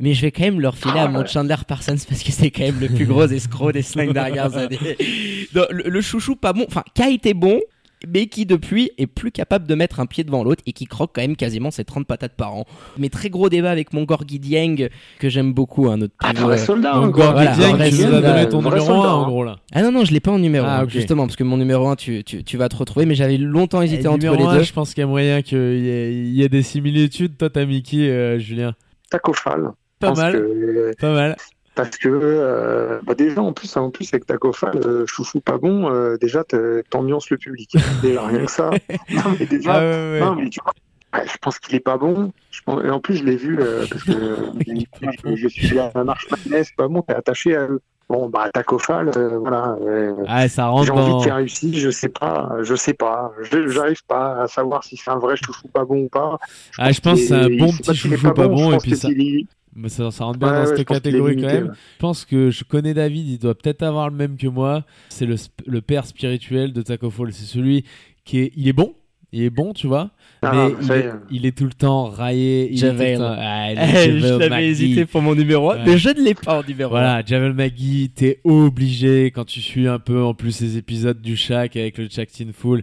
Mais 0.00 0.12
je 0.12 0.22
vais 0.22 0.32
quand 0.32 0.42
même 0.42 0.60
leur 0.60 0.76
filer 0.76 0.98
à 0.98 1.04
Ah, 1.04 1.08
mon 1.08 1.20
ouais. 1.20 1.26
Chandler 1.28 1.54
Parsons 1.68 1.96
parce 2.08 2.22
que 2.22 2.32
c'est 2.32 2.50
quand 2.50 2.64
même 2.64 2.80
le 2.80 2.88
plus 2.88 3.06
gros 3.06 3.26
escroc 3.28 3.72
des 3.72 3.82
cinq 3.82 4.12
dernières 4.12 4.56
années. 4.56 4.78
Non, 5.54 5.64
le, 5.70 5.84
le 5.88 6.00
chouchou 6.00 6.34
pas 6.36 6.52
bon, 6.52 6.64
enfin 6.66 6.82
qui 6.94 7.02
a 7.02 7.10
été 7.10 7.32
bon, 7.32 7.60
mais 8.12 8.26
qui 8.26 8.46
depuis 8.46 8.90
est 8.98 9.06
plus 9.06 9.30
capable 9.30 9.66
de 9.66 9.74
mettre 9.74 10.00
un 10.00 10.06
pied 10.06 10.24
devant 10.24 10.44
l'autre 10.44 10.62
et 10.66 10.72
qui 10.72 10.86
croque 10.86 11.10
quand 11.14 11.20
même 11.22 11.36
quasiment 11.36 11.70
ses 11.70 11.84
30 11.84 12.06
patates 12.06 12.34
par 12.34 12.54
an. 12.54 12.64
Mais 12.98 13.08
très 13.08 13.30
gros 13.30 13.48
débat 13.48 13.70
avec 13.70 13.92
mon 13.92 14.04
Gorgui 14.04 14.38
Dieng 14.38 14.88
que 15.18 15.28
j'aime 15.28 15.52
beaucoup, 15.52 15.88
un 15.88 16.00
autre 16.02 16.14
Ah, 16.22 16.32
pivot, 16.32 16.46
vrai 16.46 16.60
euh, 16.60 16.64
soldat, 16.64 16.94
Donc 16.94 17.04
hein, 17.06 17.12
quoi. 17.12 17.30
voilà, 17.32 17.54
Gorgui 17.56 17.60
Dieng, 17.60 17.72
tu 17.90 17.94
nous 17.96 18.02
as 18.02 18.10
soldat, 18.12 18.32
donné 18.32 18.48
ton 18.48 18.58
numéro 18.62 18.76
1 18.76 18.80
soldat, 18.86 19.14
en 19.14 19.22
hein. 19.24 19.28
gros 19.28 19.44
là. 19.44 19.56
Ah 19.72 19.82
non, 19.82 19.92
non, 19.92 20.04
je 20.04 20.12
l'ai 20.12 20.20
pas 20.20 20.30
en 20.32 20.38
numéro 20.38 20.66
Ah, 20.68 20.80
1, 20.80 20.84
ok. 20.84 20.90
justement, 20.90 21.26
parce 21.26 21.36
que 21.36 21.44
mon 21.44 21.56
numéro 21.56 21.86
1, 21.88 21.96
tu, 21.96 22.24
tu, 22.24 22.44
tu 22.44 22.56
vas 22.56 22.68
te 22.68 22.76
retrouver, 22.76 23.06
mais 23.06 23.14
j'avais 23.14 23.36
longtemps 23.38 23.82
hésité 23.82 24.04
Et 24.04 24.06
entre 24.08 24.18
numéro 24.24 24.36
les 24.36 24.44
un, 24.44 24.56
deux. 24.58 24.62
Je 24.62 24.72
pense 24.72 24.94
qu'il 24.94 25.00
y 25.02 25.04
a 25.04 25.06
moyen 25.08 25.42
qu'il 25.42 25.58
y, 25.58 25.88
ait- 25.88 26.12
il 26.14 26.34
y 26.34 26.42
ait 26.42 26.48
des 26.48 26.62
similitudes. 26.62 27.36
Toi, 27.38 27.50
t'as 27.50 27.64
Mickey, 27.64 28.08
euh, 28.10 28.38
Julien? 28.38 28.74
Tacofal. 29.10 29.70
Pas 30.00 30.08
Parce 30.08 30.18
mal, 30.18 30.32
que- 30.32 30.92
pas 31.00 31.12
mal. 31.14 31.36
Parce 31.74 31.96
que 31.96 32.08
euh, 32.08 33.00
bah 33.04 33.14
déjà 33.14 33.40
en 33.42 33.52
plus 33.52 33.76
en 33.76 33.90
plus 33.90 34.08
avec 34.12 34.26
Tacofal 34.26 34.76
euh, 34.86 35.06
chouchou 35.06 35.40
pas 35.40 35.58
bon 35.58 35.90
euh, 35.90 36.16
déjà 36.18 36.42
t'ambiances 36.90 37.30
le 37.30 37.36
public. 37.36 37.76
Déjà 38.02 38.26
rien 38.26 38.44
que 38.44 38.50
ça. 38.50 38.70
Non 39.10 39.22
mais 39.38 39.46
déjà 39.46 39.74
Ah 39.74 39.78
ouais, 39.80 40.10
ouais. 40.12 40.20
non 40.20 40.34
mais 40.36 40.48
tu 40.50 40.60
vois, 40.62 40.72
je 41.24 41.36
pense 41.40 41.58
qu'il 41.58 41.74
est 41.74 41.80
pas 41.80 41.96
bon. 41.96 42.32
Je 42.50 42.60
pense, 42.64 42.84
et 42.84 42.90
en 42.90 43.00
plus 43.00 43.16
je 43.16 43.24
l'ai 43.24 43.36
vu 43.36 43.58
euh, 43.60 43.84
parce 43.90 44.04
que 44.04 44.12
je, 45.26 45.34
je 45.36 45.48
suis 45.48 45.78
à 45.78 45.90
la 45.94 46.04
marche 46.04 46.26
madness 46.30 46.68
pas 46.76 46.88
bon 46.88 47.02
t'es 47.02 47.14
attaché 47.14 47.56
à 47.56 47.62
eux. 47.68 47.80
Bon 48.08 48.28
bah 48.28 48.50
Tacofal 48.52 49.10
euh, 49.16 49.38
voilà 49.38 49.76
euh, 49.80 50.14
Ah, 50.28 50.46
ça 50.46 50.66
rentre 50.66 50.84
j'ai 50.84 50.92
envie 50.92 51.10
dans. 51.10 51.20
qu'il 51.22 51.32
réussisse 51.32 51.76
je 51.76 51.90
sais 51.90 52.10
pas 52.10 52.50
je 52.62 52.74
sais 52.74 52.92
pas. 52.94 53.32
Je- 53.50 53.68
j'arrive 53.68 54.04
pas 54.06 54.42
à 54.42 54.46
savoir 54.46 54.84
si 54.84 54.96
c'est 54.98 55.10
un 55.10 55.18
vrai 55.18 55.36
chouchou 55.36 55.68
pas 55.68 55.84
bon 55.86 56.04
ou 56.04 56.08
pas. 56.08 56.38
Ah, 56.78 56.92
je 56.92 57.00
pense 57.00 57.18
que 57.18 57.26
c'est 57.26 57.34
un 57.34 57.48
bon 57.48 57.72
petit 57.72 57.94
chouchou 57.96 58.32
pas 58.34 58.42
je 58.44 58.48
bon 58.48 58.72
et 58.72 58.76
puis 58.76 58.94
ça, 58.96 59.08
mais 59.76 59.88
ça, 59.88 60.10
ça 60.10 60.24
rentre 60.24 60.38
bien 60.38 60.48
Ouais, 60.48 60.54
dans 60.54 60.60
ouais, 60.60 60.66
cette 60.66 60.78
je 60.78 60.82
pense 60.84 61.00
qu'il 61.00 61.08
est 61.08 61.10
catégorie 61.12 61.36
quand 61.36 61.46
même. 61.46 61.64
ouais. 61.68 61.74
Je 61.96 61.98
pense 62.00 62.24
que 62.24 62.50
je 62.50 62.64
connais 62.64 62.94
David, 62.94 63.28
il 63.28 63.38
doit 63.38 63.54
peut-être 63.54 63.82
avoir 63.82 64.08
le 64.10 64.16
même 64.16 64.36
que 64.36 64.46
moi. 64.46 64.84
C'est 65.08 65.26
le, 65.26 65.34
sp- 65.36 65.50
le 65.66 65.80
père 65.80 66.06
spirituel 66.06 66.72
de 66.72 66.82
Taco 66.82 67.10
Fall. 67.10 67.32
C'est 67.32 67.44
celui 67.46 67.84
qui 68.24 68.38
est, 68.38 68.52
il 68.56 68.68
est 68.68 68.72
bon, 68.72 68.94
il 69.32 69.42
est 69.42 69.50
bon, 69.50 69.72
tu 69.72 69.88
vois, 69.88 70.10
Ah, 70.42 70.52
mais 70.54 70.74
il 70.80 70.92
est, 70.92 70.98
est. 70.98 71.10
il 71.30 71.46
est 71.46 71.56
tout 71.58 71.64
le 71.64 71.72
temps 71.72 72.04
raillé. 72.06 72.68
Il 72.70 72.74
est 72.74 72.76
Javel. 72.78 73.12
le 73.14 73.18
temps- 73.18 73.36
Ah, 73.36 73.72
est 73.72 74.18
je 74.20 74.38
l'avais 74.38 74.68
hésité 74.68 75.06
pour 75.06 75.22
mon 75.22 75.34
numéro 75.34 75.70
1, 75.72 75.76
Ouais. 75.78 75.82
mais 75.86 75.98
je 75.98 76.08
ne 76.10 76.20
l'ai 76.24 76.34
pas 76.34 76.60
en 76.60 76.62
numéro 76.66 76.94
1. 76.94 77.00
Voilà, 77.00 77.22
Javel 77.26 77.52
McGee, 77.52 78.10
t'es 78.14 78.40
obligé 78.44 79.32
quand 79.32 79.44
tu 79.44 79.60
suis 79.60 79.88
un 79.88 79.98
peu 79.98 80.22
en 80.22 80.34
plus 80.34 80.52
ces 80.52 80.76
épisodes 80.76 81.20
du 81.20 81.36
Shaq 81.36 81.76
avec 81.76 81.98
le 81.98 82.08
Shaq 82.08 82.30
Tin 82.30 82.52
Full, 82.52 82.82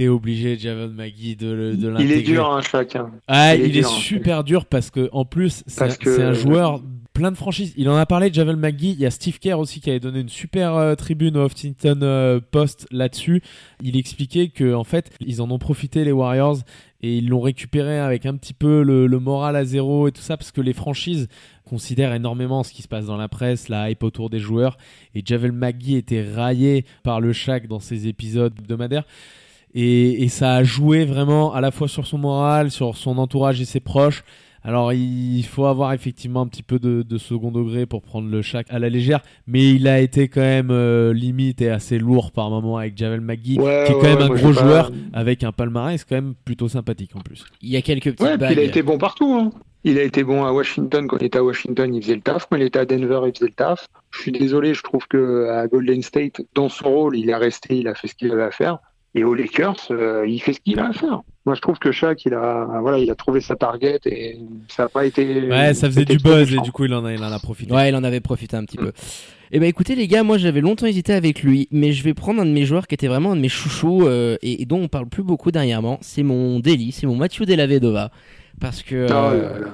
t'es 0.00 0.08
obligé 0.08 0.56
Javel 0.56 0.88
McGee 0.90 1.36
de, 1.36 1.50
le- 1.52 1.76
de 1.76 1.88
il 1.88 1.92
l'intégrer. 1.92 2.18
est 2.18 2.22
dur 2.22 2.50
hein, 2.50 2.62
chacun 2.62 3.10
Ah, 3.28 3.54
Il 3.54 3.60
est 3.60 3.68
il 3.68 3.76
est 3.76 3.80
dur, 3.80 3.90
hein. 3.90 3.98
super 4.00 4.44
dur 4.44 4.64
parce 4.64 4.90
que 4.90 5.10
en 5.12 5.26
plus 5.26 5.62
c'est 5.66 5.82
un- 5.82 5.88
que- 5.88 6.16
c'est 6.16 6.22
un 6.22 6.32
joueur 6.32 6.80
plein 7.12 7.30
de 7.30 7.36
franchises. 7.36 7.74
Il 7.76 7.86
en 7.90 7.96
a 7.96 8.06
parlé 8.06 8.32
Javel 8.32 8.56
McGee. 8.56 8.92
Il 8.92 9.00
y 9.00 9.04
a 9.04 9.10
Steve 9.10 9.38
Kerr 9.38 9.56
aussi 9.58 9.80
qui 9.80 9.90
avait 9.90 10.00
donné 10.00 10.20
une 10.20 10.30
super 10.30 10.74
euh, 10.76 10.94
tribune 10.94 11.36
au 11.36 11.44
Huffington 11.46 11.98
euh, 12.02 12.40
Post 12.50 12.86
là-dessus. 12.90 13.42
Il 13.82 13.94
expliquait 13.98 14.48
que 14.48 14.72
en 14.72 14.84
fait 14.84 15.10
ils 15.20 15.42
en 15.42 15.50
ont 15.50 15.58
profité 15.58 16.02
les 16.04 16.12
Warriors 16.12 16.60
et 17.02 17.16
ils 17.18 17.28
l'ont 17.28 17.40
récupéré 17.42 17.98
avec 17.98 18.24
un 18.24 18.36
petit 18.36 18.54
peu 18.54 18.82
le, 18.82 19.06
le 19.06 19.18
moral 19.18 19.54
à 19.56 19.64
zéro 19.66 20.08
et 20.08 20.12
tout 20.12 20.22
ça 20.22 20.38
parce 20.38 20.50
que 20.50 20.62
les 20.62 20.72
franchises 20.72 21.28
considèrent 21.66 22.14
énormément 22.14 22.62
ce 22.62 22.72
qui 22.72 22.80
se 22.82 22.88
passe 22.88 23.06
dans 23.06 23.16
la 23.18 23.28
presse, 23.28 23.68
la 23.68 23.90
hype 23.90 24.02
autour 24.02 24.30
des 24.30 24.38
joueurs 24.38 24.78
et 25.14 25.22
Javel 25.24 25.52
McGee 25.52 25.96
était 25.96 26.24
raillé 26.34 26.86
par 27.02 27.20
le 27.20 27.32
Shaq 27.34 27.66
dans 27.68 27.80
ses 27.80 28.08
épisodes 28.08 28.54
hebdomadaires. 28.58 29.04
Et, 29.74 30.24
et 30.24 30.28
ça 30.28 30.54
a 30.54 30.62
joué 30.64 31.04
vraiment 31.04 31.52
à 31.54 31.60
la 31.60 31.70
fois 31.70 31.86
sur 31.88 32.06
son 32.06 32.18
moral, 32.18 32.70
sur 32.70 32.96
son 32.96 33.18
entourage 33.18 33.60
et 33.60 33.64
ses 33.64 33.80
proches. 33.80 34.24
Alors 34.62 34.92
il 34.92 35.42
faut 35.44 35.64
avoir 35.64 35.94
effectivement 35.94 36.42
un 36.42 36.46
petit 36.46 36.62
peu 36.62 36.78
de, 36.78 37.00
de 37.02 37.16
second 37.16 37.50
degré 37.50 37.86
pour 37.86 38.02
prendre 38.02 38.28
le 38.28 38.42
Shaq 38.42 38.66
à 38.68 38.78
la 38.78 38.90
légère, 38.90 39.20
mais 39.46 39.70
il 39.70 39.88
a 39.88 40.00
été 40.00 40.28
quand 40.28 40.42
même 40.42 40.70
euh, 40.70 41.14
limite 41.14 41.62
et 41.62 41.70
assez 41.70 41.98
lourd 41.98 42.30
par 42.30 42.50
moment 42.50 42.76
avec 42.76 42.94
Javel 42.94 43.22
McGee, 43.22 43.58
Ouais, 43.58 43.84
qui 43.86 43.92
est 43.92 43.94
quand 43.94 44.02
ouais, 44.02 44.16
même 44.16 44.22
un 44.30 44.34
gros 44.34 44.52
pas- 44.52 44.60
joueur 44.60 44.92
avec 45.14 45.44
un 45.44 45.52
palmarès 45.52 46.04
quand 46.04 46.16
même 46.16 46.34
plutôt 46.44 46.68
sympathique 46.68 47.16
en 47.16 47.20
plus. 47.20 47.46
Il 47.62 47.70
y 47.70 47.76
a 47.78 47.80
quelques 47.82 48.10
petites 48.12 48.20
Ouais, 48.20 48.36
bagues. 48.36 48.52
il 48.52 48.58
a 48.58 48.62
été 48.64 48.82
bon 48.82 48.98
partout. 48.98 49.32
Hein. 49.32 49.50
Il 49.82 49.98
a 49.98 50.02
été 50.02 50.24
bon 50.24 50.44
à 50.44 50.52
Washington. 50.52 51.06
Quand 51.06 51.16
il 51.20 51.24
était 51.24 51.38
à 51.38 51.42
Washington, 51.44 51.94
il 51.94 52.02
faisait 52.02 52.16
le 52.16 52.20
taf. 52.20 52.46
Quand 52.50 52.56
il 52.56 52.62
était 52.64 52.80
à 52.80 52.84
Denver, 52.84 53.20
il 53.28 53.32
faisait 53.32 53.46
le 53.46 53.54
taf. 53.54 53.88
Je 54.10 54.20
suis 54.20 54.32
désolé, 54.32 54.74
je 54.74 54.82
trouve 54.82 55.06
que 55.08 55.48
à 55.48 55.66
Golden 55.68 56.02
State, 56.02 56.42
dans 56.54 56.68
son 56.68 56.90
rôle, 56.90 57.16
il 57.16 57.30
est 57.30 57.34
resté, 57.34 57.78
il 57.78 57.88
a 57.88 57.94
fait 57.94 58.08
ce 58.08 58.14
qu'il 58.14 58.30
avait 58.30 58.42
à 58.42 58.50
faire. 58.50 58.76
Et 59.14 59.24
aux 59.24 59.34
Lakers, 59.34 59.76
euh, 59.90 60.24
il 60.28 60.40
fait 60.40 60.52
ce 60.52 60.60
qu'il 60.60 60.78
a 60.78 60.88
à 60.88 60.92
faire. 60.92 61.22
Moi, 61.44 61.54
je 61.56 61.60
trouve 61.60 61.78
que 61.78 61.90
Shaq, 61.90 62.24
il 62.26 62.34
a, 62.34 62.78
voilà, 62.80 62.98
il 62.98 63.10
a 63.10 63.14
trouvé 63.16 63.40
sa 63.40 63.56
target 63.56 63.98
et 64.06 64.38
ça 64.68 64.84
n'a 64.84 64.88
pas 64.88 65.04
été. 65.04 65.48
Ouais, 65.48 65.74
ça 65.74 65.88
faisait 65.88 66.04
du 66.04 66.18
buzz 66.18 66.52
et 66.54 66.58
du 66.60 66.70
coup 66.70 66.84
il 66.84 66.94
en 66.94 67.04
a, 67.04 67.12
il 67.12 67.22
en 67.22 67.32
a 67.32 67.38
profité. 67.40 67.72
Ouais, 67.72 67.88
il 67.88 67.96
en 67.96 68.04
avait 68.04 68.20
profité 68.20 68.56
un 68.56 68.64
petit 68.64 68.78
Mm. 68.78 68.82
peu. 68.82 68.92
Eh 69.52 69.58
ben 69.58 69.66
écoutez 69.68 69.96
les 69.96 70.06
gars, 70.06 70.22
moi 70.22 70.38
j'avais 70.38 70.60
longtemps 70.60 70.86
hésité 70.86 71.12
avec 71.12 71.42
lui, 71.42 71.66
mais 71.72 71.92
je 71.92 72.04
vais 72.04 72.14
prendre 72.14 72.40
un 72.40 72.46
de 72.46 72.52
mes 72.52 72.64
joueurs 72.64 72.86
qui 72.86 72.94
était 72.94 73.08
vraiment 73.08 73.32
un 73.32 73.36
de 73.36 73.40
mes 73.40 73.48
chouchous 73.48 74.06
euh, 74.06 74.36
et, 74.42 74.62
et 74.62 74.64
dont 74.64 74.78
on 74.80 74.86
parle 74.86 75.06
plus 75.06 75.24
beaucoup 75.24 75.50
dernièrement. 75.50 75.98
C'est 76.02 76.22
mon 76.22 76.60
Deli, 76.60 76.92
c'est 76.92 77.08
mon 77.08 77.16
Mathieu 77.16 77.46
Della 77.46 77.66
Vedova. 77.66 78.12
Parce 78.60 78.82
que 78.82 79.06
Ah, 79.10 79.30
euh, 79.30 79.64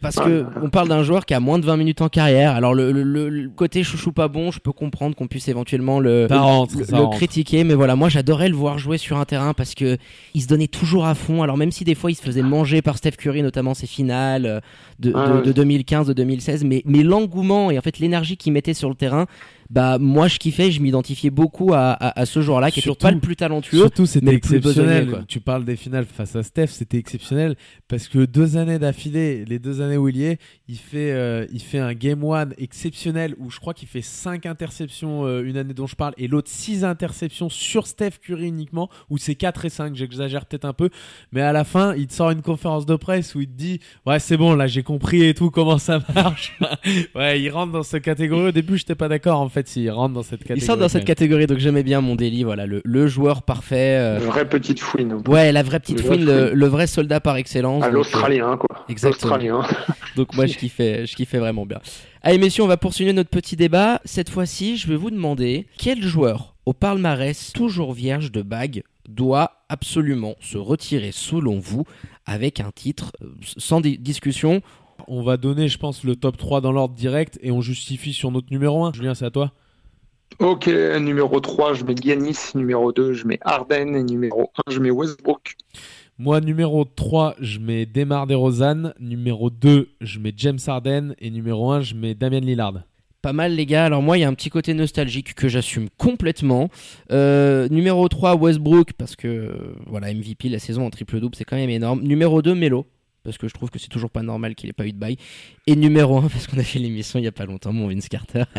parce 0.00 0.18
Ah, 0.18 0.24
que 0.24 0.44
on 0.62 0.68
parle 0.68 0.88
d'un 0.88 1.02
joueur 1.02 1.24
qui 1.24 1.32
a 1.32 1.40
moins 1.40 1.58
de 1.58 1.64
20 1.64 1.76
minutes 1.78 2.02
en 2.02 2.08
carrière. 2.10 2.54
Alors 2.54 2.74
le, 2.74 2.92
le- 2.92 3.02
le- 3.30 3.48
côté 3.48 3.82
chouchou 3.82 4.12
pas 4.12 4.28
bon, 4.28 4.50
je 4.50 4.60
peux 4.60 4.72
comprendre 4.72 5.16
qu'on 5.16 5.26
puisse 5.26 5.48
éventuellement 5.48 6.00
le, 6.00 6.26
Ça 6.28 6.38
rentre, 6.38 6.76
le, 6.78 6.84
ça 6.84 6.96
le 6.98 7.02
rentre. 7.04 7.16
critiquer, 7.16 7.64
mais 7.64 7.72
voilà, 7.74 7.96
moi 7.96 8.10
j'adorais 8.10 8.50
le 8.50 8.54
voir 8.56 8.78
jouer 8.78 8.98
sur 8.98 9.16
un 9.18 9.24
terrain 9.24 9.54
parce 9.54 9.74
que 9.74 9.96
il 10.34 10.42
se 10.42 10.46
donnait 10.48 10.66
toujours 10.68 11.06
à 11.06 11.14
fond. 11.14 11.42
Alors 11.42 11.56
même 11.56 11.72
si 11.72 11.84
des 11.84 11.94
fois 11.94 12.10
il 12.10 12.14
se 12.14 12.22
faisait 12.22 12.42
manger 12.42 12.82
par 12.82 12.98
Steph 12.98 13.12
Curry, 13.12 13.42
notamment 13.42 13.72
ses 13.72 13.86
finales 13.86 14.44
euh, 14.46 14.60
de, 14.98 15.12
Ah 15.16 15.38
de- 15.38 15.40
de 15.46 15.52
2015, 15.52 16.06
de 16.08 16.12
2016, 16.12 16.62
mais, 16.64 16.82
mais 16.84 17.02
l'engouement 17.02 17.70
et 17.70 17.78
en 17.78 17.82
fait 17.82 17.98
l'énergie 18.00 18.36
qu'il 18.36 18.52
mettait 18.52 18.74
sur 18.74 18.90
le 18.90 18.94
terrain, 18.94 19.26
bah 19.70 19.98
moi 19.98 20.26
je 20.28 20.38
kiffais, 20.38 20.70
je 20.72 20.80
m'identifiais 20.82 21.30
beaucoup 21.30 21.72
à, 21.74 21.90
à, 21.92 22.20
à 22.20 22.26
ce 22.26 22.42
joueur-là 22.42 22.70
qui 22.72 22.80
était 22.80 22.86
Surtout- 22.86 23.06
pas 23.06 23.12
le 23.12 23.20
plus 23.20 23.36
talentueux. 23.36 23.78
Surtout, 23.78 24.04
c'était 24.04 24.34
exceptionnel. 24.34 25.24
tu 25.28 25.38
parles 25.40 25.64
des 25.64 25.76
finales 25.76 26.06
face 26.06 26.34
à 26.34 26.42
Steph, 26.42 26.66
c'était 26.68 26.98
exceptionnel 26.98 27.54
parce 27.88 28.08
que 28.08 28.24
deux 28.24 28.56
années 28.56 28.78
d'affilée, 28.80 29.44
les 29.44 29.58
deux 29.60 29.80
années 29.80 29.96
où 29.96 30.08
il 30.08 30.16
y 30.16 30.24
est, 30.24 30.38
il 30.68 30.76
fait, 30.76 31.12
euh, 31.12 31.46
il 31.52 31.60
fait 31.62 31.78
un 31.78 31.94
game 31.94 32.22
one 32.24 32.52
exceptionnel 32.58 33.34
où 33.38 33.50
je 33.50 33.60
crois 33.60 33.72
qu'il 33.74 33.86
fait 33.88 34.02
cinq 34.02 34.44
interceptions 34.46 35.24
euh, 35.24 35.42
une 35.44 35.56
année 35.56 35.74
dont 35.74 35.86
je 35.86 35.94
parle 35.96 36.14
et 36.18 36.26
l'autre 36.26 36.50
six 36.50 36.84
interceptions 36.84 37.48
sur 37.48 37.86
Steph 37.86 38.18
Curry 38.22 38.48
uniquement 38.48 38.90
où 39.08 39.18
c'est 39.18 39.34
4 39.36 39.64
et 39.66 39.68
5, 39.70 39.94
j'exagère 39.94 40.46
peut-être 40.46 40.64
un 40.64 40.72
peu, 40.72 40.90
mais 41.32 41.42
à 41.42 41.52
la 41.52 41.64
fin, 41.64 41.94
il 41.94 42.06
te 42.08 42.12
sort 42.14 42.30
une 42.30 42.42
conférence 42.42 42.86
de 42.86 42.96
presse 42.96 43.34
où 43.34 43.40
il 43.40 43.46
te 43.46 43.52
dit 43.56 43.80
ouais 44.06 44.18
c'est 44.18 44.36
bon 44.36 44.54
là 44.54 44.66
j'ai 44.66 44.82
compris 44.82 45.22
et 45.24 45.34
tout 45.34 45.50
comment 45.50 45.78
ça 45.78 46.00
marche. 46.14 46.58
ouais, 47.14 47.40
il 47.40 47.50
rentre 47.50 47.72
dans 47.72 47.82
cette 47.82 48.02
catégorie. 48.02 48.48
Au 48.48 48.52
début, 48.52 48.76
j'étais 48.76 48.94
pas 48.94 49.08
d'accord 49.08 49.40
en 49.40 49.48
fait 49.48 49.59
s'il 49.68 49.90
rentre 49.90 50.14
dans 50.14 50.22
cette 50.22 50.40
catégorie. 50.40 50.60
Il 50.60 50.64
sort 50.64 50.76
dans 50.76 50.88
cette 50.88 51.04
catégorie, 51.04 51.46
donc 51.46 51.58
j'aimais 51.58 51.82
bien 51.82 52.00
mon 52.00 52.14
délit, 52.16 52.42
voilà, 52.44 52.66
le, 52.66 52.80
le 52.84 53.06
joueur 53.06 53.42
parfait. 53.42 53.96
euh, 53.98 54.18
Vraie 54.20 54.48
petite 54.48 54.80
fouine. 54.80 55.22
Ouais, 55.28 55.52
la 55.52 55.62
vraie 55.62 55.80
petite 55.80 55.98
Le 55.98 56.02
vrai 56.06 56.16
fouine, 56.16 56.26
le, 56.26 56.52
le 56.54 56.66
vrai 56.66 56.86
soldat 56.86 57.20
par 57.20 57.36
excellence. 57.36 57.82
À 57.82 57.86
donc, 57.86 57.92
euh, 57.94 57.96
l'Australien, 57.98 58.56
quoi. 58.56 58.84
Exactement. 58.88 59.36
L'Australien. 59.36 59.62
Donc 60.16 60.34
moi 60.34 60.46
je 60.46 60.54
kiffais, 60.58 61.06
je 61.06 61.14
kiffais 61.14 61.38
vraiment 61.38 61.64
bien. 61.66 61.78
Allez 62.22 62.38
messieurs, 62.38 62.64
on 62.64 62.66
va 62.66 62.76
poursuivre 62.76 63.12
notre 63.12 63.30
petit 63.30 63.54
débat. 63.56 64.00
Cette 64.04 64.28
fois-ci, 64.28 64.76
je 64.76 64.88
vais 64.88 64.96
vous 64.96 65.10
demander 65.10 65.66
quel 65.78 66.02
joueur 66.02 66.56
au 66.66 66.72
palmarès 66.72 67.52
toujours 67.52 67.92
vierge 67.92 68.32
de 68.32 68.42
bague 68.42 68.82
doit 69.08 69.62
absolument 69.68 70.34
se 70.40 70.58
retirer 70.58 71.10
selon 71.12 71.58
vous 71.58 71.84
avec 72.26 72.60
un 72.60 72.70
titre 72.74 73.12
euh, 73.22 73.26
sans 73.56 73.80
di- 73.80 73.98
On 75.08 75.22
va 75.22 75.36
donner, 75.36 75.68
je 75.68 75.78
pense, 75.78 76.04
le 76.04 76.16
top 76.16 76.36
3 76.36 76.60
dans 76.60 76.72
l'ordre 76.72 76.94
direct 76.94 77.38
et 77.42 77.50
on 77.50 77.60
justifie 77.60 78.12
sur 78.12 78.30
notre 78.30 78.48
numéro 78.50 78.84
1. 78.84 78.92
Julien, 78.92 79.14
c'est 79.14 79.26
à 79.26 79.30
toi. 79.30 79.52
Ok, 80.38 80.68
numéro 80.68 81.40
3, 81.40 81.74
je 81.74 81.84
mets 81.84 81.94
Giannis. 81.94 82.52
Numéro 82.54 82.92
2, 82.92 83.12
je 83.12 83.26
mets 83.26 83.38
Harden. 83.42 83.94
Et 83.96 84.02
numéro 84.02 84.50
1, 84.66 84.72
je 84.72 84.78
mets 84.78 84.90
Westbrook. 84.90 85.56
Moi, 86.18 86.40
numéro 86.40 86.84
3, 86.84 87.34
je 87.40 87.58
mets 87.58 87.86
Demar 87.86 88.26
DeRozan. 88.26 88.92
Numéro 89.00 89.50
2, 89.50 89.88
je 90.00 90.18
mets 90.18 90.32
James 90.36 90.58
Harden. 90.66 91.14
Et 91.18 91.30
numéro 91.30 91.70
1, 91.72 91.80
je 91.80 91.94
mets 91.94 92.14
Damian 92.14 92.40
Lillard. 92.40 92.74
Pas 93.22 93.34
mal 93.34 93.54
les 93.54 93.66
gars, 93.66 93.84
alors 93.84 94.00
moi 94.00 94.16
il 94.16 94.22
y 94.22 94.24
a 94.24 94.28
un 94.28 94.32
petit 94.32 94.48
côté 94.48 94.72
nostalgique 94.72 95.34
que 95.34 95.46
j'assume 95.46 95.88
complètement. 95.98 96.70
Euh, 97.12 97.68
numéro 97.68 98.08
3 98.08 98.36
Westbrook 98.36 98.94
parce 98.94 99.14
que 99.14 99.28
euh, 99.28 99.74
voilà 99.86 100.14
MVP 100.14 100.48
la 100.48 100.58
saison 100.58 100.86
en 100.86 100.90
triple 100.90 101.20
double 101.20 101.34
c'est 101.36 101.44
quand 101.44 101.56
même 101.56 101.68
énorme. 101.68 102.00
Numéro 102.00 102.40
2 102.40 102.54
Melo 102.54 102.86
parce 103.24 103.38
que 103.38 103.48
je 103.48 103.54
trouve 103.54 103.70
que 103.70 103.78
c'est 103.78 103.88
toujours 103.88 104.10
pas 104.10 104.22
normal 104.22 104.54
qu'il 104.54 104.68
ait 104.70 104.74
pas 104.74 104.86
eu 104.86 104.92
de 104.92 104.98
bail. 104.98 105.16
Et 105.66 105.76
numéro 105.76 106.18
1, 106.18 106.22
parce 106.28 106.46
qu'on 106.46 106.58
a 106.58 106.62
fait 106.62 106.78
l'émission 106.78 107.18
il 107.18 107.24
y 107.24 107.28
a 107.28 107.32
pas 107.32 107.46
longtemps, 107.46 107.72
mon 107.72 107.88
Vince 107.88 108.08
Carter. 108.08 108.44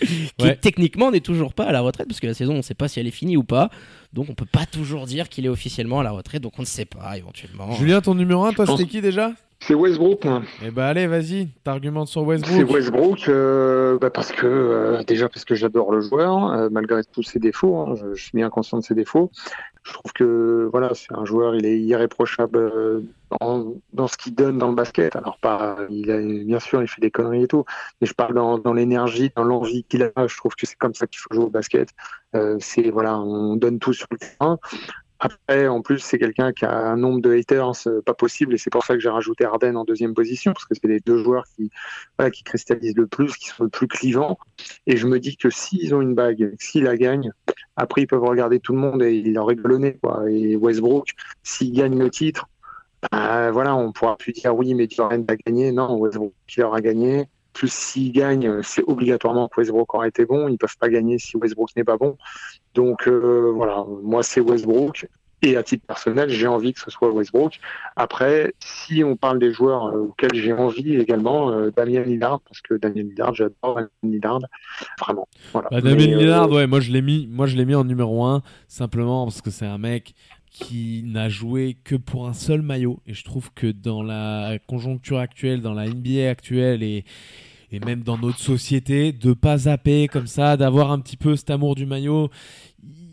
qui 0.00 0.44
Ouais. 0.44 0.56
techniquement 0.56 1.10
n'est 1.10 1.20
toujours 1.20 1.54
pas 1.54 1.64
à 1.64 1.72
la 1.72 1.80
retraite, 1.80 2.06
parce 2.08 2.20
que 2.20 2.26
la 2.26 2.34
saison, 2.34 2.54
on 2.54 2.56
ne 2.58 2.62
sait 2.62 2.74
pas 2.74 2.88
si 2.88 3.00
elle 3.00 3.06
est 3.06 3.10
finie 3.10 3.36
ou 3.36 3.44
pas. 3.44 3.70
Donc 4.12 4.26
on 4.30 4.34
peut 4.34 4.46
pas 4.50 4.66
toujours 4.66 5.06
dire 5.06 5.28
qu'il 5.28 5.44
est 5.46 5.48
officiellement 5.50 6.00
à 6.00 6.02
la 6.02 6.10
retraite, 6.10 6.42
donc 6.42 6.52
on 6.58 6.62
ne 6.62 6.66
sait 6.66 6.84
pas 6.86 7.16
éventuellement. 7.16 7.72
Julien, 7.72 8.00
ton 8.00 8.14
numéro 8.14 8.44
1, 8.44 8.52
toi, 8.52 8.66
c'était 8.66 8.86
qui 8.86 9.00
déjà 9.00 9.32
C'est 9.60 9.74
Westbrook. 9.74 10.24
moi. 10.24 10.42
Eh 10.64 10.70
bah 10.70 10.88
allez, 10.88 11.06
vas-y, 11.06 11.48
t'argumentes 11.64 12.08
sur 12.08 12.22
C'est 12.22 12.26
Westbrook. 12.26 12.70
Westbrook 12.70 13.28
euh, 13.28 13.98
bah 13.98 14.10
parce 14.10 14.32
que 14.32 14.46
euh, 14.46 15.02
déjà 15.04 15.28
parce 15.28 15.44
que 15.44 15.54
j'adore 15.54 15.92
le 15.92 16.00
joueur 16.00 16.50
euh, 16.52 16.68
malgré 16.70 17.02
tous 17.04 17.22
ses 17.22 17.38
défauts. 17.38 17.78
hein, 17.78 17.94
je, 18.00 18.14
je 18.14 18.22
suis 18.22 18.32
bien 18.34 18.48
conscient 18.50 18.78
de 18.78 18.84
ses 18.84 18.94
défauts. 18.94 19.30
Je 19.86 19.92
trouve 19.92 20.12
que 20.12 20.68
voilà 20.72 20.94
c'est 20.94 21.12
un 21.12 21.24
joueur 21.24 21.54
il 21.54 21.64
est 21.64 21.78
irréprochable 21.78 22.58
euh, 22.58 23.00
dans, 23.40 23.74
dans 23.92 24.08
ce 24.08 24.16
qu'il 24.16 24.34
donne 24.34 24.58
dans 24.58 24.68
le 24.68 24.74
basket. 24.74 25.14
Alors 25.14 25.38
pas 25.38 25.76
il 25.90 26.10
a 26.10 26.18
bien 26.18 26.58
sûr 26.58 26.82
il 26.82 26.88
fait 26.88 27.00
des 27.00 27.12
conneries 27.12 27.44
et 27.44 27.48
tout, 27.48 27.64
mais 28.00 28.06
je 28.06 28.14
parle 28.14 28.34
dans, 28.34 28.58
dans 28.58 28.72
l'énergie, 28.72 29.30
dans 29.36 29.44
l'envie 29.44 29.84
qu'il 29.84 30.02
a. 30.02 30.10
Je 30.26 30.36
trouve 30.36 30.54
que 30.56 30.66
c'est 30.66 30.76
comme 30.76 30.94
ça 30.94 31.06
qu'il 31.06 31.20
faut 31.20 31.32
jouer 31.32 31.44
au 31.44 31.50
basket. 31.50 31.90
Euh, 32.34 32.56
c'est 32.58 32.90
voilà 32.90 33.18
on 33.18 33.54
donne 33.56 33.78
tout 33.78 33.92
sur 33.92 34.08
le 34.10 34.18
terrain. 34.18 34.58
Après, 35.18 35.68
en 35.68 35.80
plus, 35.80 35.98
c'est 35.98 36.18
quelqu'un 36.18 36.52
qui 36.52 36.64
a 36.64 36.76
un 36.76 36.96
nombre 36.96 37.20
de 37.20 37.32
haters 37.32 37.72
euh, 37.86 38.02
pas 38.02 38.14
possible, 38.14 38.54
et 38.54 38.58
c'est 38.58 38.70
pour 38.70 38.84
ça 38.84 38.94
que 38.94 39.00
j'ai 39.00 39.08
rajouté 39.08 39.44
Arden 39.44 39.76
en 39.76 39.84
deuxième 39.84 40.14
position, 40.14 40.52
parce 40.52 40.66
que 40.66 40.74
c'est 40.74 40.88
les 40.88 41.00
deux 41.00 41.22
joueurs 41.22 41.44
qui, 41.56 41.70
cristallisent 42.44 42.96
le 42.96 43.06
plus, 43.06 43.36
qui 43.36 43.48
sont 43.48 43.64
le 43.64 43.70
plus 43.70 43.88
clivants. 43.88 44.38
Et 44.86 44.96
je 44.96 45.06
me 45.06 45.18
dis 45.18 45.36
que 45.36 45.48
s'ils 45.48 45.94
ont 45.94 46.02
une 46.02 46.14
bague, 46.14 46.54
s'ils 46.58 46.84
la 46.84 46.96
gagnent, 46.96 47.32
après 47.76 48.02
ils 48.02 48.06
peuvent 48.06 48.24
regarder 48.24 48.60
tout 48.60 48.72
le 48.72 48.78
monde 48.78 49.02
et 49.02 49.14
ils 49.14 49.32
leur 49.32 49.48
nez, 49.78 49.98
quoi. 50.02 50.30
Et 50.30 50.56
Westbrook, 50.56 51.14
s'il 51.42 51.72
gagne 51.72 51.98
le 51.98 52.10
titre, 52.10 52.48
bah, 53.10 53.50
voilà, 53.50 53.76
on 53.76 53.92
pourra 53.92 54.16
plus 54.16 54.32
dire 54.32 54.54
oui, 54.54 54.74
mais 54.74 54.86
Durant 54.86 55.10
a 55.10 55.36
gagné. 55.36 55.72
Non, 55.72 55.96
Westbrook 55.96 56.32
il 56.56 56.62
aura 56.62 56.80
gagné. 56.80 57.28
Plus 57.56 57.72
s'il 57.72 58.12
gagne, 58.12 58.60
c'est 58.62 58.82
obligatoirement 58.86 59.48
que 59.48 59.58
Westbrook 59.58 59.94
aura 59.94 60.06
été 60.06 60.26
bon. 60.26 60.46
Ils 60.46 60.58
peuvent 60.58 60.76
pas 60.78 60.90
gagner 60.90 61.18
si 61.18 61.38
Westbrook 61.38 61.70
n'est 61.74 61.84
pas 61.84 61.96
bon. 61.96 62.18
Donc 62.74 63.08
euh, 63.08 63.50
voilà, 63.54 63.82
moi 64.02 64.22
c'est 64.22 64.42
Westbrook. 64.42 65.08
Et 65.40 65.56
à 65.56 65.62
titre 65.62 65.86
personnel, 65.86 66.28
j'ai 66.28 66.46
envie 66.46 66.74
que 66.74 66.80
ce 66.80 66.90
soit 66.90 67.10
Westbrook. 67.10 67.60
Après, 67.94 68.52
si 68.60 69.02
on 69.04 69.16
parle 69.16 69.38
des 69.38 69.52
joueurs 69.54 69.86
euh, 69.86 70.08
auxquels 70.08 70.34
j'ai 70.34 70.52
envie 70.52 70.96
également, 70.96 71.50
euh, 71.50 71.70
Damien 71.74 72.02
Lillard, 72.02 72.40
parce 72.40 72.60
que 72.60 72.74
Damien 72.74 73.04
Lillard, 73.04 73.34
j'adore 73.34 73.74
Damien 73.74 73.88
Lillard, 74.02 74.40
vraiment. 75.00 75.28
Voilà. 75.52 75.68
Bah, 75.70 75.80
Damien 75.80 75.96
Mais, 75.96 76.14
euh, 76.14 76.18
Lillard, 76.18 76.50
ouais, 76.50 76.66
moi 76.66 76.80
je 76.80 76.90
l'ai 76.90 77.02
mis, 77.02 77.26
moi 77.30 77.46
je 77.46 77.56
l'ai 77.56 77.64
mis 77.64 77.74
en 77.74 77.84
numéro 77.84 78.24
1 78.24 78.42
simplement 78.68 79.24
parce 79.24 79.40
que 79.40 79.50
c'est 79.50 79.66
un 79.66 79.78
mec 79.78 80.14
qui 80.58 81.02
n'a 81.04 81.28
joué 81.28 81.76
que 81.84 81.96
pour 81.96 82.26
un 82.26 82.32
seul 82.32 82.62
maillot 82.62 83.00
et 83.06 83.12
je 83.12 83.24
trouve 83.24 83.52
que 83.54 83.66
dans 83.66 84.02
la 84.02 84.58
conjoncture 84.66 85.18
actuelle, 85.18 85.60
dans 85.60 85.74
la 85.74 85.86
NBA 85.86 86.30
actuelle 86.30 86.82
et 86.82 87.04
et 87.72 87.80
même 87.80 88.04
dans 88.04 88.16
notre 88.16 88.38
société, 88.38 89.12
de 89.12 89.32
pas 89.32 89.58
zapper 89.58 90.06
comme 90.06 90.28
ça, 90.28 90.56
d'avoir 90.56 90.92
un 90.92 91.00
petit 91.00 91.16
peu 91.16 91.34
cet 91.34 91.50
amour 91.50 91.74
du 91.74 91.84
maillot. 91.84 92.30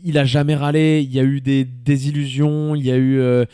Il 0.04 0.16
a 0.16 0.24
jamais 0.24 0.54
râlé, 0.54 1.02
il 1.04 1.12
y 1.12 1.18
a 1.18 1.24
eu 1.24 1.40
des 1.40 1.64
désillusions, 1.64 2.76
il 2.76 2.84
y 2.84 2.92
a 2.92 2.96
eu 2.96 3.18
euh, 3.18 3.44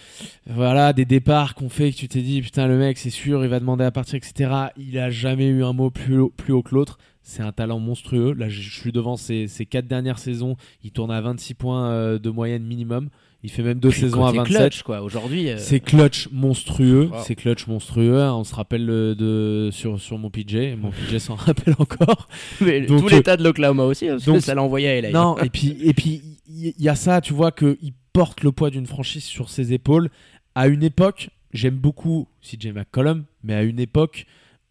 voilà 0.47 0.93
des 0.93 1.07
départs 1.07 1.55
qu'on 1.55 1.71
fait 1.71 1.91
que 1.91 1.97
tu 1.97 2.07
t'es 2.07 2.21
dit 2.21 2.43
putain 2.43 2.67
le 2.67 2.77
mec 2.77 2.99
c'est 2.99 3.09
sûr 3.09 3.43
il 3.45 3.49
va 3.49 3.61
demander 3.61 3.85
à 3.85 3.91
partir 3.91 4.17
etc. 4.17 4.51
Il 4.77 4.99
a 4.99 5.11
jamais 5.11 5.47
eu 5.47 5.65
un 5.65 5.73
mot 5.73 5.91
plus 5.91 6.19
haut, 6.19 6.33
plus 6.37 6.53
haut 6.53 6.63
que 6.63 6.75
l'autre. 6.75 6.99
C'est 7.23 7.43
un 7.43 7.53
talent 7.53 7.79
monstrueux. 7.79 8.35
Là 8.35 8.51
je 8.51 8.69
suis 8.69 8.93
devant 8.93 9.17
ses, 9.17 9.49
ses 9.49 9.65
quatre 9.65 9.87
dernières 9.87 10.19
saisons, 10.19 10.57
il 10.85 10.91
tourne 10.91 11.11
à 11.11 11.21
26 11.21 11.55
points 11.55 11.91
euh, 11.91 12.19
de 12.19 12.31
moyenne 12.31 12.65
minimum. 12.65 13.09
Il 13.43 13.51
fait 13.51 13.63
même 13.63 13.79
deux 13.79 13.89
Puis 13.89 14.01
saisons 14.01 14.25
à 14.27 14.33
côté 14.33 14.39
27. 14.39 14.57
clutch, 14.59 14.83
quoi. 14.83 15.01
Aujourd'hui, 15.01 15.49
euh, 15.49 15.57
C'est 15.59 15.81
clutch 15.81 16.29
monstrueux, 16.31 17.09
Wow. 17.11 17.19
c'est 17.25 17.35
clutch 17.35 17.67
monstrueux. 17.67 18.21
hein. 18.21 18.35
On 18.35 18.45
se 18.45 18.55
rappelle 18.55 18.87
de 18.87 19.71
sur 19.73 19.99
sur 19.99 20.19
mon 20.19 20.29
PJ, 20.29 20.77
mon 20.77 20.91
PJ 20.91 21.17
s'en 21.19 21.35
rappelle 21.37 21.75
encore. 21.79 22.29
mais 22.61 22.83
donc, 22.83 23.01
tout 23.01 23.09
l'état 23.09 23.37
de 23.39 23.43
l'Oklahoma 23.43 23.85
aussi, 23.85 24.09
hein, 24.09 24.19
que 24.19 24.25
donc- 24.27 24.43
ça 24.43 24.55
l'a 24.55 24.63
envoyé 24.63 24.89
à 24.89 25.01
LA. 25.01 25.11
Non, 25.13 25.39
et 25.39 25.49
puis 25.49 25.77
et 25.83 25.95
puis 25.95 26.23
il 26.49 26.75
y, 26.79 26.85
y 26.85 26.89
a 26.91 26.95
ça, 26.95 27.21
tu 27.23 27.33
vois 27.33 27.51
que 27.51 27.79
il 27.81 27.95
porte 28.13 28.43
le 28.43 28.53
poids 28.53 28.69
d'une 28.71 28.87
franchise 28.87 29.25
sur 29.25 29.49
ses 29.49 29.73
épaules 29.73 30.11
à 30.55 30.67
une 30.69 30.83
époque. 30.83 31.31
J'aime 31.55 31.77
beaucoup 31.77 32.29
CJ 32.43 32.73
McCollum, 32.75 33.25
mais 33.43 33.55
à 33.55 33.63
une 33.63 33.81
époque 33.81 34.27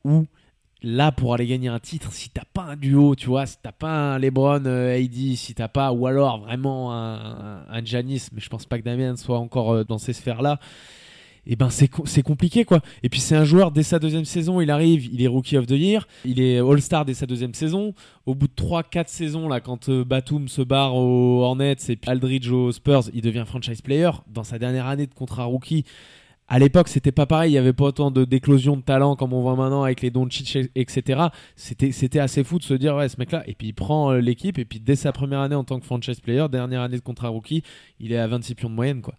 où 0.05 0.25
là 0.81 1.11
pour 1.11 1.33
aller 1.33 1.47
gagner 1.47 1.67
un 1.67 1.79
titre, 1.79 2.11
si 2.13 2.29
t'as 2.29 2.45
pas 2.53 2.63
un 2.63 2.75
duo, 2.75 3.15
tu 3.15 3.27
vois, 3.27 3.45
si 3.45 3.57
t'as 3.61 3.71
pas 3.71 4.13
un 4.13 4.19
LeBron 4.19 4.63
euh, 4.65 5.05
si 5.35 5.53
t'as 5.53 5.67
pas 5.67 5.91
ou 5.91 6.07
alors 6.07 6.39
vraiment 6.39 6.93
un, 6.93 7.83
Giannis, 7.83 8.27
mais 8.33 8.41
je 8.41 8.49
pense 8.49 8.65
pas 8.65 8.77
que 8.79 8.83
Damien 8.83 9.15
soit 9.15 9.39
encore 9.39 9.71
euh, 9.73 9.83
dans 9.83 9.97
ces 9.97 10.13
sphères 10.13 10.41
là. 10.41 10.59
Et 11.45 11.55
ben 11.55 11.69
c'est 11.69 11.87
co- 11.87 12.05
c'est 12.05 12.21
compliqué 12.21 12.63
quoi. 12.63 12.81
Et 13.01 13.09
puis 13.09 13.19
c'est 13.19 13.35
un 13.35 13.45
joueur 13.45 13.71
dès 13.71 13.81
sa 13.81 13.97
deuxième 13.97 14.25
saison, 14.25 14.61
il 14.61 14.69
arrive, 14.69 15.05
il 15.11 15.21
est 15.23 15.27
rookie 15.27 15.57
of 15.57 15.65
the 15.65 15.71
year, 15.71 16.07
il 16.25 16.39
est 16.39 16.59
All-Star 16.59 17.05
dès 17.05 17.13
sa 17.13 17.25
deuxième 17.25 17.53
saison. 17.53 17.93
Au 18.25 18.35
bout 18.35 18.47
de 18.47 18.53
3-4 18.53 19.07
saisons 19.07 19.47
là, 19.47 19.59
quand 19.59 19.89
euh, 19.89 20.03
Batum 20.03 20.47
se 20.47 20.61
barre 20.61 20.95
aux 20.95 21.41
Hornets 21.41 21.77
et 21.87 21.95
puis 21.95 22.09
Aldridge 22.11 22.51
aux 22.51 22.71
Spurs, 22.71 23.03
il 23.13 23.21
devient 23.21 23.45
franchise 23.47 23.81
player 23.81 24.11
dans 24.27 24.43
sa 24.43 24.59
dernière 24.59 24.85
année 24.85 25.07
de 25.07 25.13
contrat 25.13 25.45
rookie. 25.45 25.85
À 26.51 26.57
l'époque, 26.57 26.87
c'était 26.87 27.11
pas 27.11 27.27
pareil, 27.27 27.51
il 27.51 27.55
y 27.55 27.57
avait 27.59 27.73
pas 27.73 27.85
autant 27.85 28.09
de 28.09 28.25
d'éclosion 28.25 28.75
de 28.75 28.81
talent 28.81 29.15
comme 29.15 29.33
on 29.33 29.41
voit 29.41 29.55
maintenant 29.55 29.83
avec 29.83 30.01
les 30.01 30.09
Doncic 30.09 30.57
etc. 30.75 31.21
C'était 31.55 31.91
c'était 31.91 32.19
assez 32.19 32.43
fou 32.43 32.57
de 32.57 32.63
se 32.63 32.73
dire 32.73 32.95
ouais, 32.95 33.07
ce 33.07 33.17
mec 33.19 33.31
là 33.31 33.43
et 33.45 33.53
puis 33.53 33.67
il 33.67 33.73
prend 33.73 34.11
euh, 34.11 34.19
l'équipe 34.19 34.57
et 34.57 34.65
puis 34.65 34.79
dès 34.79 34.95
sa 34.95 35.11
première 35.11 35.39
année 35.41 35.53
en 35.55 35.63
tant 35.63 35.79
que 35.79 35.85
franchise 35.85 36.19
player, 36.21 36.47
dernière 36.51 36.81
année 36.81 36.97
de 36.97 37.01
contrat 37.03 37.27
rookie, 37.29 37.61
il 37.99 38.11
est 38.11 38.17
à 38.17 38.25
26 38.27 38.55
pions 38.55 38.69
de 38.69 38.73
moyenne 38.75 39.01
quoi. 39.01 39.13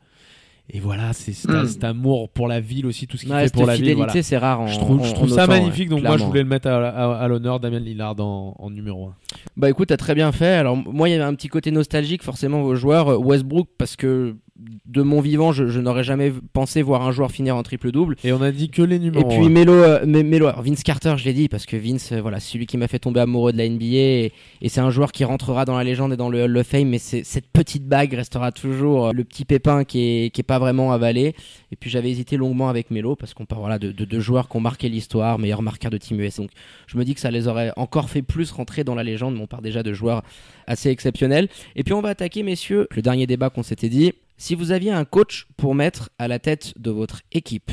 Et 0.73 0.79
voilà, 0.79 1.13
c'est 1.13 1.33
cet, 1.33 1.51
Mm. 1.51 1.67
cet 1.67 1.83
amour 1.85 2.29
pour 2.31 2.47
la 2.47 2.61
ville 2.61 2.87
aussi, 2.87 3.09
tout 3.09 3.17
ce 3.17 3.25
qu'il 3.25 3.33
Ouais, 3.33 3.45
fait 3.49 3.53
pour 3.53 3.67
la 3.67 3.75
ville. 3.75 3.83
fidélité, 3.87 4.07
voilà. 4.07 4.23
c'est 4.23 4.39
rare. 4.39 4.61
En, 4.61 4.67
Je 4.69 4.79
trouve, 4.79 5.01
en- 5.01 5.05
je 5.05 5.15
trouve 5.15 5.33
en 5.33 5.35
ça 5.35 5.45
autant, 5.45 5.53
magnifique, 5.55 5.91
ouais, 5.91 5.97
donc 5.97 6.05
moi 6.05 6.17
je 6.17 6.25
voulais 6.25 6.43
le 6.45 6.49
mettre 6.49 6.69
à, 6.69 6.89
à- 6.89 7.17
à 7.25 7.27
l'honneur, 7.29 7.59
Damien 7.59 7.81
Lillard 7.81 8.15
en, 8.21 8.55
en 8.57 8.71
numéro 8.71 9.07
1. 9.09 9.15
Bah 9.57 9.69
écoute, 9.69 9.89
t'as 9.89 9.97
très 9.97 10.15
bien 10.15 10.31
fait. 10.31 10.47
Alors 10.55 10.77
moi, 10.77 11.09
il 11.09 11.13
y 11.13 11.15
avait 11.17 11.25
un 11.25 11.35
petit 11.35 11.49
côté 11.49 11.73
nostalgique 11.73 12.23
forcément 12.23 12.63
vos 12.63 12.77
joueurs. 12.77 13.09
Euh, 13.09 13.17
Westbrook, 13.17 13.69
parce 13.79 13.97
que 13.97 14.37
de 14.87 15.03
mon 15.03 15.21
vivant, 15.21 15.53
je, 15.53 15.69
je 15.69 15.81
n'aurais 15.81 16.05
jamais 16.05 16.33
pensé 16.53 16.83
voir 16.83 17.03
un 17.07 17.13
joueur 17.13 17.31
finir 17.31 17.57
en 17.57 17.63
triple 17.63 17.93
double. 17.93 18.17
Et 18.25 18.33
on 18.33 18.43
a 18.43 18.51
dit 18.51 18.71
que 18.71 18.83
les 18.83 18.97
Et 18.97 18.99
numéros 18.99 19.29
puis 19.29 19.47
1. 19.47 19.49
Melo, 19.49 19.73
euh, 19.73 20.05
Melo, 20.07 20.47
alors 20.47 20.63
Vince 20.63 20.83
Carter, 20.83 21.15
je 21.17 21.25
l'ai 21.25 21.33
dit 21.33 21.49
parce 21.49 21.67
que 21.67 21.77
Vince, 21.77 22.13
euh, 22.13 22.21
voilà, 22.21 22.41
c'est 22.41 22.53
celui 22.53 22.67
qui 22.67 22.77
m'a 22.77 22.89
fait 22.89 22.99
tomber 22.99 23.21
amoureux 23.21 23.53
de 23.53 23.59
la 23.59 23.69
NBA 23.69 23.85
et, 23.85 24.33
et 24.61 24.69
c'est 24.69 24.81
un 24.81 24.91
joueur 24.91 25.13
qui 25.13 25.25
rentrera 25.25 25.65
dans 25.65 25.77
la 25.77 25.85
légende 25.85 26.13
et 26.13 26.17
dans 26.17 26.29
le 26.29 26.43
Hall 26.43 26.57
of 26.57 26.67
Fame. 26.67 26.89
Mais 26.89 26.99
cette 26.99 27.47
petite 27.53 27.87
bague 27.87 28.13
restera 28.13 28.53
toujours 28.53 29.09
euh, 29.09 29.13
le 29.13 29.25
petit 29.25 29.45
pépin 29.45 29.85
qui 29.85 30.01
est, 30.01 30.31
qui 30.31 30.41
est 30.41 30.45
pas 30.45 30.59
vraiment 30.59 30.93
avalé. 30.93 31.35
Et 31.73 31.77
puis 31.77 31.89
j'avais 31.89 32.11
hésité 32.11 32.37
longuement 32.37 32.69
avec 32.69 32.91
Melo 32.91 33.17
parce 33.17 33.35
qu'on 33.35 33.47
parle 33.47 33.61
voilà, 33.61 33.79
de, 33.79 33.93
de 33.93 34.05
deux 34.05 34.21
joueurs 34.21 34.49
qui 34.49 34.57
ont 34.57 34.61
marqué 34.61 34.89
l'histoire, 34.89 35.39
meilleur 35.39 35.63
marqueur 35.63 35.91
de 35.91 35.99
Team 35.99 36.21
US. 36.21 36.37
Donc 36.37 36.51
je 36.87 36.99
me 36.99 37.05
dis 37.05 37.15
que 37.15 37.21
ça 37.21 37.31
les 37.31 37.49
aurait 37.49 37.73
encore 37.77 38.11
fait 38.11 38.23
plus 38.23 38.51
rentrer 38.51 38.85
dans 38.85 38.95
la 38.95 39.05
légende, 39.05 39.35
mais 39.37 39.43
on 39.43 39.47
part 39.47 39.63
déjà 39.63 39.83
de 39.83 39.93
joueurs 39.93 40.23
assez 40.67 40.91
exceptionnels. 40.91 41.49
Et 41.77 41.85
puis 41.85 41.95
on 41.95 42.01
va 42.01 42.11
attaquer, 42.11 42.43
messieurs, 42.43 42.89
le 42.95 43.03
dernier 43.03 43.27
débat 43.27 43.51
qu'on 43.51 43.63
s'était 43.63 43.89
dit. 43.89 44.13
Si 44.41 44.55
vous 44.55 44.73
aviez 44.73 44.91
un 44.91 45.05
coach 45.05 45.49
pour 45.59 45.75
mettre 45.75 46.09
à 46.19 46.27
la 46.27 46.39
tête 46.39 46.73
de 46.79 46.91
votre 46.91 47.21
équipe, 47.31 47.71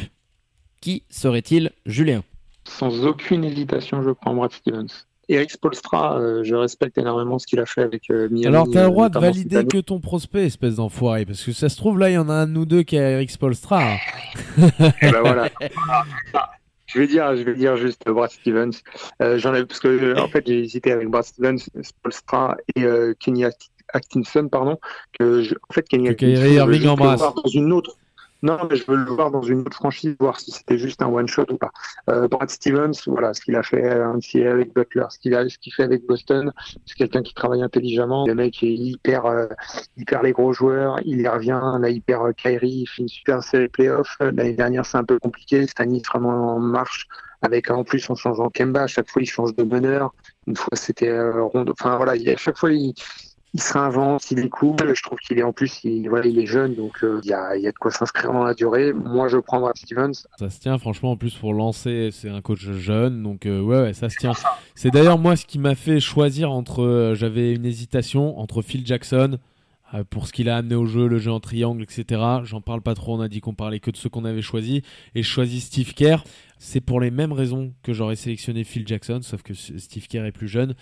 qui 0.81 1.03
serait-il, 1.09 1.71
Julien? 1.85 2.23
Sans 2.65 3.05
aucune 3.05 3.45
hésitation, 3.45 4.03
je 4.03 4.09
prends 4.09 4.35
Brad 4.35 4.51
Stevens. 4.51 4.89
Eric 5.29 5.49
Spolstra, 5.49 6.19
euh, 6.19 6.43
je 6.43 6.55
respecte 6.55 6.97
énormément 6.97 7.39
ce 7.39 7.47
qu'il 7.47 7.61
a 7.61 7.65
fait 7.65 7.83
avec 7.83 8.09
euh, 8.09 8.27
Miami. 8.29 8.47
Alors 8.47 8.69
t'as 8.69 8.81
le 8.81 8.87
euh, 8.87 8.89
droit 8.89 9.07
de 9.07 9.17
valider 9.17 9.63
que 9.63 9.77
ton 9.77 10.01
prospect, 10.01 10.45
espèce 10.45 10.75
d'enfoiré, 10.75 11.25
parce 11.25 11.41
que 11.41 11.53
ça 11.53 11.69
se 11.69 11.77
trouve 11.77 11.99
là 11.99 12.09
il 12.09 12.15
y 12.15 12.17
en 12.17 12.27
a 12.27 12.33
un 12.33 12.47
de 12.47 12.51
nous 12.51 12.65
deux 12.65 12.83
qui 12.83 12.97
a 12.97 13.11
Eric 13.11 13.31
Spolstra. 13.31 13.93
hein. 13.93 13.97
Eh 15.01 15.09
ben 15.09 15.21
voilà. 15.21 15.49
Ah, 16.33 16.49
Je 16.87 16.99
vais 16.99 17.07
dire, 17.07 17.35
je 17.35 17.43
vais 17.43 17.53
dire 17.53 17.75
juste 17.77 18.03
Brad 18.07 18.31
Stevens. 18.31 18.71
Euh, 19.21 19.37
J'en 19.37 19.53
ai 19.53 19.65
parce 19.65 19.79
que 19.79 19.87
euh, 19.89 20.19
en 20.19 20.27
fait 20.29 20.43
j'ai 20.47 20.59
hésité 20.63 20.91
avec 20.91 21.09
Brad 21.09 21.23
Stevens, 21.25 21.57
Spolstra 21.81 22.57
et 22.75 22.83
euh, 22.83 23.13
Kenny 23.19 23.43
At- 23.45 23.51
Atkinson, 23.93 24.47
pardon. 24.47 24.77
Que 25.19 25.41
je- 25.43 25.55
en 25.69 25.73
fait 25.73 25.87
Kenny 25.87 26.07
Atkinson, 26.09 26.41
je 26.81 26.87
embrasse. 26.87 27.19
dans 27.35 27.49
une 27.49 27.73
autre. 27.73 27.97
Non, 28.43 28.59
mais 28.69 28.75
je 28.75 28.85
veux 28.85 28.97
le 28.97 29.09
voir 29.11 29.31
dans 29.31 29.41
une 29.41 29.61
autre 29.61 29.75
franchise, 29.75 30.15
voir 30.19 30.39
si 30.39 30.51
c'était 30.51 30.77
juste 30.77 31.01
un 31.01 31.07
one 31.07 31.27
shot 31.27 31.45
ou 31.49 31.57
pas. 31.57 31.71
Euh, 32.09 32.27
Brad 32.27 32.49
Stevens, 32.49 32.93
voilà, 33.07 33.33
ce 33.33 33.41
qu'il 33.41 33.55
a 33.55 33.63
fait 33.63 33.83
euh, 33.83 34.13
avec 34.51 34.73
Butler, 34.73 35.05
ce 35.09 35.17
qu'il 35.17 35.33
a, 35.33 35.47
ce 35.49 35.57
qu'il 35.57 35.73
fait 35.73 35.83
avec 35.83 36.05
Boston, 36.05 36.51
c'est 36.85 36.95
quelqu'un 36.95 37.23
qui 37.23 37.33
travaille 37.33 37.63
intelligemment. 37.63 38.27
Le 38.27 38.35
mec 38.35 38.61
est 38.61 38.73
hyper, 38.73 39.25
euh, 39.25 39.47
hyper 39.97 40.21
les 40.21 40.33
gros 40.33 40.53
joueurs. 40.53 40.99
Il 41.03 41.19
y 41.21 41.27
revient, 41.27 41.59
là, 41.79 41.89
hyper 41.89 42.21
euh, 42.21 42.31
Kyrie, 42.33 42.83
il 42.83 42.87
fait 42.87 43.01
une 43.01 43.07
super 43.07 43.43
série 43.43 43.69
playoff. 43.69 44.17
Euh, 44.21 44.31
L'année 44.31 44.53
dernière, 44.53 44.85
c'est 44.85 44.97
un 44.97 45.03
peu 45.03 45.17
compliqué. 45.19 45.65
Stanis 45.65 46.03
vraiment 46.07 46.55
en 46.55 46.59
marche. 46.59 47.07
Avec 47.43 47.69
en 47.69 47.83
plus 47.83 48.09
en 48.09 48.15
changeant 48.15 48.49
Kemba, 48.49 48.81
à 48.83 48.87
chaque 48.87 49.07
fois 49.11 49.21
il 49.21 49.27
change 49.27 49.55
de 49.55 49.63
meneur. 49.63 50.11
Une 50.47 50.55
fois 50.55 50.75
c'était 50.75 51.09
euh. 51.09 51.47
Enfin 51.53 51.95
voilà, 51.95 52.15
il, 52.15 52.27
à 52.29 52.35
chaque 52.35 52.57
fois 52.57 52.71
il, 52.71 52.95
il 53.53 53.61
se 53.61 53.73
réinvente, 53.73 54.29
il 54.31 54.39
est 54.39 54.49
cool. 54.49 54.75
Je 54.93 55.01
trouve 55.01 55.19
qu'il 55.19 55.39
est 55.39 55.43
en 55.43 55.53
plus, 55.53 55.83
il, 55.83 56.07
voilà, 56.09 56.27
il 56.27 56.37
est 56.37 56.45
jeune, 56.45 56.75
donc 56.75 57.03
euh, 57.03 57.19
il 57.23 57.29
y, 57.29 57.33
a, 57.33 57.55
y 57.57 57.67
a 57.67 57.71
de 57.71 57.77
quoi 57.77 57.91
s'inscrire 57.91 58.33
dans 58.33 58.43
la 58.43 58.53
durée. 58.53 58.93
Moi, 58.93 59.29
je 59.29 59.37
prends 59.37 59.59
Brad 59.59 59.77
Stevens. 59.77 60.13
Ça 60.37 60.49
se 60.49 60.59
tient 60.59 60.77
franchement 60.77 61.11
en 61.11 61.17
plus 61.17 61.33
pour 61.33 61.53
lancer, 61.53 62.09
c'est 62.11 62.29
un 62.29 62.41
coach 62.41 62.69
jeune, 62.71 63.23
donc 63.23 63.45
euh, 63.45 63.61
ouais, 63.61 63.93
ça 63.93 64.09
se 64.09 64.17
tient. 64.17 64.33
C'est 64.75 64.91
d'ailleurs 64.91 65.17
moi 65.17 65.35
ce 65.35 65.45
qui 65.45 65.59
m'a 65.59 65.75
fait 65.75 65.99
choisir 65.99 66.51
entre, 66.51 66.83
euh, 66.83 67.15
j'avais 67.15 67.53
une 67.53 67.65
hésitation 67.65 68.39
entre 68.39 68.61
Phil 68.61 68.85
Jackson, 68.85 69.39
pour 70.09 70.27
ce 70.27 70.33
qu'il 70.33 70.49
a 70.49 70.57
amené 70.57 70.75
au 70.75 70.85
jeu, 70.85 71.07
le 71.07 71.17
jeu 71.17 71.31
en 71.31 71.39
triangle, 71.39 71.81
etc. 71.81 72.21
J'en 72.43 72.59
parle 72.59 72.81
pas 72.81 72.93
trop, 72.93 73.15
on 73.15 73.21
a 73.21 73.29
dit 73.29 73.39
qu'on 73.39 73.53
parlait 73.53 73.79
que 73.79 73.89
de 73.89 73.95
ceux 73.95 74.09
qu'on 74.09 74.25
avait 74.25 74.41
choisis. 74.41 74.81
Et 75.15 75.23
je 75.23 75.27
choisis 75.29 75.63
Steve 75.63 75.93
Kerr. 75.93 76.25
C'est 76.59 76.81
pour 76.81 76.99
les 76.99 77.09
mêmes 77.09 77.31
raisons 77.31 77.73
que 77.83 77.93
j'aurais 77.93 78.17
sélectionné 78.17 78.65
Phil 78.65 78.85
Jackson, 78.85 79.21
sauf 79.21 79.43
que 79.43 79.53
Steve 79.53 80.07
Kerr 80.09 80.25
est 80.25 80.33
plus 80.33 80.49
jeune. 80.49 80.75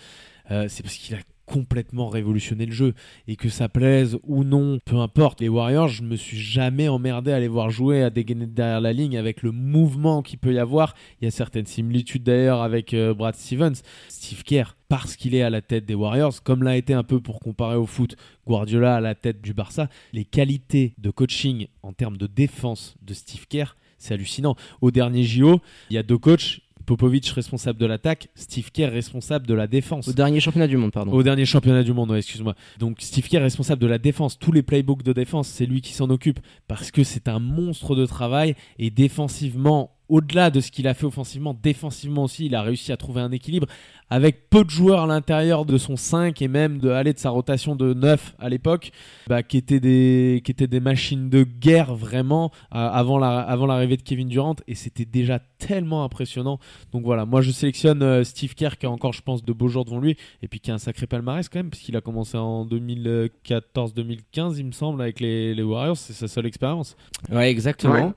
C'est 0.48 0.82
parce 0.82 0.96
qu'il 0.96 1.14
a 1.14 1.20
complètement 1.46 2.08
révolutionné 2.08 2.66
le 2.66 2.72
jeu 2.72 2.94
et 3.26 3.36
que 3.36 3.48
ça 3.48 3.68
plaise 3.68 4.18
ou 4.24 4.44
non, 4.44 4.78
peu 4.84 4.96
importe. 4.96 5.40
Les 5.40 5.48
Warriors, 5.48 5.88
je 5.88 6.02
me 6.02 6.16
suis 6.16 6.38
jamais 6.38 6.88
emmerdé 6.88 7.32
à 7.32 7.40
les 7.40 7.48
voir 7.48 7.70
jouer, 7.70 8.02
à 8.02 8.10
dégainer 8.10 8.46
derrière 8.46 8.80
la 8.80 8.92
ligne 8.92 9.16
avec 9.16 9.42
le 9.42 9.52
mouvement 9.52 10.22
qu'il 10.22 10.38
peut 10.38 10.52
y 10.52 10.58
avoir. 10.58 10.94
Il 11.20 11.24
y 11.24 11.28
a 11.28 11.30
certaines 11.30 11.66
similitudes 11.66 12.24
d'ailleurs 12.24 12.62
avec 12.62 12.92
euh, 12.92 13.14
Brad 13.14 13.34
Stevens. 13.34 13.76
Steve 14.08 14.42
Kerr, 14.42 14.76
parce 14.88 15.16
qu'il 15.16 15.34
est 15.34 15.42
à 15.42 15.50
la 15.50 15.62
tête 15.62 15.86
des 15.86 15.94
Warriors, 15.94 16.42
comme 16.42 16.62
l'a 16.62 16.76
été 16.76 16.92
un 16.92 17.04
peu 17.04 17.20
pour 17.20 17.40
comparer 17.40 17.76
au 17.76 17.86
foot 17.86 18.16
Guardiola 18.46 18.96
à 18.96 19.00
la 19.00 19.14
tête 19.14 19.40
du 19.40 19.54
Barça, 19.54 19.88
les 20.12 20.24
qualités 20.24 20.94
de 20.98 21.10
coaching 21.10 21.66
en 21.82 21.92
termes 21.92 22.16
de 22.16 22.26
défense 22.26 22.96
de 23.02 23.14
Steve 23.14 23.46
Kerr, 23.46 23.76
c'est 23.98 24.14
hallucinant. 24.14 24.56
Au 24.80 24.90
dernier 24.90 25.22
JO, 25.22 25.60
il 25.90 25.94
y 25.94 25.98
a 25.98 26.02
deux 26.02 26.18
coachs 26.18 26.60
Popovic 26.86 27.26
responsable 27.28 27.78
de 27.78 27.86
l'attaque, 27.86 28.28
Steve 28.34 28.70
Kerr 28.70 28.90
responsable 28.90 29.46
de 29.46 29.54
la 29.54 29.66
défense. 29.66 30.08
Au 30.08 30.12
dernier 30.12 30.40
championnat 30.40 30.68
du 30.68 30.76
monde, 30.76 30.92
pardon. 30.92 31.12
Au 31.12 31.22
dernier 31.22 31.44
championnat 31.44 31.82
du 31.82 31.92
monde, 31.92 32.14
excuse-moi. 32.14 32.54
Donc 32.78 32.98
Steve 33.00 33.28
Kerr 33.28 33.42
responsable 33.42 33.82
de 33.82 33.86
la 33.88 33.98
défense. 33.98 34.38
Tous 34.38 34.52
les 34.52 34.62
playbooks 34.62 35.02
de 35.02 35.12
défense, 35.12 35.48
c'est 35.48 35.66
lui 35.66 35.80
qui 35.80 35.92
s'en 35.92 36.08
occupe 36.10 36.38
parce 36.68 36.90
que 36.90 37.02
c'est 37.02 37.28
un 37.28 37.40
monstre 37.40 37.96
de 37.96 38.06
travail 38.06 38.54
et 38.78 38.90
défensivement, 38.90 39.95
au-delà 40.08 40.50
de 40.50 40.60
ce 40.60 40.70
qu'il 40.70 40.88
a 40.88 40.94
fait 40.94 41.06
offensivement, 41.06 41.54
défensivement 41.54 42.24
aussi, 42.24 42.46
il 42.46 42.54
a 42.54 42.62
réussi 42.62 42.92
à 42.92 42.96
trouver 42.96 43.20
un 43.20 43.32
équilibre 43.32 43.66
avec 44.08 44.48
peu 44.50 44.64
de 44.64 44.70
joueurs 44.70 45.02
à 45.02 45.06
l'intérieur 45.06 45.64
de 45.64 45.78
son 45.78 45.96
5 45.96 46.40
et 46.40 46.48
même 46.48 46.78
de 46.78 46.90
aller 46.90 47.12
de 47.12 47.18
sa 47.18 47.30
rotation 47.30 47.74
de 47.74 47.92
9 47.92 48.36
à 48.38 48.48
l'époque, 48.48 48.92
bah, 49.26 49.42
qui, 49.42 49.56
étaient 49.56 49.80
des, 49.80 50.42
qui 50.44 50.52
étaient 50.52 50.68
des 50.68 50.80
machines 50.80 51.28
de 51.28 51.42
guerre 51.42 51.94
vraiment 51.94 52.52
euh, 52.74 52.78
avant, 52.78 53.18
la, 53.18 53.40
avant 53.40 53.66
l'arrivée 53.66 53.96
de 53.96 54.02
Kevin 54.02 54.28
Durant 54.28 54.56
et 54.68 54.74
c'était 54.74 55.04
déjà 55.04 55.40
tellement 55.58 56.04
impressionnant. 56.04 56.60
Donc 56.92 57.04
voilà, 57.04 57.26
moi 57.26 57.40
je 57.40 57.50
sélectionne 57.50 58.02
euh, 58.02 58.22
Steve 58.22 58.54
Kerr 58.54 58.78
qui 58.78 58.86
a 58.86 58.90
encore, 58.90 59.12
je 59.12 59.22
pense, 59.22 59.44
de 59.44 59.52
beaux 59.52 59.68
jours 59.68 59.84
devant 59.84 60.00
lui 60.00 60.16
et 60.42 60.48
puis 60.48 60.60
qui 60.60 60.70
a 60.70 60.74
un 60.74 60.78
sacré 60.78 61.06
palmarès 61.06 61.48
quand 61.48 61.58
même, 61.58 61.70
puisqu'il 61.70 61.96
a 61.96 62.00
commencé 62.00 62.36
en 62.36 62.64
2014-2015, 62.66 64.56
il 64.58 64.66
me 64.66 64.72
semble, 64.72 65.02
avec 65.02 65.18
les, 65.18 65.54
les 65.54 65.62
Warriors, 65.62 65.96
c'est 65.96 66.12
sa 66.12 66.28
seule 66.28 66.46
expérience. 66.46 66.96
Ouais, 67.30 67.50
exactement. 67.50 68.14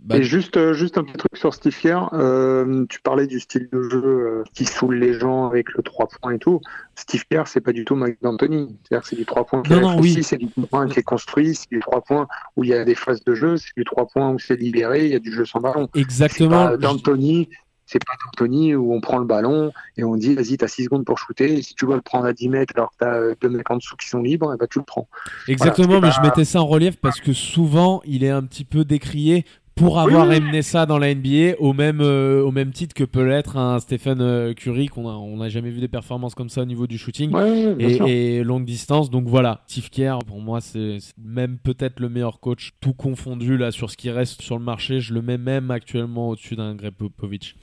Bah, 0.00 0.16
et 0.16 0.22
juste, 0.22 0.56
euh, 0.56 0.74
juste 0.74 0.96
un 0.96 1.04
petit 1.04 1.16
truc 1.16 1.36
sur 1.36 1.52
Steve. 1.52 1.76
Euh, 2.12 2.86
tu 2.88 3.00
parlais 3.00 3.26
du 3.26 3.40
style 3.40 3.68
de 3.72 3.82
jeu 3.82 4.02
euh, 4.04 4.44
qui 4.54 4.64
saoule 4.64 4.96
les 4.96 5.12
gens 5.12 5.46
avec 5.46 5.72
le 5.72 5.82
3 5.82 6.08
points 6.08 6.32
et 6.32 6.38
tout. 6.38 6.60
Steve 6.94 7.24
Kerr, 7.28 7.44
c'est 7.46 7.60
pas 7.60 7.72
du 7.72 7.84
tout 7.84 7.96
Mike 7.96 8.18
D'Antoni. 8.22 8.76
C'est-à-dire 8.84 9.02
que 9.02 9.08
c'est 9.08 9.16
du 9.16 9.26
3 9.26 9.44
points 9.44 9.62
qui 9.62 9.72
non, 9.72 9.98
oui. 9.98 10.22
c'est 10.22 10.36
du 10.36 10.48
3 10.48 10.66
points 10.66 10.88
qui 10.88 11.00
est 11.00 11.02
construit, 11.02 11.54
c'est 11.54 11.70
du 11.70 11.80
3 11.80 12.02
points 12.02 12.28
où 12.56 12.64
il 12.64 12.70
y 12.70 12.74
a 12.74 12.84
des 12.84 12.94
phases 12.94 13.24
de 13.24 13.34
jeu, 13.34 13.56
c'est 13.56 13.72
du 13.76 13.84
3 13.84 14.06
points 14.06 14.30
où 14.30 14.38
c'est 14.38 14.56
libéré, 14.56 15.06
il 15.06 15.12
y 15.12 15.16
a 15.16 15.20
du 15.20 15.32
jeu 15.32 15.44
sans 15.44 15.60
ballon. 15.60 15.88
Exactement. 15.94 16.76
D'Antoni, 16.76 17.48
c'est 17.88 18.04
pas 18.04 18.12
d'Antoni 18.24 18.74
où 18.74 18.94
on 18.94 19.00
prend 19.00 19.18
le 19.18 19.24
ballon 19.24 19.72
et 19.96 20.04
on 20.04 20.14
dit 20.16 20.34
vas-y, 20.34 20.58
t'as 20.58 20.68
6 20.68 20.84
secondes 20.84 21.04
pour 21.04 21.18
shooter. 21.18 21.54
Et 21.54 21.62
si 21.62 21.74
tu 21.74 21.86
veux 21.86 21.94
le 21.94 22.02
prendre 22.02 22.26
à 22.26 22.34
10 22.34 22.50
mètres 22.50 22.74
alors 22.76 22.90
que 22.90 22.96
t'as 22.98 23.34
deux 23.40 23.48
mecs 23.48 23.70
en 23.70 23.76
dessous 23.76 23.96
qui 23.96 24.08
sont 24.08 24.20
libres, 24.20 24.52
et 24.54 24.56
bah, 24.58 24.66
tu 24.70 24.78
le 24.78 24.84
prends. 24.84 25.08
Exactement, 25.48 26.00
mais 26.00 26.10
je 26.12 26.20
mettais 26.20 26.44
ça 26.44 26.60
en 26.60 26.66
relief 26.66 26.96
parce 26.96 27.20
que 27.20 27.32
souvent 27.32 28.02
il 28.04 28.24
est 28.24 28.30
un 28.30 28.42
petit 28.42 28.64
peu 28.64 28.84
décrié 28.84 29.44
pour 29.78 29.98
avoir 30.00 30.30
amené 30.30 30.62
ça 30.62 30.86
dans 30.86 30.98
la 30.98 31.14
NBA 31.14 31.56
au 31.58 31.72
même, 31.72 32.00
euh, 32.00 32.42
au 32.42 32.50
même 32.50 32.72
titre 32.72 32.94
que 32.94 33.04
peut 33.04 33.22
l'être 33.22 33.56
un 33.56 33.78
Stephen 33.78 34.20
euh, 34.20 34.52
Curry 34.52 34.86
qu'on 34.86 35.08
a, 35.08 35.12
on 35.12 35.36
n'a 35.36 35.48
jamais 35.48 35.70
vu 35.70 35.80
des 35.80 35.88
performances 35.88 36.34
comme 36.34 36.48
ça 36.48 36.62
au 36.62 36.64
niveau 36.64 36.86
du 36.86 36.98
shooting. 36.98 37.32
Et, 37.78 38.42
longue 38.42 38.64
distance. 38.64 39.10
Donc 39.10 39.26
voilà 39.26 39.62
Steve 39.66 39.90
Kerr 39.90 40.18
pour 40.26 40.40
moi 40.40 40.60
c'est 40.60 40.98
même 41.22 41.58
peut-être 41.58 42.00
le 42.00 42.08
meilleur 42.08 42.40
coach 42.40 42.72
tout 42.80 42.92
confondu 42.92 43.56
là 43.56 43.70
sur 43.70 43.90
ce 43.90 43.96
qui 43.96 44.10
reste 44.10 44.42
sur 44.42 44.58
le 44.58 44.64
marché. 44.64 45.00
Je 45.00 45.14
le 45.14 45.22
mets 45.22 45.38
même 45.38 45.70
actuellement 45.70 46.30
au-dessus 46.30 46.56
d'un 46.56 46.74
Greg 46.74 46.94
Popovich 46.94 47.54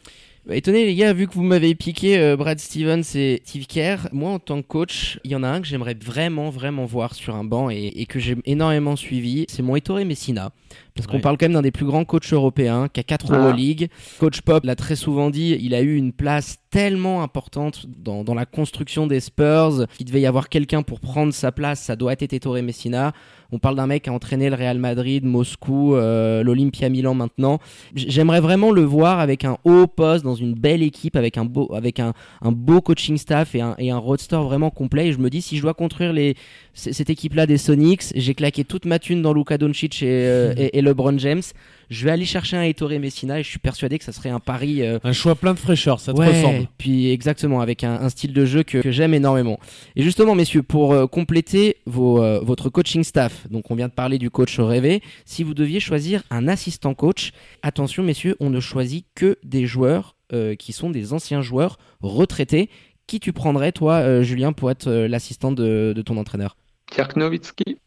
bah, 0.45 0.55
étonné 0.55 0.85
les 0.85 0.93
gars, 0.93 1.11
vu 1.11 1.25
que 1.27 1.33
vous 1.33 1.41
m'avez 1.41 1.73
piqué 1.73 2.19
euh, 2.19 2.37
Brad 2.37 2.59
Stevens 2.59 3.01
et 3.15 3.41
Steve 3.43 3.65
Kerr, 3.65 4.09
moi 4.11 4.29
en 4.29 4.37
tant 4.37 4.61
que 4.61 4.67
coach, 4.67 5.19
il 5.23 5.31
y 5.31 5.35
en 5.35 5.41
a 5.41 5.47
un 5.47 5.59
que 5.59 5.65
j'aimerais 5.65 5.95
vraiment 5.95 6.51
vraiment 6.51 6.85
voir 6.85 7.15
sur 7.15 7.33
un 7.33 7.43
banc 7.43 7.71
et, 7.71 7.91
et 7.95 8.05
que 8.05 8.19
j'ai 8.19 8.35
énormément 8.45 8.95
suivi, 8.95 9.47
c'est 9.49 9.63
mon 9.63 9.75
Ettore 9.75 10.05
Messina. 10.05 10.51
Parce 10.95 11.07
qu'on 11.07 11.19
parle 11.19 11.37
quand 11.37 11.45
même 11.45 11.53
d'un 11.53 11.61
des 11.61 11.71
plus 11.71 11.85
grands 11.85 12.05
coachs 12.05 12.31
européens, 12.31 12.87
qui 12.91 13.01
a 13.01 13.03
4 13.03 13.25
ah. 13.29 13.37
Euroleague. 13.37 13.89
Coach 14.19 14.41
Pop 14.41 14.63
l'a 14.63 14.75
très 14.75 14.95
souvent 14.95 15.29
dit, 15.29 15.57
il 15.61 15.75
a 15.75 15.81
eu 15.81 15.95
une 15.95 16.13
place 16.13 16.57
tellement 16.69 17.21
importante 17.23 17.85
dans, 17.87 18.23
dans 18.23 18.33
la 18.33 18.45
construction 18.45 19.07
des 19.07 19.19
Spurs 19.19 19.87
qu'il 19.95 20.05
devait 20.05 20.21
y 20.21 20.25
avoir 20.25 20.49
quelqu'un 20.49 20.83
pour 20.83 20.99
prendre 20.99 21.33
sa 21.33 21.51
place, 21.51 21.81
ça 21.81 21.95
doit 21.95 22.13
être 22.13 22.33
Ettore 22.33 22.61
Messina. 22.63 23.13
On 23.51 23.59
parle 23.59 23.75
d'un 23.75 23.87
mec 23.87 24.03
qui 24.03 24.09
a 24.09 24.13
entraîné 24.13 24.49
le 24.49 24.55
Real 24.55 24.79
Madrid, 24.79 25.23
Moscou, 25.23 25.95
euh, 25.95 26.43
l'Olympia 26.43 26.89
Milan 26.89 27.13
maintenant. 27.13 27.59
J'aimerais 27.95 28.41
vraiment 28.41 28.71
le 28.71 28.81
voir 28.81 29.19
avec 29.19 29.45
un 29.45 29.57
haut 29.63 29.87
poste 29.87 30.25
dans 30.25 30.35
une 30.35 30.53
belle 30.53 30.83
équipe, 30.83 31.15
avec 31.15 31.37
un 31.37 31.45
beau, 31.45 31.73
avec 31.73 31.99
un, 32.01 32.13
un 32.41 32.51
beau 32.51 32.81
coaching 32.81 33.17
staff 33.17 33.55
et 33.55 33.61
un, 33.61 33.75
et 33.77 33.91
un 33.91 33.97
roadster 33.97 34.37
vraiment 34.43 34.71
complet. 34.71 35.07
Et 35.07 35.13
je 35.13 35.19
me 35.19 35.29
dis, 35.29 35.41
si 35.41 35.57
je 35.57 35.61
dois 35.61 35.73
construire 35.73 36.11
les, 36.11 36.35
cette 36.73 37.09
équipe-là 37.09 37.45
des 37.45 37.57
Sonics, 37.57 38.11
j'ai 38.15 38.33
claqué 38.33 38.65
toute 38.65 38.85
ma 38.85 38.99
thune 38.99 39.21
dans 39.21 39.33
Luka 39.33 39.57
Doncic 39.57 40.01
et, 40.01 40.07
euh, 40.07 40.53
et, 40.57 40.79
et 40.79 40.81
LeBron 40.85 41.17
James 41.17 41.41
je 41.89 42.05
vais 42.05 42.11
aller 42.11 42.25
chercher 42.25 42.57
un 42.57 42.63
Ettore 42.63 42.99
Messina 42.99 43.39
et 43.39 43.43
je 43.43 43.49
suis 43.49 43.59
persuadé 43.59 43.97
que 43.97 44.03
ça 44.03 44.11
serait 44.11 44.29
un 44.29 44.39
pari. 44.39 44.81
Euh, 44.81 44.99
un 45.03 45.13
choix 45.13 45.35
plein 45.35 45.53
de 45.53 45.59
fraîcheur, 45.59 45.99
ça 45.99 46.13
te 46.13 46.17
ouais, 46.17 46.27
ressemble. 46.27 46.67
Puis 46.77 47.11
exactement, 47.11 47.61
avec 47.61 47.83
un, 47.83 48.09
style 48.09 48.33
de 48.33 48.45
jeu 48.45 48.63
que, 48.63 48.91
j'aime 48.91 49.13
énormément. 49.13 49.59
Et 49.95 50.03
justement, 50.03 50.35
messieurs, 50.35 50.63
pour 50.63 50.93
euh, 50.93 51.07
compléter 51.07 51.77
vos, 51.85 52.23
euh, 52.23 52.39
votre 52.41 52.69
coaching 52.69 53.03
staff, 53.03 53.47
donc 53.49 53.69
on 53.69 53.75
vient 53.75 53.87
de 53.87 53.93
parler 53.93 54.17
du 54.17 54.29
coach 54.29 54.59
rêvé, 54.59 55.01
si 55.25 55.43
vous 55.43 55.53
deviez 55.53 55.79
choisir 55.79 56.23
un 56.29 56.47
assistant 56.47 56.93
coach, 56.93 57.31
attention 57.61 58.03
messieurs, 58.03 58.35
on 58.39 58.49
ne 58.49 58.59
choisit 58.59 59.05
que 59.15 59.37
des 59.43 59.65
joueurs 59.65 60.15
qui 60.59 60.73
sont 60.73 60.89
des 60.89 61.13
anciens 61.13 61.41
joueurs 61.41 61.77
retraités. 62.01 62.69
Qui 63.07 63.19
tu 63.21 63.31
prendrais, 63.31 63.71
toi, 63.71 64.21
Julien, 64.23 64.51
pour 64.51 64.69
être 64.69 64.91
l'assistant 64.91 65.51
de, 65.51 65.93
de 65.95 66.01
ton 66.01 66.17
entraîneur? 66.17 66.57
Kirk 66.87 67.15
Nowitzki, 67.15 67.77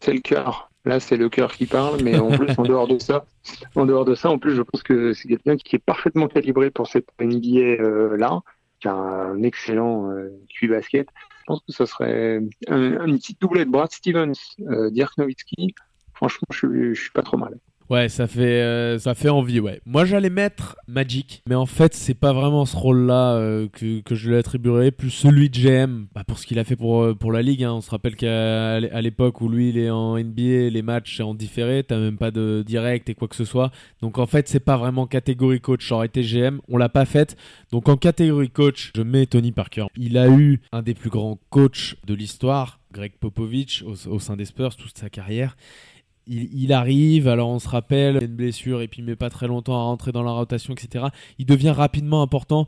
c'est 0.00 0.14
le 0.14 0.20
cœur. 0.20 0.69
Là, 0.84 0.98
c'est 0.98 1.16
le 1.16 1.28
cœur 1.28 1.52
qui 1.52 1.66
parle, 1.66 2.02
mais 2.02 2.18
en 2.18 2.30
plus, 2.30 2.58
en 2.58 2.62
dehors 2.62 2.88
de 2.88 2.98
ça, 2.98 3.26
en 3.74 3.84
dehors 3.84 4.06
de 4.06 4.14
ça, 4.14 4.30
en 4.30 4.38
plus, 4.38 4.54
je 4.54 4.62
pense 4.62 4.82
que 4.82 5.12
c'est 5.12 5.28
quelqu'un 5.28 5.56
qui 5.56 5.76
est 5.76 5.80
parfaitement 5.80 6.26
calibré 6.26 6.70
pour 6.70 6.86
cette 6.86 7.06
NBA 7.20 7.82
euh, 7.82 8.16
là, 8.16 8.40
qui 8.80 8.88
a 8.88 8.94
un 8.94 9.42
excellent 9.42 10.10
euh, 10.10 10.30
QI 10.48 10.68
basket. 10.68 11.08
Je 11.40 11.44
pense 11.46 11.60
que 11.60 11.72
ce 11.72 11.84
serait 11.84 12.40
un, 12.68 13.06
une 13.06 13.18
petite 13.18 13.40
doublette 13.40 13.68
Brad 13.68 13.90
Stevens, 13.92 14.32
euh, 14.60 14.90
Dirk 14.90 15.18
Nowitzki. 15.18 15.74
Franchement, 16.14 16.48
je, 16.50 16.94
je 16.94 17.00
suis 17.00 17.10
pas 17.10 17.22
trop 17.22 17.36
mal. 17.36 17.58
Ouais, 17.90 18.08
ça 18.08 18.28
fait, 18.28 18.62
euh, 18.62 19.00
ça 19.00 19.16
fait 19.16 19.30
envie, 19.30 19.58
ouais. 19.58 19.80
Moi, 19.84 20.04
j'allais 20.04 20.30
mettre 20.30 20.76
Magic, 20.86 21.42
mais 21.48 21.56
en 21.56 21.66
fait, 21.66 21.92
c'est 21.92 22.14
pas 22.14 22.32
vraiment 22.32 22.64
ce 22.64 22.76
rôle-là 22.76 23.32
euh, 23.32 23.66
que, 23.66 23.98
que, 24.02 24.14
je 24.14 24.30
lui 24.30 24.36
attribuerais, 24.36 24.92
plus 24.92 25.10
celui 25.10 25.50
de 25.50 25.58
GM, 25.58 26.06
bah, 26.14 26.22
pour 26.22 26.38
ce 26.38 26.46
qu'il 26.46 26.60
a 26.60 26.64
fait 26.64 26.76
pour, 26.76 27.02
euh, 27.02 27.14
pour 27.16 27.32
la 27.32 27.42
Ligue. 27.42 27.64
Hein. 27.64 27.72
On 27.72 27.80
se 27.80 27.90
rappelle 27.90 28.14
qu'à 28.14 28.78
l'époque 28.78 29.40
où 29.40 29.48
lui, 29.48 29.70
il 29.70 29.78
est 29.78 29.90
en 29.90 30.16
NBA, 30.16 30.70
les 30.70 30.82
matchs 30.82 31.16
sont 31.16 31.24
en 31.24 31.34
différé, 31.34 31.82
t'as 31.82 31.98
même 31.98 32.16
pas 32.16 32.30
de 32.30 32.62
direct 32.64 33.10
et 33.10 33.16
quoi 33.16 33.26
que 33.26 33.34
ce 33.34 33.44
soit. 33.44 33.72
Donc, 34.02 34.18
en 34.18 34.26
fait, 34.26 34.46
c'est 34.46 34.60
pas 34.60 34.76
vraiment 34.76 35.08
catégorie 35.08 35.60
coach. 35.60 35.88
Ça 35.88 35.96
aurait 35.96 36.06
été 36.06 36.22
GM, 36.22 36.60
on 36.68 36.76
l'a 36.76 36.88
pas 36.88 37.06
fait. 37.06 37.36
Donc, 37.72 37.88
en 37.88 37.96
catégorie 37.96 38.50
coach, 38.50 38.92
je 38.94 39.02
mets 39.02 39.26
Tony 39.26 39.50
Parker. 39.50 39.86
Il 39.96 40.16
a 40.16 40.28
eu 40.28 40.60
un 40.70 40.82
des 40.82 40.94
plus 40.94 41.10
grands 41.10 41.40
coachs 41.50 41.96
de 42.06 42.14
l'histoire, 42.14 42.78
Greg 42.92 43.14
Popovich, 43.18 43.82
au, 43.82 44.12
au 44.12 44.20
sein 44.20 44.36
des 44.36 44.44
Spurs, 44.44 44.76
toute 44.76 44.96
sa 44.96 45.10
carrière 45.10 45.56
il, 46.26 46.72
arrive, 46.72 47.26
alors 47.28 47.48
on 47.48 47.58
se 47.58 47.68
rappelle, 47.68 48.16
il 48.16 48.22
a 48.22 48.26
une 48.26 48.36
blessure 48.36 48.82
et 48.82 48.88
puis 48.88 49.02
il 49.02 49.04
met 49.04 49.16
pas 49.16 49.30
très 49.30 49.48
longtemps 49.48 49.74
à 49.74 49.82
rentrer 49.82 50.12
dans 50.12 50.22
la 50.22 50.30
rotation, 50.30 50.74
etc. 50.74 51.06
Il 51.38 51.46
devient 51.46 51.70
rapidement 51.70 52.22
important. 52.22 52.66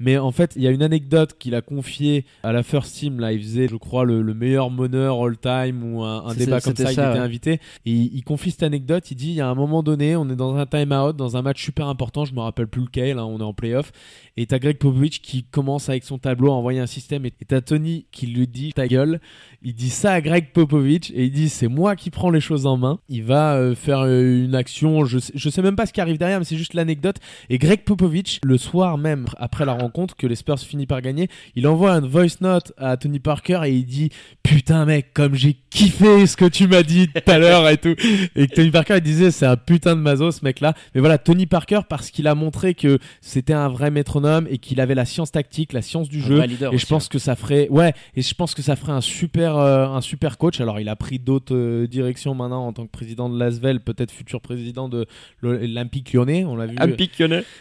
Mais 0.00 0.16
en 0.16 0.30
fait, 0.30 0.52
il 0.54 0.62
y 0.62 0.68
a 0.68 0.70
une 0.70 0.82
anecdote 0.82 1.36
qu'il 1.38 1.54
a 1.54 1.60
confiée 1.60 2.24
à 2.42 2.52
la 2.52 2.62
First 2.62 2.96
Team. 2.96 3.18
Là, 3.18 3.32
il 3.32 3.40
faisait, 3.40 3.66
je 3.68 3.76
crois, 3.76 4.04
le, 4.04 4.22
meilleur 4.34 4.70
meneur 4.70 5.20
all-time 5.20 5.82
ou 5.82 6.04
un, 6.04 6.34
débat 6.34 6.60
comme 6.60 6.76
ça. 6.76 6.84
il 6.84 6.92
était 6.92 7.00
invité. 7.00 7.60
Et 7.84 7.92
il, 7.92 8.22
confie 8.22 8.52
cette 8.52 8.62
anecdote. 8.62 9.10
Il 9.10 9.16
dit 9.16 9.30
il 9.30 9.34
y 9.34 9.40
a 9.40 9.48
un 9.48 9.54
moment 9.54 9.82
donné, 9.82 10.14
on 10.14 10.28
est 10.30 10.36
dans 10.36 10.54
un 10.54 10.66
time-out, 10.66 11.16
dans 11.16 11.36
un 11.36 11.42
match 11.42 11.64
super 11.64 11.88
important. 11.88 12.24
Je 12.24 12.32
me 12.32 12.40
rappelle 12.40 12.68
plus 12.68 12.82
lequel. 12.82 13.18
Hein, 13.18 13.24
on 13.24 13.40
est 13.40 13.44
en 13.44 13.54
playoff. 13.54 13.90
Et 14.36 14.46
t'as 14.46 14.60
Greg 14.60 14.78
Popovich 14.78 15.20
qui 15.20 15.42
commence 15.42 15.88
avec 15.88 16.04
son 16.04 16.18
tableau 16.18 16.52
à 16.52 16.54
envoyer 16.54 16.78
un 16.78 16.86
système. 16.86 17.26
Et 17.26 17.32
t'as 17.32 17.60
Tony 17.60 18.06
qui 18.12 18.28
lui 18.28 18.46
dit 18.46 18.72
ta 18.72 18.86
gueule. 18.86 19.20
Il 19.62 19.74
dit 19.74 19.90
ça 19.90 20.12
à 20.12 20.20
Greg 20.20 20.52
Popovich 20.52 21.10
et 21.10 21.24
il 21.24 21.32
dit 21.32 21.48
c'est 21.48 21.66
moi 21.66 21.96
qui 21.96 22.10
prends 22.10 22.30
les 22.30 22.40
choses 22.40 22.66
en 22.66 22.76
main. 22.76 23.00
Il 23.08 23.24
va 23.24 23.56
euh, 23.56 23.74
faire 23.74 24.02
euh, 24.02 24.44
une 24.44 24.54
action. 24.54 25.04
Je 25.04 25.18
sais, 25.18 25.32
je 25.34 25.50
sais 25.50 25.62
même 25.62 25.74
pas 25.74 25.86
ce 25.86 25.92
qui 25.92 26.00
arrive 26.00 26.18
derrière, 26.18 26.38
mais 26.38 26.44
c'est 26.44 26.56
juste 26.56 26.74
l'anecdote. 26.74 27.16
Et 27.50 27.58
Greg 27.58 27.82
Popovich, 27.82 28.38
le 28.44 28.58
soir 28.58 28.96
même 28.96 29.26
après 29.38 29.64
la 29.64 29.72
rencontre, 29.72 29.87
compte 29.88 30.14
que 30.14 30.26
les 30.26 30.36
Spurs 30.36 30.58
finissent 30.58 30.86
par 30.86 31.02
gagner. 31.02 31.28
Il 31.56 31.66
envoie 31.66 31.92
un 31.92 32.00
voice 32.00 32.40
note 32.40 32.72
à 32.78 32.96
Tony 32.96 33.18
Parker 33.18 33.60
et 33.64 33.72
il 33.72 33.84
dit 33.84 34.10
putain 34.42 34.84
mec 34.84 35.12
comme 35.12 35.34
j'ai 35.34 35.56
kiffé 35.70 36.26
ce 36.26 36.36
que 36.36 36.46
tu 36.46 36.68
m'as 36.68 36.82
dit 36.82 37.08
tout 37.08 37.30
à 37.30 37.38
l'heure 37.38 37.68
et 37.68 37.76
tout. 37.76 37.94
Et 38.36 38.48
Tony 38.48 38.70
Parker 38.70 38.96
il 38.96 39.02
disait 39.02 39.30
c'est 39.30 39.46
un 39.46 39.56
putain 39.56 39.96
de 39.96 40.00
mazo 40.00 40.30
ce 40.30 40.44
mec 40.44 40.60
là. 40.60 40.74
Mais 40.94 41.00
voilà 41.00 41.18
Tony 41.18 41.46
Parker 41.46 41.80
parce 41.88 42.10
qu'il 42.10 42.26
a 42.26 42.34
montré 42.34 42.74
que 42.74 42.98
c'était 43.20 43.52
un 43.52 43.68
vrai 43.68 43.90
métronome 43.90 44.46
et 44.50 44.58
qu'il 44.58 44.80
avait 44.80 44.94
la 44.94 45.04
science 45.04 45.32
tactique, 45.32 45.72
la 45.72 45.82
science 45.82 46.08
du 46.08 46.20
Un 46.20 46.26
jeu. 46.26 46.42
Et 46.72 46.78
je 46.78 46.86
pense 46.86 47.08
que 47.08 47.18
ça 47.18 47.36
ferait, 47.36 47.68
ouais, 47.68 47.92
et 48.14 48.22
je 48.22 48.34
pense 48.34 48.54
que 48.54 48.62
ça 48.62 48.76
ferait 48.76 48.92
un 48.92 49.00
super, 49.00 49.56
euh, 49.56 49.86
un 49.86 50.00
super 50.00 50.38
coach. 50.38 50.60
Alors, 50.60 50.80
il 50.80 50.88
a 50.88 50.96
pris 50.96 51.18
d'autres 51.18 51.54
euh, 51.54 51.86
directions 51.86 52.34
maintenant 52.34 52.66
en 52.66 52.72
tant 52.72 52.86
que 52.86 52.90
président 52.90 53.28
de 53.28 53.38
l'Asvel, 53.38 53.80
peut-être 53.80 54.10
futur 54.10 54.40
président 54.40 54.88
de 54.88 55.06
l'Olympique 55.42 56.12
Lyonnais. 56.12 56.44
On 56.44 56.56
l'a 56.56 56.66
vu. 56.66 56.76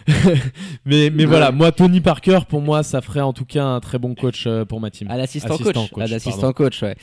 mais, 0.86 1.10
mais 1.10 1.26
voilà, 1.26 1.52
moi, 1.52 1.72
Tony 1.72 2.02
Parker, 2.02 2.17
pour 2.50 2.62
moi, 2.62 2.84
ça 2.84 3.02
ferait 3.02 3.22
en 3.22 3.34
tout 3.34 3.46
cas 3.46 3.64
un 3.64 3.80
très 3.80 4.00
bon 4.00 4.16
coach 4.16 4.46
euh, 4.48 4.66
pour 4.66 4.80
ma 4.80 4.90
team. 4.92 5.10
À 5.10 5.18
l'assistant 5.18 5.56
Assistant 5.56 5.82
coach. 5.82 5.92
coach, 5.92 6.04
À 6.04 6.08
l'assistant 6.08 6.54
coach, 6.54 6.82
ouais. 6.82 6.96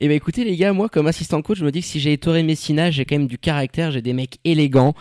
Et 0.00 0.08
ben 0.08 0.14
écoutez 0.14 0.44
les 0.44 0.56
gars, 0.56 0.72
moi 0.72 0.88
comme 0.88 1.06
assistant 1.06 1.42
coach, 1.42 1.58
je 1.58 1.64
me 1.64 1.72
dis 1.72 1.80
que 1.80 1.86
si 1.86 2.00
j'ai 2.00 2.12
Ettore 2.12 2.42
Messina, 2.44 2.90
j'ai 2.90 3.04
quand 3.04 3.16
même 3.16 3.26
du 3.26 3.38
caractère, 3.38 3.90
j'ai 3.90 4.02
des 4.02 4.12
mecs 4.12 4.38
élégants. 4.44 4.94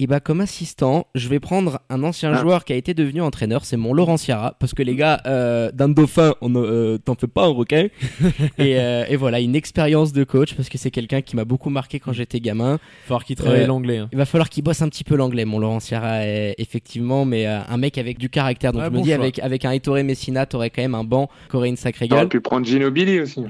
Et 0.00 0.06
bah 0.06 0.20
comme 0.20 0.40
assistant, 0.40 1.08
je 1.16 1.28
vais 1.28 1.40
prendre 1.40 1.80
un 1.90 2.04
ancien 2.04 2.32
Ah. 2.32 2.40
joueur 2.40 2.64
qui 2.64 2.72
a 2.72 2.76
été 2.76 2.94
devenu 2.94 3.20
entraîneur, 3.20 3.64
c'est 3.64 3.76
mon 3.76 3.92
Laurent 3.92 4.16
Ciara, 4.16 4.54
parce 4.60 4.72
que 4.72 4.84
les 4.84 4.94
gars, 4.94 5.20
euh, 5.26 5.72
d'un 5.72 5.88
dauphin, 5.88 6.34
on 6.40 6.48
ne- 6.50 6.60
euh, 6.60 6.98
t'en 6.98 7.16
fais 7.16 7.26
pas 7.26 7.46
un 7.46 7.48
requin. 7.52 7.88
et, 8.58 8.78
euh, 8.78 9.04
et 9.08 9.16
voilà, 9.16 9.40
une 9.40 9.56
expérience 9.56 10.12
de 10.12 10.22
coach, 10.22 10.54
parce 10.54 10.68
que 10.68 10.78
c'est 10.78 10.92
quelqu'un 10.92 11.20
qui 11.20 11.34
m'a 11.34 11.44
beaucoup 11.44 11.68
marqué 11.68 11.98
quand 11.98 12.12
j'étais 12.12 12.38
gamin. 12.38 12.78
Fort 13.06 13.24
qu'il 13.24 13.34
travaille 13.34 13.62
Euh, 13.62 13.66
l'anglais. 13.66 13.98
hein. 13.98 14.08
Il 14.12 14.18
va 14.18 14.24
falloir 14.24 14.48
qu'il 14.50 14.62
bosse 14.62 14.82
un 14.82 14.88
petit 14.88 15.02
peu 15.02 15.16
l'anglais, 15.16 15.44
mon 15.44 15.58
Laurent 15.58 15.80
Ciara, 15.80 16.24
est- 16.24 16.54
effectivement, 16.58 17.24
mais 17.24 17.48
euh, 17.48 17.58
un 17.68 17.76
mec 17.76 17.98
avec 17.98 18.18
du 18.18 18.30
caractère. 18.30 18.72
Donc 18.72 18.84
je 18.84 18.90
me 18.90 19.00
dis, 19.02 19.08
choix. 19.08 19.16
avec, 19.16 19.40
avec 19.40 19.64
un 19.64 19.72
Ettore 19.72 19.96
Messina, 20.04 20.46
t'aurais 20.46 20.70
quand 20.70 20.82
même 20.82 20.94
un 20.94 21.02
banc 21.04 21.28
qui 21.50 21.56
aurait 21.56 21.70
une 21.70 21.76
sacrée 21.76 22.06
T'aurais 22.06 22.20
gueule. 22.22 22.28
pu 22.28 22.40
prendre 22.40 22.64
Ginobili 22.64 23.18
aussi. 23.20 23.40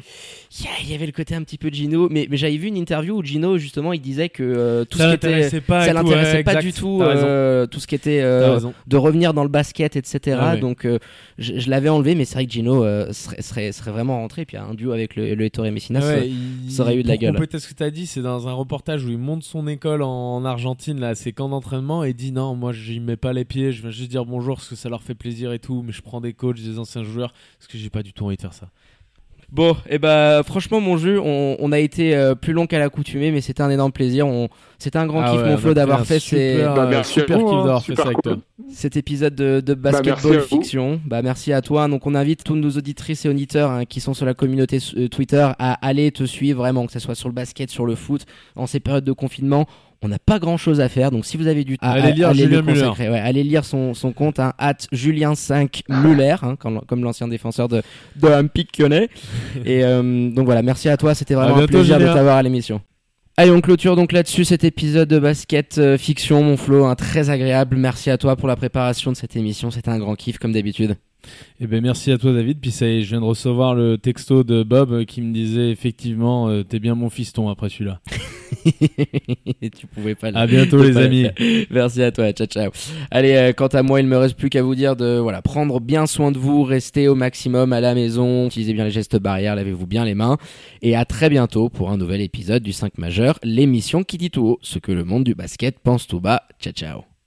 Yeah, 0.61 0.71
Il 0.83 0.91
y 0.91 0.95
avait 0.95 1.05
le 1.05 1.13
côté 1.13 1.35
un 1.35 1.43
petit 1.43 1.59
peu 1.59 1.69
de 1.69 1.75
Gino, 1.75 2.09
mais, 2.11 2.27
mais 2.31 2.39
j'avais 2.39 2.57
vu 2.57 2.69
une 2.69 2.77
interview 2.79 3.19
où 3.19 3.23
Gino, 3.23 3.59
justement, 3.59 3.93
il 3.93 4.01
disait 4.01 4.31
que 4.31 4.43
euh, 4.43 4.85
tout 4.87 4.97
Ça 4.97 5.05
ce 5.13 5.17
qui 5.19 5.27
était. 5.27 5.61
pas. 5.61 5.83
Ça 5.83 5.89
tout, 5.91 5.95
l'intéressait 5.97 6.37
ouais, 6.39 6.43
pas 6.43 6.53
exact. 6.53 6.65
du 6.67 6.73
tout, 6.73 7.03
euh, 7.03 7.67
tout 7.67 7.81
ce 7.81 7.87
qui 7.87 7.95
était 7.95 8.21
euh, 8.23 8.59
de 8.87 8.97
revenir 8.97 9.35
dans 9.35 9.43
le 9.43 9.51
basket, 9.51 9.97
etc. 9.97 10.39
Ah. 10.41 10.57
Donc 10.57 10.87
euh, 10.87 10.99
je, 11.37 11.59
je 11.59 11.69
l'avais 11.69 11.91
enlevé, 11.91 12.15
mais 12.15 12.25
c'est 12.25 12.35
vrai 12.37 12.47
que 12.47 12.53
Gino 12.53 12.83
euh, 12.83 13.13
serait, 13.13 13.43
serait, 13.43 13.73
serait 13.73 13.91
vraiment 13.91 14.17
rentré. 14.21 14.47
Puis 14.47 14.57
un 14.57 14.73
duo 14.73 14.93
avec 14.93 15.17
le, 15.17 15.35
le 15.35 15.45
Ettore 15.45 15.71
Messina, 15.71 16.01
Ouais, 16.01 16.29
il- 16.31 16.73
ça 16.73 16.83
aurait 16.83 16.97
eu 16.97 17.03
de 17.03 17.09
la 17.09 17.19
gueule. 17.19 17.33
compléter 17.33 17.59
ce 17.59 17.69
que 17.69 17.75
tu 17.75 17.83
as 17.83 17.91
dit, 17.91 18.07
c'est 18.07 18.23
dans 18.23 18.49
un 18.49 18.53
reportage 18.53 19.05
où 19.05 19.11
il 19.11 19.19
monte 19.19 19.43
son 19.43 19.67
école 19.69 20.03
en, 20.03 20.37
en 20.37 20.45
Argentine, 20.47 20.99
là, 20.99 21.15
ses 21.15 21.33
camps 21.33 21.51
d'entraînement, 21.51 22.05
et 22.05 22.15
dit 22.15 22.33
non, 22.33 22.55
moi 22.55 22.73
j'y 22.73 23.01
mets 23.01 23.17
pas 23.17 23.35
les 23.35 23.45
pieds, 23.45 23.71
je 23.73 23.83
viens 23.83 23.91
juste 23.91 24.11
dire 24.11 24.25
bonjour 24.25 24.57
parce 24.57 24.69
que 24.69 24.77
ça 24.77 24.89
leur 24.89 25.03
fait 25.03 25.15
plaisir 25.15 25.53
et 25.53 25.59
tout, 25.59 25.83
mais 25.85 25.93
je 25.93 26.01
prends 26.01 26.23
des 26.23 26.33
coachs, 26.33 26.57
des 26.59 26.79
anciens 26.79 27.05
joueurs, 27.05 27.35
parce 27.59 27.71
que 27.71 27.77
j'ai 27.77 27.91
pas 27.91 28.03
du 28.03 28.15
tout 28.15 28.25
envie 28.25 28.37
de 28.37 28.41
faire 28.41 28.55
ça. 28.55 28.71
Bon, 29.51 29.75
et 29.89 29.99
bah 29.99 30.43
franchement, 30.45 30.79
mon 30.79 30.99
jeu, 30.99 31.19
on, 31.19 31.57
on 31.59 31.73
a 31.73 31.79
été 31.79 32.15
euh, 32.15 32.35
plus 32.35 32.53
long 32.53 32.67
qu'à 32.67 32.79
l'accoutumée, 32.79 33.31
mais 33.33 33.41
c'était 33.41 33.63
un 33.63 33.71
énorme 33.71 33.93
plaisir. 33.93 34.27
On... 34.27 34.49
C'était 34.79 34.99
un 34.99 35.07
grand 35.07 35.23
Ah 35.23 35.31
kiff, 35.31 35.39
ouais, 35.41 35.47
mon 35.47 35.53
on 35.53 35.55
a 35.55 35.57
Flo, 35.57 35.75
d'avoir 35.75 36.05
fait 36.05 36.21
ces- 36.21 36.53
super, 36.57 36.75
Bah, 36.75 36.83
euh, 36.85 36.89
merci 36.91 37.19
à 37.19 37.23
super 37.23 37.39
vous, 37.39 37.45
kiff 37.47 37.55
hein, 37.55 37.59
d'avoir 37.65 37.83
fait 37.85 37.97
ça 37.97 38.03
avec 38.03 38.15
cool. 38.17 38.23
toi. 38.23 38.37
cet 38.71 38.97
épisode 38.99 39.35
de, 39.35 39.61
de 39.61 39.75
merci 39.75 40.03
Basketball. 40.03 40.41
Fiction. 40.43 41.01
Bah, 41.07 41.23
merci 41.23 41.55
à 41.55 41.63
toi. 41.63 41.89
Donc, 41.89 42.07
on 42.07 42.15
invite 42.15 42.45
tous 42.45 42.57
nos 42.57 42.71
auditrices 42.71 43.25
et 43.25 43.31
auditeurs 43.31 43.71
hein, 43.71 43.85
qui 43.87 44.01
sont 44.01 44.13
sur 44.13 44.27
la 44.27 44.35
communauté 44.35 44.81
euh, 44.99 45.09
Twitter 45.09 45.49
à 45.59 45.73
aller 45.87 46.13
te 46.13 46.25
suivre 46.25 46.59
vraiment, 46.59 46.85
que 46.87 46.93
ce 46.93 46.99
soit 46.99 47.15
sur 47.15 47.29
le 47.31 47.35
basket, 47.35 47.71
sur 47.71 47.87
le 47.87 47.95
foot, 47.95 48.27
en 48.55 48.67
ces 48.67 48.81
périodes 48.81 49.05
de 49.05 49.13
confinement. 49.13 49.67
On 50.01 50.09
n'a 50.09 50.19
pas 50.21 50.39
grand 50.39 50.57
chose 50.57 50.81
à 50.81 50.89
faire, 50.89 51.11
donc 51.11 51.27
si 51.27 51.37
vous 51.37 51.49
avez 51.49 51.65
du 51.65 51.77
temps, 51.77 51.89
Allez 51.89 52.13
lire 52.13 52.29
allez 52.29 52.45
Julien 52.45 52.63
consacrer. 52.63 53.09
Ouais, 53.09 53.19
allez 53.19 53.43
lire 53.43 53.65
son, 53.65 53.95
son 53.95 54.13
compte, 54.13 54.39
hein, 54.39 54.53
at 54.59 54.75
Julien5 54.93 55.83
Muller, 55.89 56.37
hein, 56.43 56.55
comme, 56.57 56.81
comme 56.87 57.03
l'ancien 57.03 57.27
défenseur 57.27 57.67
de, 57.67 57.83
de 58.15 58.29
l'Olympique 58.29 58.79
lyonnais. 58.79 59.09
Et 59.65 59.83
euh, 59.83 60.31
donc 60.31 60.45
voilà, 60.45 60.63
merci 60.63 60.89
à 60.89 60.97
toi, 60.97 61.15
c'était 61.15 61.35
vraiment 61.35 61.57
un 61.57 61.67
plaisir 61.67 61.97
de 61.97 62.03
Julien. 62.03 62.15
t'avoir 62.15 62.37
à 62.37 62.43
l'émission. 62.43 62.81
Allez, 63.37 63.51
on 63.51 63.61
clôture 63.61 63.97
donc 63.97 64.13
là-dessus 64.13 64.45
cet 64.45 64.65
épisode 64.65 65.09
de 65.09 65.19
basket 65.19 65.79
euh, 65.79 65.99
fiction, 65.99 66.43
mon 66.43 66.57
Flo, 66.57 66.87
hein, 66.87 66.95
très 66.95 67.31
agréable. 67.31 67.77
Merci 67.77 68.11
à 68.11 68.19
toi 68.19 68.37
pour 68.37 68.49
la 68.49 68.57
préparation 68.57 69.13
de 69.13 69.17
cette 69.17 69.37
émission, 69.37 69.71
c'était 69.71 69.91
un 69.91 69.99
grand 69.99 70.15
kiff 70.15 70.39
comme 70.39 70.53
d'habitude. 70.53 70.97
Eh 71.61 71.67
ben 71.67 71.83
merci 71.83 72.13
à 72.13 72.19
toi 72.19 72.33
David, 72.33 72.59
puis 72.61 72.71
ça 72.71 72.87
y 72.87 72.99
est, 72.99 73.03
je 73.03 73.11
viens 73.11 73.21
de 73.21 73.25
recevoir 73.25 73.75
le 73.75 73.99
texto 73.99 74.45
de 74.45 74.63
Bob 74.63 74.93
euh, 74.93 75.05
qui 75.05 75.21
me 75.21 75.33
disait 75.33 75.71
effectivement 75.71 76.49
euh, 76.49 76.63
t'es 76.63 76.79
bien 76.79 76.95
mon 76.95 77.11
fiston 77.11 77.49
après 77.49 77.69
celui-là. 77.69 78.01
tu 79.79 79.87
pouvais 79.87 80.15
pas 80.15 80.29
À 80.29 80.47
bientôt 80.47 80.83
les 80.83 80.97
amis. 80.97 81.29
Merci 81.71 82.03
à 82.03 82.13
toi, 82.13 82.33
ciao 82.33 82.47
ciao. 82.47 82.71
Allez, 83.11 83.35
euh, 83.35 83.53
quant 83.53 83.69
à 83.69 83.83
moi, 83.83 84.01
il 84.01 84.07
me 84.07 84.17
reste 84.17 84.37
plus 84.37 84.51
qu'à 84.51 84.63
vous 84.63 84.75
dire 84.75 84.97
de 84.97 85.19
voilà, 85.19 85.43
prendre 85.43 85.81
bien 85.81 86.07
soin 86.07 86.33
de 86.33 86.39
vous, 86.39 86.63
restez 86.63 87.09
au 87.09 87.15
maximum 87.15 87.73
à 87.73 87.81
la 87.81 87.95
maison, 87.95 88.47
utilisez 88.47 88.73
bien 88.73 88.85
les 88.85 88.91
gestes 88.91 89.17
barrières, 89.17 89.57
lavez-vous 89.57 89.87
bien 89.87 90.05
les 90.05 90.15
mains 90.15 90.39
et 90.83 90.97
à 90.97 91.05
très 91.05 91.29
bientôt 91.29 91.69
pour 91.69 91.91
un 91.91 91.97
nouvel 91.97 92.21
épisode 92.21 92.63
du 92.63 92.73
5 92.73 92.99
majeur, 92.99 93.39
l'émission 93.43 94.03
qui 94.05 94.19
dit 94.19 94.31
tout 94.31 94.47
haut 94.47 94.59
ce 94.63 94.79
que 94.79 94.93
le 94.93 95.05
monde 95.05 95.25
du 95.25 95.35
basket 95.35 95.79
pense 95.79 96.07
tout 96.07 96.21
bas. 96.21 96.43
Ciao 96.61 96.73
ciao. 96.73 97.08